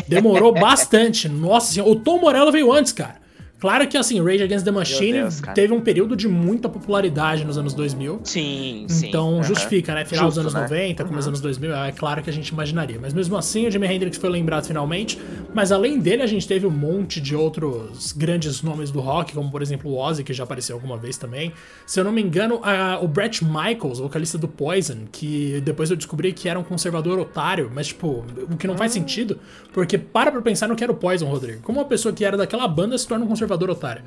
Demorou 0.08 0.54
bastante. 0.54 1.28
Nossa 1.28 1.73
senhora, 1.73 1.91
o 1.91 1.95
Tom 1.97 2.21
Morello 2.21 2.54
veio 2.54 2.71
antes, 2.71 2.93
cara. 2.93 3.15
Claro 3.59 3.85
que, 3.87 3.97
assim, 3.97 4.21
Rage 4.23 4.43
Against 4.43 4.63
the 4.63 4.71
Machine 4.71 5.19
Deus, 5.19 5.41
teve 5.53 5.73
um 5.73 5.81
período 5.81 6.15
de 6.15 6.27
muita 6.27 6.69
popularidade 6.69 7.43
nos 7.43 7.57
anos 7.57 7.73
2000. 7.73 8.21
Sim, 8.23 8.85
sim. 8.87 9.07
Então 9.07 9.43
justifica, 9.43 9.93
né? 9.93 10.05
Final 10.05 10.25
Justo, 10.25 10.43
dos 10.43 10.55
anos 10.55 10.71
né? 10.71 10.77
90, 10.77 11.03
começo 11.03 11.29
dos 11.29 11.41
uhum. 11.41 11.47
anos 11.47 11.59
2000, 11.59 11.75
é 11.75 11.91
claro 11.91 12.23
que 12.23 12.29
a 12.29 12.33
gente 12.33 12.47
imaginaria. 12.47 12.97
Mas 13.01 13.13
mesmo 13.13 13.35
assim, 13.35 13.67
o 13.67 13.71
Jimi 13.71 13.87
Hendrix 13.87 14.17
foi 14.17 14.29
lembrado 14.29 14.65
finalmente. 14.65 15.19
Mas 15.53 15.73
além 15.73 15.99
dele, 15.99 16.23
a 16.23 16.27
gente 16.27 16.47
teve 16.47 16.65
um 16.65 16.71
monte 16.71 17.19
de 17.19 17.35
outros 17.35 18.13
grandes 18.13 18.61
nomes 18.61 18.91
do 18.91 19.01
rock, 19.01 19.33
como 19.33 19.51
por 19.51 19.61
exemplo 19.61 19.91
o 19.91 19.97
Ozzy, 19.97 20.23
que 20.23 20.33
já 20.33 20.45
apareceu 20.45 20.75
alguma 20.77 20.97
vez 20.97 21.17
também. 21.17 21.51
Se 21.85 21.99
eu 21.99 22.05
não 22.05 22.13
me 22.13 22.21
engano, 22.21 22.61
a, 22.63 22.99
o 23.01 23.07
Brett 23.07 23.43
Michaels, 23.43 23.99
vocalista 23.99 24.37
do 24.37 24.47
Poison, 24.47 24.99
que 25.11 25.59
depois 25.65 25.89
eu 25.91 25.97
descobri 25.97 26.31
que 26.31 26.47
era 26.47 26.57
um 26.57 26.63
conservador 26.63 27.19
otário, 27.19 27.69
mas 27.73 27.87
tipo, 27.87 28.23
o 28.49 28.55
que 28.55 28.67
não 28.67 28.77
faz 28.77 28.91
ah. 28.91 28.93
sentido, 28.93 29.37
porque 29.73 29.97
para 29.97 30.31
pra 30.31 30.41
pensar 30.41 30.67
no 30.67 30.77
que 30.77 30.83
era 30.83 30.93
o 30.93 30.95
Poison, 30.95 31.27
Rodrigo. 31.27 31.61
Como 31.61 31.79
uma 31.79 31.85
pessoa 31.85 32.13
que 32.13 32.23
era 32.23 32.37
daquela 32.37 32.67
banda 32.67 32.97
se 32.97 33.05
torna 33.05 33.25
um 33.25 33.27
conservador 33.27 33.48
conservador 33.49 33.69
otário. 33.71 34.03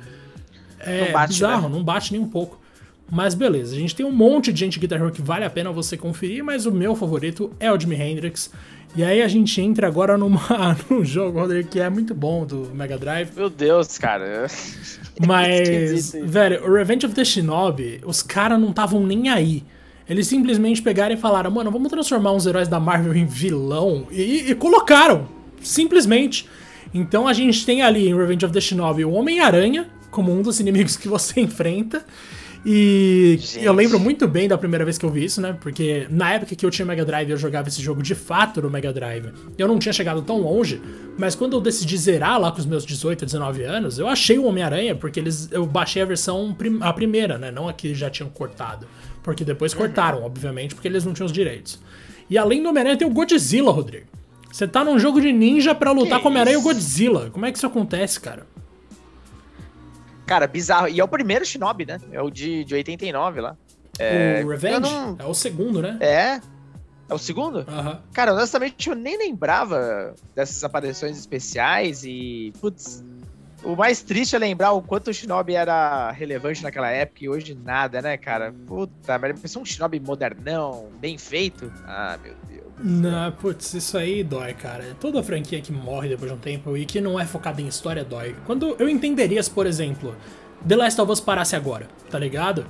É 0.79 1.05
não 1.05 1.11
bate, 1.11 1.33
bizarro, 1.33 1.69
né? 1.69 1.75
não 1.75 1.83
bate 1.83 2.11
nem 2.11 2.21
um 2.21 2.27
pouco. 2.27 2.59
Mas 3.11 3.35
beleza, 3.35 3.75
a 3.75 3.79
gente 3.79 3.95
tem 3.95 4.05
um 4.05 4.11
monte 4.11 4.51
de 4.51 4.59
gente 4.59 4.79
Guitar 4.79 4.99
Hero 4.99 5.11
que 5.11 5.21
vale 5.21 5.43
a 5.43 5.49
pena 5.49 5.71
você 5.71 5.97
conferir, 5.97 6.43
mas 6.43 6.65
o 6.65 6.71
meu 6.71 6.95
favorito 6.95 7.51
é 7.59 7.71
o 7.71 7.79
Jimi 7.79 7.95
Hendrix. 7.95 8.49
E 8.95 9.03
aí 9.03 9.21
a 9.21 9.27
gente 9.27 9.59
entra 9.59 9.87
agora 9.87 10.17
numa, 10.17 10.39
num 10.89 11.03
jogo, 11.03 11.39
Rodrigo, 11.39 11.67
que 11.67 11.79
é 11.79 11.89
muito 11.89 12.13
bom 12.13 12.45
do 12.45 12.71
Mega 12.73 12.97
Drive. 12.97 13.31
Meu 13.35 13.49
Deus, 13.49 13.97
cara. 13.97 14.47
Mas, 15.25 16.13
velho, 16.23 16.65
o 16.65 16.73
Revenge 16.73 17.05
of 17.05 17.13
the 17.13 17.25
Shinobi, 17.25 18.01
os 18.05 18.21
caras 18.21 18.59
não 18.59 18.69
estavam 18.69 19.05
nem 19.05 19.29
aí. 19.29 19.63
Eles 20.07 20.27
simplesmente 20.27 20.81
pegaram 20.81 21.15
e 21.15 21.17
falaram, 21.17 21.49
mano, 21.49 21.71
vamos 21.71 21.89
transformar 21.89 22.33
uns 22.33 22.45
heróis 22.45 22.67
da 22.67 22.79
Marvel 22.79 23.15
em 23.15 23.25
vilão. 23.25 24.07
E, 24.11 24.51
e 24.51 24.55
colocaram. 24.55 25.27
Simplesmente. 25.61 26.47
Então 26.93 27.27
a 27.27 27.33
gente 27.33 27.65
tem 27.65 27.81
ali 27.81 28.07
em 28.07 28.15
Revenge 28.15 28.45
of 28.45 28.53
the 28.53 28.61
Shinobi 28.61 29.03
o 29.03 29.11
Homem-Aranha 29.11 29.87
como 30.11 30.31
um 30.31 30.41
dos 30.41 30.59
inimigos 30.59 30.95
que 30.95 31.07
você 31.07 31.41
enfrenta. 31.41 32.05
E 32.65 33.37
Gente. 33.41 33.65
eu 33.65 33.73
lembro 33.73 33.99
muito 33.99 34.25
bem 34.25 34.47
da 34.47 34.57
primeira 34.57 34.85
vez 34.85 34.97
que 34.97 35.05
eu 35.05 35.09
vi 35.09 35.25
isso, 35.25 35.41
né? 35.41 35.57
Porque 35.59 36.07
na 36.09 36.33
época 36.33 36.55
que 36.55 36.65
eu 36.65 36.71
tinha 36.71 36.85
Mega 36.85 37.03
Drive 37.03 37.29
eu 37.29 37.35
jogava 37.35 37.67
esse 37.67 37.81
jogo 37.81 38.01
de 38.01 38.15
fato 38.15 38.61
no 38.61 38.69
Mega 38.69 38.93
Drive. 38.93 39.33
Eu 39.57 39.67
não 39.67 39.77
tinha 39.77 39.91
chegado 39.91 40.21
tão 40.21 40.39
longe, 40.39 40.81
mas 41.17 41.35
quando 41.35 41.57
eu 41.57 41.61
decidi 41.61 41.97
zerar 41.97 42.39
lá 42.39 42.51
com 42.53 42.59
os 42.59 42.65
meus 42.65 42.85
18, 42.85 43.25
19 43.25 43.63
anos, 43.63 43.99
eu 43.99 44.07
achei 44.07 44.37
o 44.37 44.45
Homem-Aranha, 44.45 44.95
porque 44.95 45.19
eles 45.19 45.49
eu 45.51 45.65
baixei 45.65 46.01
a 46.01 46.05
versão 46.05 46.53
prim 46.53 46.77
a 46.79 46.93
primeira, 46.93 47.37
né? 47.37 47.51
Não 47.51 47.67
a 47.67 47.73
que 47.73 47.93
já 47.93 48.09
tinham 48.09 48.29
cortado. 48.29 48.87
Porque 49.21 49.43
depois 49.43 49.73
uhum. 49.73 49.79
cortaram, 49.79 50.23
obviamente, 50.23 50.73
porque 50.73 50.87
eles 50.87 51.03
não 51.03 51.13
tinham 51.13 51.25
os 51.25 51.33
direitos. 51.33 51.81
E 52.29 52.37
além 52.37 52.63
do 52.63 52.69
Homem-Aranha 52.69 52.97
tem 52.97 53.07
o 53.07 53.11
Godzilla, 53.11 53.73
Rodrigo. 53.73 54.05
Você 54.53 54.67
tá 54.67 54.83
num 54.83 54.99
jogo 54.99 55.19
de 55.19 55.33
ninja 55.33 55.73
para 55.73 55.91
lutar 55.91 56.19
que 56.19 56.21
com 56.21 56.29
Homem-Aranha 56.29 56.53
e 56.53 56.59
o 56.59 56.61
Godzilla. 56.61 57.31
Como 57.31 57.43
é 57.43 57.51
que 57.51 57.57
isso 57.57 57.65
acontece, 57.65 58.19
cara? 58.19 58.45
Cara, 60.27 60.45
bizarro. 60.45 60.87
E 60.89 60.99
é 60.99 61.03
o 61.03 61.07
primeiro 61.07 61.43
Shinobi, 61.43 61.87
né? 61.87 61.99
É 62.11 62.21
o 62.21 62.29
de, 62.29 62.63
de 62.63 62.75
89 62.75 63.41
lá. 63.41 63.57
É, 63.97 64.43
o 64.45 64.47
Revenge? 64.47 64.79
Não... 64.79 65.15
É 65.17 65.25
o 65.25 65.33
segundo, 65.33 65.81
né? 65.81 65.97
É. 65.99 66.39
É 67.09 67.13
o 67.15 67.17
segundo? 67.17 67.65
Uhum. 67.67 67.99
Cara, 68.13 68.31
honestamente, 68.31 68.89
eu 68.89 68.95
nem 68.95 69.17
lembrava 69.17 70.13
dessas 70.35 70.63
aparições 70.63 71.17
especiais 71.17 72.03
e. 72.03 72.53
Putz. 72.61 73.03
O 73.63 73.75
mais 73.75 74.03
triste 74.03 74.35
é 74.35 74.39
lembrar 74.39 74.73
o 74.73 74.83
quanto 74.83 75.09
o 75.09 75.13
Shinobi 75.13 75.55
era 75.55 76.11
relevante 76.11 76.61
naquela 76.61 76.91
época 76.91 77.23
e 77.23 77.29
hoje 77.29 77.55
nada, 77.55 78.03
né, 78.03 78.17
cara? 78.17 78.53
Puta, 78.67 79.17
mas 79.17 79.39
pensou 79.39 79.63
um 79.63 79.65
Shinobi 79.65 79.99
modernão, 79.99 80.89
bem 80.99 81.17
feito. 81.17 81.73
Ah, 81.87 82.19
meu 82.21 82.35
Deus. 82.47 82.52
Não, 82.83 83.31
putz, 83.31 83.73
isso 83.73 83.97
aí 83.97 84.23
dói, 84.23 84.53
cara. 84.53 84.95
Toda 84.99 85.23
franquia 85.23 85.61
que 85.61 85.71
morre 85.71 86.09
depois 86.09 86.29
de 86.29 86.37
um 86.37 86.39
tempo 86.39 86.75
e 86.75 86.85
que 86.85 86.99
não 86.99 87.17
é 87.17 87.25
focada 87.25 87.61
em 87.61 87.67
história 87.67 88.03
dói. 88.03 88.35
Quando 88.45 88.75
eu 88.77 88.89
entenderia 88.89 89.41
se, 89.41 89.49
por 89.49 89.65
exemplo, 89.65 90.13
The 90.67 90.75
Last 90.75 90.99
of 90.99 91.09
Us 91.09 91.21
parasse 91.21 91.55
agora, 91.55 91.87
tá 92.11 92.19
ligado? 92.19 92.65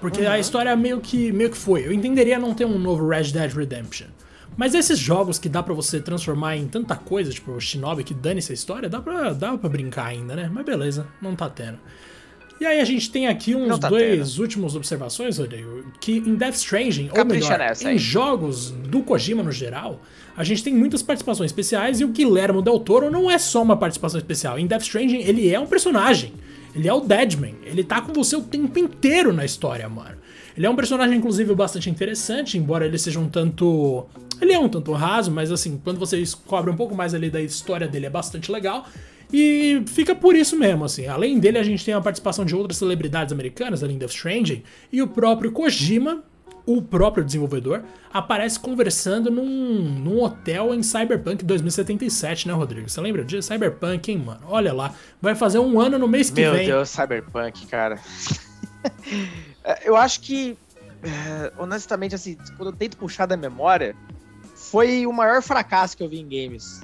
Porque 0.00 0.22
uhum. 0.22 0.30
a 0.30 0.38
história 0.38 0.76
meio 0.76 1.00
que, 1.00 1.32
meio 1.32 1.50
que 1.50 1.56
foi. 1.56 1.84
Eu 1.84 1.92
entenderia 1.92 2.38
não 2.38 2.54
ter 2.54 2.66
um 2.66 2.78
novo 2.78 3.08
Red 3.08 3.32
Dead 3.32 3.52
Redemption. 3.52 4.06
Mas 4.56 4.74
esses 4.74 4.98
jogos 4.98 5.38
que 5.38 5.48
dá 5.48 5.62
para 5.62 5.74
você 5.74 6.00
transformar 6.00 6.56
em 6.56 6.68
tanta 6.68 6.94
coisa, 6.94 7.32
tipo 7.32 7.52
o 7.52 7.60
Shinobi 7.60 8.04
que 8.04 8.14
dane 8.14 8.38
essa 8.38 8.52
história, 8.52 8.88
dá 8.88 9.00
pra, 9.00 9.32
dá 9.32 9.58
pra 9.58 9.68
brincar 9.68 10.06
ainda, 10.06 10.36
né? 10.36 10.48
Mas 10.52 10.64
beleza, 10.64 11.06
não 11.20 11.34
tá 11.34 11.48
tendo. 11.48 11.78
E 12.60 12.66
aí 12.66 12.80
a 12.80 12.84
gente 12.84 13.10
tem 13.10 13.28
aqui 13.28 13.54
uns 13.54 13.78
tá 13.78 13.88
dois 13.88 14.32
tendo. 14.32 14.42
últimos 14.42 14.74
observações, 14.74 15.38
Rodrigo, 15.38 15.84
que 16.00 16.18
em 16.18 16.34
Death 16.34 16.54
Stranding, 16.56 17.08
Capricha 17.08 17.44
ou 17.46 17.50
melhor, 17.52 17.58
nessa, 17.58 17.92
em 17.92 17.98
jogos 17.98 18.70
do 18.70 19.02
Kojima 19.02 19.42
no 19.42 19.52
geral, 19.52 20.00
a 20.36 20.42
gente 20.42 20.62
tem 20.62 20.74
muitas 20.74 21.02
participações 21.02 21.50
especiais 21.50 22.00
e 22.00 22.04
o 22.04 22.08
Guillermo 22.08 22.60
Del 22.60 22.80
Toro 22.80 23.10
não 23.10 23.30
é 23.30 23.38
só 23.38 23.62
uma 23.62 23.76
participação 23.76 24.18
especial. 24.18 24.58
Em 24.58 24.66
Death 24.66 24.82
Stranding, 24.82 25.22
ele 25.22 25.52
é 25.52 25.58
um 25.58 25.66
personagem. 25.66 26.32
Ele 26.74 26.86
é 26.86 26.92
o 26.92 27.00
Deadman. 27.00 27.56
Ele 27.64 27.82
tá 27.82 28.00
com 28.00 28.12
você 28.12 28.36
o 28.36 28.42
tempo 28.42 28.78
inteiro 28.78 29.32
na 29.32 29.44
história, 29.44 29.88
mano. 29.88 30.16
Ele 30.56 30.66
é 30.66 30.70
um 30.70 30.76
personagem, 30.76 31.16
inclusive, 31.16 31.54
bastante 31.54 31.88
interessante, 31.88 32.58
embora 32.58 32.84
ele 32.84 32.98
seja 32.98 33.20
um 33.20 33.28
tanto. 33.28 34.06
Ele 34.40 34.52
é 34.52 34.58
um 34.58 34.68
tanto 34.68 34.92
raso, 34.92 35.30
mas 35.30 35.52
assim, 35.52 35.80
quando 35.82 35.98
você 35.98 36.16
descobre 36.16 36.70
um 36.70 36.76
pouco 36.76 36.94
mais 36.94 37.14
ali 37.14 37.30
da 37.30 37.40
história 37.40 37.86
dele, 37.86 38.06
é 38.06 38.10
bastante 38.10 38.50
legal. 38.50 38.86
E 39.32 39.82
fica 39.86 40.14
por 40.14 40.34
isso 40.34 40.56
mesmo, 40.56 40.84
assim. 40.84 41.06
Além 41.06 41.38
dele, 41.38 41.58
a 41.58 41.62
gente 41.62 41.84
tem 41.84 41.94
a 41.94 42.00
participação 42.00 42.44
de 42.44 42.54
outras 42.54 42.78
celebridades 42.78 43.32
americanas, 43.32 43.82
além 43.82 43.98
Death 43.98 44.10
Stranding, 44.10 44.62
e 44.90 45.02
o 45.02 45.06
próprio 45.06 45.52
Kojima, 45.52 46.24
o 46.64 46.80
próprio 46.80 47.24
desenvolvedor, 47.24 47.82
aparece 48.12 48.58
conversando 48.58 49.30
num, 49.30 49.44
num 49.44 50.22
hotel 50.22 50.74
em 50.74 50.82
Cyberpunk 50.82 51.44
2077, 51.44 52.48
né, 52.48 52.54
Rodrigo? 52.54 52.88
Você 52.88 53.00
lembra 53.00 53.24
disso? 53.24 53.48
Cyberpunk, 53.48 54.10
hein, 54.10 54.18
mano? 54.18 54.40
Olha 54.46 54.72
lá, 54.72 54.94
vai 55.20 55.34
fazer 55.34 55.58
um 55.58 55.78
ano 55.78 55.98
no 55.98 56.08
mês 56.08 56.30
que 56.30 56.40
Meu 56.40 56.52
vem. 56.52 56.66
Meu 56.66 56.76
Deus, 56.76 56.88
Cyberpunk, 56.88 57.66
cara. 57.66 57.98
eu 59.84 59.94
acho 59.94 60.20
que, 60.20 60.56
eh, 61.02 61.52
honestamente, 61.58 62.14
assim, 62.14 62.36
quando 62.56 62.70
eu 62.70 62.76
tento 62.76 62.96
puxar 62.96 63.26
da 63.26 63.36
memória, 63.36 63.94
foi 64.54 65.06
o 65.06 65.12
maior 65.12 65.42
fracasso 65.42 65.96
que 65.96 66.02
eu 66.02 66.08
vi 66.08 66.18
em 66.18 66.24
games. 66.28 66.80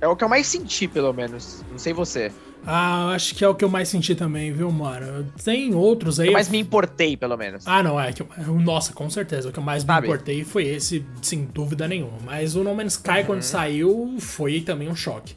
É 0.00 0.06
o 0.06 0.14
que 0.16 0.24
eu 0.24 0.28
mais 0.28 0.46
senti, 0.46 0.86
pelo 0.86 1.12
menos. 1.12 1.64
Não 1.70 1.78
sei 1.78 1.92
você. 1.92 2.30
Ah, 2.66 3.12
acho 3.14 3.34
que 3.34 3.44
é 3.44 3.48
o 3.48 3.54
que 3.54 3.64
eu 3.64 3.68
mais 3.68 3.88
senti 3.88 4.14
também, 4.14 4.52
viu, 4.52 4.70
mano? 4.70 5.26
Tem 5.42 5.74
outros 5.74 6.20
aí. 6.20 6.28
Eu 6.28 6.32
mais 6.34 6.48
me 6.48 6.58
importei, 6.58 7.16
pelo 7.16 7.36
menos. 7.36 7.66
Ah, 7.66 7.82
não, 7.82 7.98
é 7.98 8.12
que 8.12 8.22
eu... 8.22 8.28
Nossa, 8.60 8.92
com 8.92 9.08
certeza. 9.08 9.48
O 9.48 9.52
que 9.52 9.58
eu 9.58 9.62
mais 9.62 9.82
Sabe? 9.82 10.06
me 10.06 10.12
importei 10.12 10.44
foi 10.44 10.66
esse, 10.66 11.04
sem 11.22 11.44
dúvida 11.44 11.88
nenhuma. 11.88 12.18
Mas 12.24 12.56
o 12.56 12.62
No 12.62 12.74
Man's 12.74 12.94
Sky, 12.94 13.20
uhum. 13.20 13.24
quando 13.24 13.42
saiu, 13.42 14.16
foi 14.18 14.60
também 14.60 14.88
um 14.88 14.94
choque. 14.94 15.34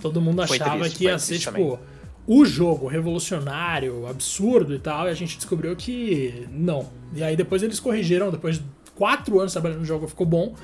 Todo 0.00 0.20
mundo 0.20 0.42
achava 0.42 0.80
triste, 0.80 0.98
que 0.98 1.04
ia 1.04 1.18
ser, 1.18 1.38
tipo, 1.38 1.52
também. 1.52 1.78
o 2.26 2.44
jogo 2.44 2.86
revolucionário, 2.88 4.06
absurdo 4.06 4.74
e 4.74 4.78
tal, 4.78 5.06
e 5.06 5.10
a 5.10 5.14
gente 5.14 5.36
descobriu 5.36 5.74
que 5.76 6.46
não. 6.50 6.90
E 7.14 7.22
aí 7.22 7.36
depois 7.36 7.62
eles 7.62 7.80
corrigiram, 7.80 8.30
depois 8.30 8.58
de 8.58 8.64
quatro 8.94 9.38
anos 9.38 9.52
trabalhando 9.52 9.78
no 9.78 9.84
jogo, 9.84 10.06
ficou 10.06 10.26
bom. 10.26 10.54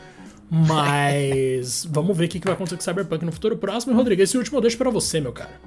Mas 0.50 1.86
vamos 1.90 2.16
ver 2.16 2.24
o 2.24 2.28
que 2.28 2.40
vai 2.40 2.54
acontecer 2.54 2.76
com 2.76 2.82
Cyberpunk 2.82 3.24
no 3.24 3.32
futuro 3.32 3.56
próximo. 3.56 3.92
E, 3.92 3.96
Rodrigo, 3.96 4.20
esse 4.20 4.36
último 4.36 4.58
eu 4.58 4.62
deixo 4.62 4.76
pra 4.76 4.90
você, 4.90 5.20
meu 5.20 5.32
cara. 5.32 5.60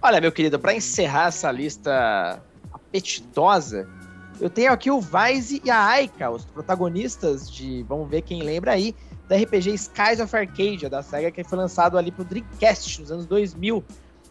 Olha, 0.00 0.20
meu 0.20 0.32
querido, 0.32 0.58
para 0.58 0.74
encerrar 0.74 1.28
essa 1.28 1.50
lista 1.50 2.40
apetitosa, 2.72 3.88
eu 4.40 4.48
tenho 4.48 4.72
aqui 4.72 4.90
o 4.90 5.00
Vice 5.00 5.60
e 5.64 5.70
a 5.70 5.84
Aika, 5.84 6.30
os 6.30 6.44
protagonistas 6.44 7.50
de, 7.50 7.82
vamos 7.82 8.08
ver 8.08 8.22
quem 8.22 8.42
lembra 8.42 8.72
aí, 8.72 8.94
da 9.28 9.36
RPG 9.36 9.74
Skies 9.74 10.20
of 10.20 10.34
Arcadia, 10.34 10.88
da 10.88 11.02
SEGA, 11.02 11.30
que 11.30 11.44
foi 11.44 11.58
lançado 11.58 11.98
ali 11.98 12.10
pro 12.10 12.24
Dreamcast 12.24 13.00
nos 13.00 13.12
anos 13.12 13.26
2000. 13.26 13.84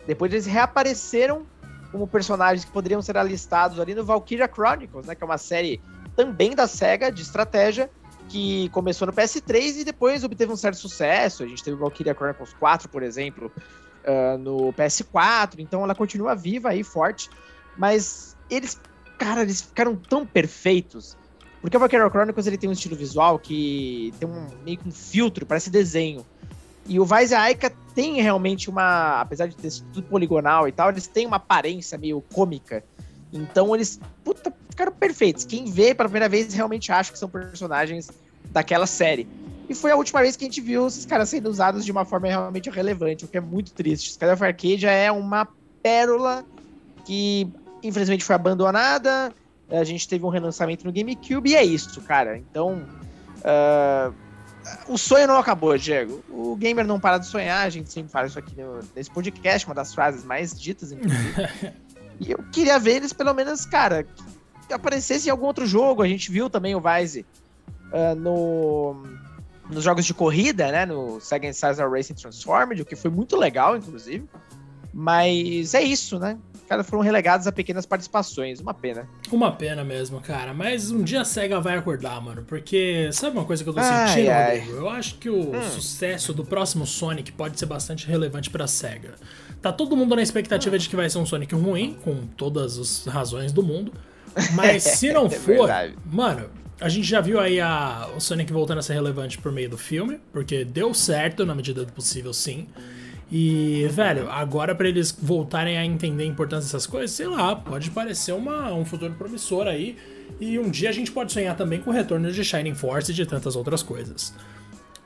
Depois 0.07 0.31
eles 0.31 0.45
reapareceram 0.45 1.45
como 1.91 2.07
personagens 2.07 2.65
que 2.65 2.71
poderiam 2.71 3.01
ser 3.01 3.17
alistados 3.17 3.79
ali 3.79 3.93
no 3.93 4.03
Valkyria 4.03 4.47
Chronicles, 4.47 5.05
né, 5.05 5.15
que 5.15 5.23
é 5.23 5.25
uma 5.25 5.37
série 5.37 5.81
também 6.15 6.55
da 6.55 6.65
SEGA, 6.65 7.11
de 7.11 7.21
estratégia, 7.21 7.89
que 8.29 8.69
começou 8.69 9.05
no 9.05 9.13
PS3 9.13 9.77
e 9.77 9.83
depois 9.83 10.23
obteve 10.23 10.51
um 10.51 10.55
certo 10.55 10.77
sucesso. 10.77 11.43
A 11.43 11.47
gente 11.47 11.63
teve 11.63 11.75
o 11.75 11.79
Valkyria 11.79 12.13
Chronicles 12.13 12.53
4, 12.53 12.89
por 12.89 13.03
exemplo, 13.03 13.51
uh, 14.03 14.37
no 14.37 14.73
PS4, 14.73 15.59
então 15.59 15.83
ela 15.83 15.95
continua 15.95 16.35
viva 16.35 16.69
aí, 16.69 16.83
forte. 16.83 17.29
Mas 17.77 18.35
eles, 18.49 18.79
cara, 19.17 19.41
eles 19.41 19.61
ficaram 19.61 19.95
tão 19.95 20.25
perfeitos. 20.25 21.17
Porque 21.61 21.75
o 21.75 21.79
Valkyria 21.79 22.09
Chronicles 22.09 22.47
ele 22.47 22.57
tem 22.57 22.69
um 22.69 22.73
estilo 22.73 22.95
visual 22.95 23.39
que 23.39 24.13
tem 24.19 24.27
um 24.27 24.47
meio 24.63 24.77
que 24.77 24.87
um 24.87 24.91
filtro, 24.91 25.45
parece 25.45 25.69
desenho. 25.69 26.25
E 26.85 26.99
o 26.99 27.05
Vice 27.05 27.35
Aika 27.35 27.69
tem 27.93 28.21
realmente 28.21 28.69
uma, 28.69 29.19
apesar 29.19 29.47
de 29.47 29.55
ter 29.55 29.71
tudo 29.91 30.07
poligonal 30.07 30.67
e 30.67 30.71
tal, 30.71 30.89
eles 30.89 31.07
têm 31.07 31.25
uma 31.25 31.35
aparência 31.35 31.97
meio 31.97 32.21
cômica. 32.33 32.83
Então 33.31 33.75
eles, 33.75 33.99
puta, 34.23 34.53
ficaram 34.69 34.91
perfeitos. 34.91 35.43
Quem 35.43 35.65
vê 35.65 35.93
pela 35.93 36.07
primeira 36.07 36.29
vez 36.29 36.53
realmente 36.53 36.91
acha 36.91 37.11
que 37.11 37.19
são 37.19 37.29
personagens 37.29 38.09
daquela 38.51 38.87
série. 38.87 39.27
E 39.69 39.75
foi 39.75 39.91
a 39.91 39.95
última 39.95 40.21
vez 40.21 40.35
que 40.35 40.45
a 40.45 40.47
gente 40.47 40.61
viu 40.61 40.87
esses 40.87 41.05
caras 41.05 41.29
sendo 41.29 41.49
usados 41.49 41.83
de 41.83 41.91
uma 41.91 42.05
forma 42.05 42.27
realmente 42.27 42.69
relevante, 42.69 43.25
o 43.25 43.27
que 43.27 43.37
é 43.37 43.41
muito 43.41 43.73
triste. 43.73 44.11
Sky 44.11 44.25
of 44.25 44.43
Arcadia 44.43 44.91
é 44.91 45.11
uma 45.11 45.47
pérola 45.83 46.45
que 47.05 47.49
infelizmente 47.83 48.23
foi 48.23 48.35
abandonada. 48.35 49.33
A 49.69 49.83
gente 49.83 50.07
teve 50.07 50.25
um 50.25 50.29
relançamento 50.29 50.85
no 50.85 50.93
GameCube 50.93 51.49
e 51.49 51.55
é 51.55 51.63
isso, 51.63 52.01
cara. 52.01 52.37
Então, 52.37 52.81
uh, 53.39 54.13
o 54.87 54.97
sonho 54.97 55.27
não 55.27 55.37
acabou, 55.37 55.77
Diego. 55.77 56.23
O 56.29 56.55
gamer 56.55 56.85
não 56.85 56.99
para 56.99 57.17
de 57.17 57.25
sonhar, 57.25 57.65
a 57.65 57.69
gente 57.69 57.91
sempre 57.91 58.09
fala 58.09 58.27
isso 58.27 58.39
aqui 58.39 58.55
no, 58.55 58.79
nesse 58.95 59.11
podcast, 59.11 59.67
uma 59.67 59.75
das 59.75 59.93
frases 59.93 60.23
mais 60.23 60.57
ditas, 60.57 60.93
inclusive. 60.93 61.33
e 62.19 62.31
eu 62.31 62.39
queria 62.51 62.79
ver 62.79 62.97
eles, 62.97 63.13
pelo 63.13 63.33
menos, 63.33 63.65
cara, 63.65 64.05
aparecesse 64.71 65.27
em 65.27 65.31
algum 65.31 65.45
outro 65.45 65.65
jogo. 65.65 66.01
A 66.01 66.07
gente 66.07 66.31
viu 66.31 66.49
também 66.49 66.75
o 66.75 66.81
Vice 66.81 67.25
uh, 67.91 68.15
no, 68.15 69.03
nos 69.69 69.83
jogos 69.83 70.05
de 70.05 70.13
corrida, 70.13 70.71
né? 70.71 70.85
No 70.85 71.19
Sega 71.19 71.47
Incisor 71.47 71.89
Racing 71.89 72.15
Transformed, 72.15 72.81
o 72.81 72.85
que 72.85 72.95
foi 72.95 73.11
muito 73.11 73.35
legal, 73.35 73.77
inclusive. 73.77 74.27
Mas 74.93 75.73
é 75.73 75.81
isso, 75.81 76.17
né? 76.17 76.37
Cara, 76.67 76.83
foram 76.83 77.01
relegados 77.01 77.47
a 77.47 77.51
pequenas 77.51 77.85
participações. 77.85 78.59
Uma 78.59 78.73
pena. 78.73 79.07
Uma 79.31 79.51
pena 79.51 79.83
mesmo, 79.85 80.19
cara. 80.19 80.53
Mas 80.53 80.91
um 80.91 81.01
dia 81.01 81.21
a 81.21 81.25
SEGA 81.25 81.61
vai 81.61 81.77
acordar, 81.77 82.19
mano. 82.21 82.43
Porque 82.43 83.09
sabe 83.13 83.37
uma 83.37 83.45
coisa 83.45 83.63
que 83.63 83.69
eu 83.69 83.73
tô 83.73 83.79
ai, 83.79 84.07
sentindo, 84.07 84.29
ai. 84.31 84.59
Rodrigo? 84.59 84.77
Eu 84.77 84.89
acho 84.89 85.15
que 85.15 85.29
o 85.29 85.55
hum. 85.55 85.61
sucesso 85.61 86.33
do 86.33 86.43
próximo 86.43 86.85
Sonic 86.85 87.31
pode 87.31 87.57
ser 87.57 87.67
bastante 87.67 88.05
relevante 88.05 88.49
pra 88.49 88.67
SEGA. 88.67 89.15
Tá 89.61 89.71
todo 89.71 89.95
mundo 89.95 90.15
na 90.15 90.21
expectativa 90.21 90.77
de 90.77 90.87
que 90.87 90.95
vai 90.95 91.09
ser 91.09 91.17
um 91.17 91.25
Sonic 91.25 91.53
ruim, 91.55 91.97
com 92.03 92.27
todas 92.37 92.77
as 92.77 93.05
razões 93.05 93.51
do 93.51 93.63
mundo. 93.63 93.91
Mas 94.53 94.83
se 94.97 95.11
não 95.11 95.25
é 95.25 95.29
for, 95.29 95.69
mano, 96.05 96.49
a 96.79 96.89
gente 96.89 97.07
já 97.07 97.21
viu 97.21 97.39
aí 97.39 97.59
a, 97.59 98.07
o 98.15 98.19
Sonic 98.19 98.53
voltando 98.53 98.79
a 98.79 98.81
ser 98.81 98.93
relevante 98.93 99.37
por 99.37 99.51
meio 99.51 99.69
do 99.69 99.77
filme, 99.77 100.19
porque 100.31 100.63
deu 100.63 100.93
certo 100.93 101.45
na 101.45 101.55
medida 101.55 101.83
do 101.83 101.91
possível, 101.91 102.33
sim. 102.33 102.67
E, 103.31 103.87
velho, 103.91 104.29
agora 104.29 104.73
para 104.73 104.87
eles 104.87 105.11
voltarem 105.11 105.77
a 105.77 105.85
entender 105.85 106.23
a 106.23 106.27
importância 106.27 106.67
dessas 106.67 106.87
coisas, 106.87 107.11
sei 107.11 107.27
lá, 107.27 107.55
pode 107.55 107.91
parecer 107.91 108.31
uma, 108.31 108.73
um 108.73 108.85
futuro 108.85 109.13
promissor 109.15 109.67
aí. 109.67 109.97
E 110.39 110.57
um 110.59 110.69
dia 110.69 110.89
a 110.89 110.93
gente 110.93 111.11
pode 111.11 111.33
sonhar 111.33 111.55
também 111.55 111.81
com 111.81 111.89
o 111.89 111.93
retorno 111.93 112.31
de 112.31 112.43
Shining 112.43 112.75
Force 112.75 113.11
e 113.11 113.15
de 113.15 113.25
tantas 113.25 113.55
outras 113.55 113.83
coisas. 113.83 114.33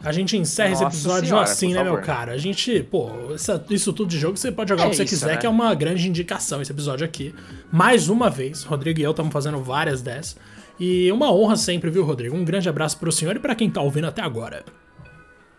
A 0.04 0.12
gente 0.12 0.36
encerra 0.36 0.70
Nossa 0.72 0.84
esse 0.86 0.96
episódio 0.96 1.28
senhora, 1.28 1.44
assim, 1.44 1.74
né, 1.74 1.84
meu 1.84 2.02
cara? 2.02 2.32
A 2.32 2.38
gente, 2.38 2.82
pô, 2.84 3.34
essa, 3.34 3.64
isso 3.70 3.94
tudo 3.94 4.10
de 4.10 4.18
jogo 4.18 4.36
você 4.36 4.52
pode 4.52 4.70
jogar 4.70 4.84
é 4.84 4.88
o 4.88 4.90
que 4.90 4.96
você 4.96 5.04
isso, 5.04 5.14
quiser, 5.16 5.34
né? 5.34 5.38
que 5.38 5.46
é 5.46 5.50
uma 5.50 5.74
grande 5.76 6.08
indicação 6.08 6.62
esse 6.62 6.72
episódio 6.72 7.06
aqui. 7.06 7.36
Mais 7.72 8.10
uma 8.10 8.30
vez, 8.30 8.64
Rodrigo 8.64 9.00
e 9.00 9.04
eu 9.04 9.12
estamos 9.12 9.32
fazendo 9.32 9.62
várias 9.64 10.02
dessas. 10.02 10.36
E 10.80 11.12
uma 11.12 11.32
honra 11.32 11.56
sempre, 11.56 11.92
viu, 11.92 12.04
Rodrigo? 12.04 12.36
Um 12.36 12.44
grande 12.44 12.68
abraço 12.68 12.98
pro 12.98 13.12
senhor 13.12 13.36
e 13.36 13.40
para 13.40 13.54
quem 13.54 13.70
tá 13.70 13.82
ouvindo 13.82 14.08
até 14.08 14.24
agora. 14.24 14.66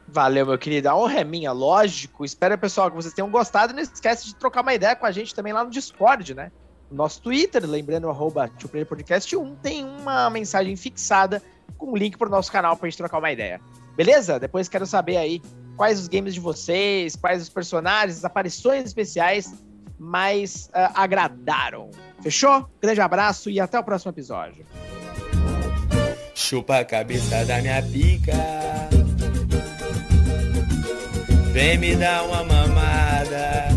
Valeu, 0.09 0.45
meu 0.45 0.59
querido. 0.59 0.89
A 0.89 0.97
honra 0.97 1.21
é 1.21 1.25
minha, 1.25 1.53
lógico. 1.53 2.25
Espero, 2.25 2.59
pessoal, 2.59 2.91
que 2.91 2.97
vocês 2.97 3.15
tenham 3.15 3.31
gostado. 3.31 3.73
E 3.73 3.77
não 3.77 3.83
esquece 3.83 4.27
de 4.27 4.35
trocar 4.35 4.63
uma 4.63 4.75
ideia 4.75 4.97
com 4.97 5.07
a 5.07 5.13
gente 5.13 5.33
também 5.35 5.53
lá 5.53 5.63
no 5.65 5.71
Discord, 5.71 6.35
né? 6.35 6.51
No 6.91 6.97
nosso 6.97 7.23
Twitter, 7.23 7.65
lembrando, 7.65 8.11
arroba 8.11 8.51
Podcast 8.89 9.35
1, 9.35 9.55
tem 9.57 9.85
uma 9.85 10.29
mensagem 10.29 10.77
fixada 10.77 11.41
com 11.79 11.93
o 11.93 11.97
link 11.97 12.19
pro 12.19 12.29
nosso 12.29 12.53
canal 12.53 12.77
pra 12.77 12.89
gente 12.89 12.99
trocar 12.99 13.19
uma 13.19 13.33
ideia. 13.33 13.61
Beleza? 13.97 14.39
Depois 14.39 14.69
quero 14.69 14.87
saber 14.87 15.17
aí 15.17 15.43
quais 15.77 16.01
os 16.01 16.09
games 16.09 16.35
de 16.35 16.41
vocês, 16.41 17.17
quais 17.17 17.43
os 17.43 17.49
personagens, 17.49 18.19
as 18.19 18.25
aparições 18.25 18.85
especiais 18.85 19.53
mais 19.99 20.67
uh, 20.69 20.91
agradaram. 20.95 21.91
Fechou? 22.21 22.69
Grande 22.81 23.01
abraço 23.01 23.51
e 23.51 23.61
até 23.61 23.79
o 23.79 23.85
próximo 23.85 24.11
episódio. 24.11 24.65
Chupa 26.35 26.79
a 26.79 26.85
cabeça 26.85 27.45
da 27.45 27.61
minha 27.61 27.83
pica. 27.83 28.33
Vem 31.53 31.79
me 31.79 31.95
dar 31.97 32.25
uma 32.25 32.43
mamada. 32.45 33.69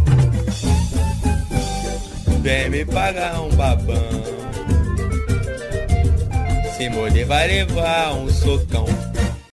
Vem 2.42 2.70
me 2.70 2.86
pagar 2.86 3.42
um 3.42 3.50
babão. 3.50 3.96
Se 6.78 6.90
morder 6.90 7.26
vai 7.26 7.48
levar 7.48 8.14
um 8.14 8.30
socão. 8.30 8.86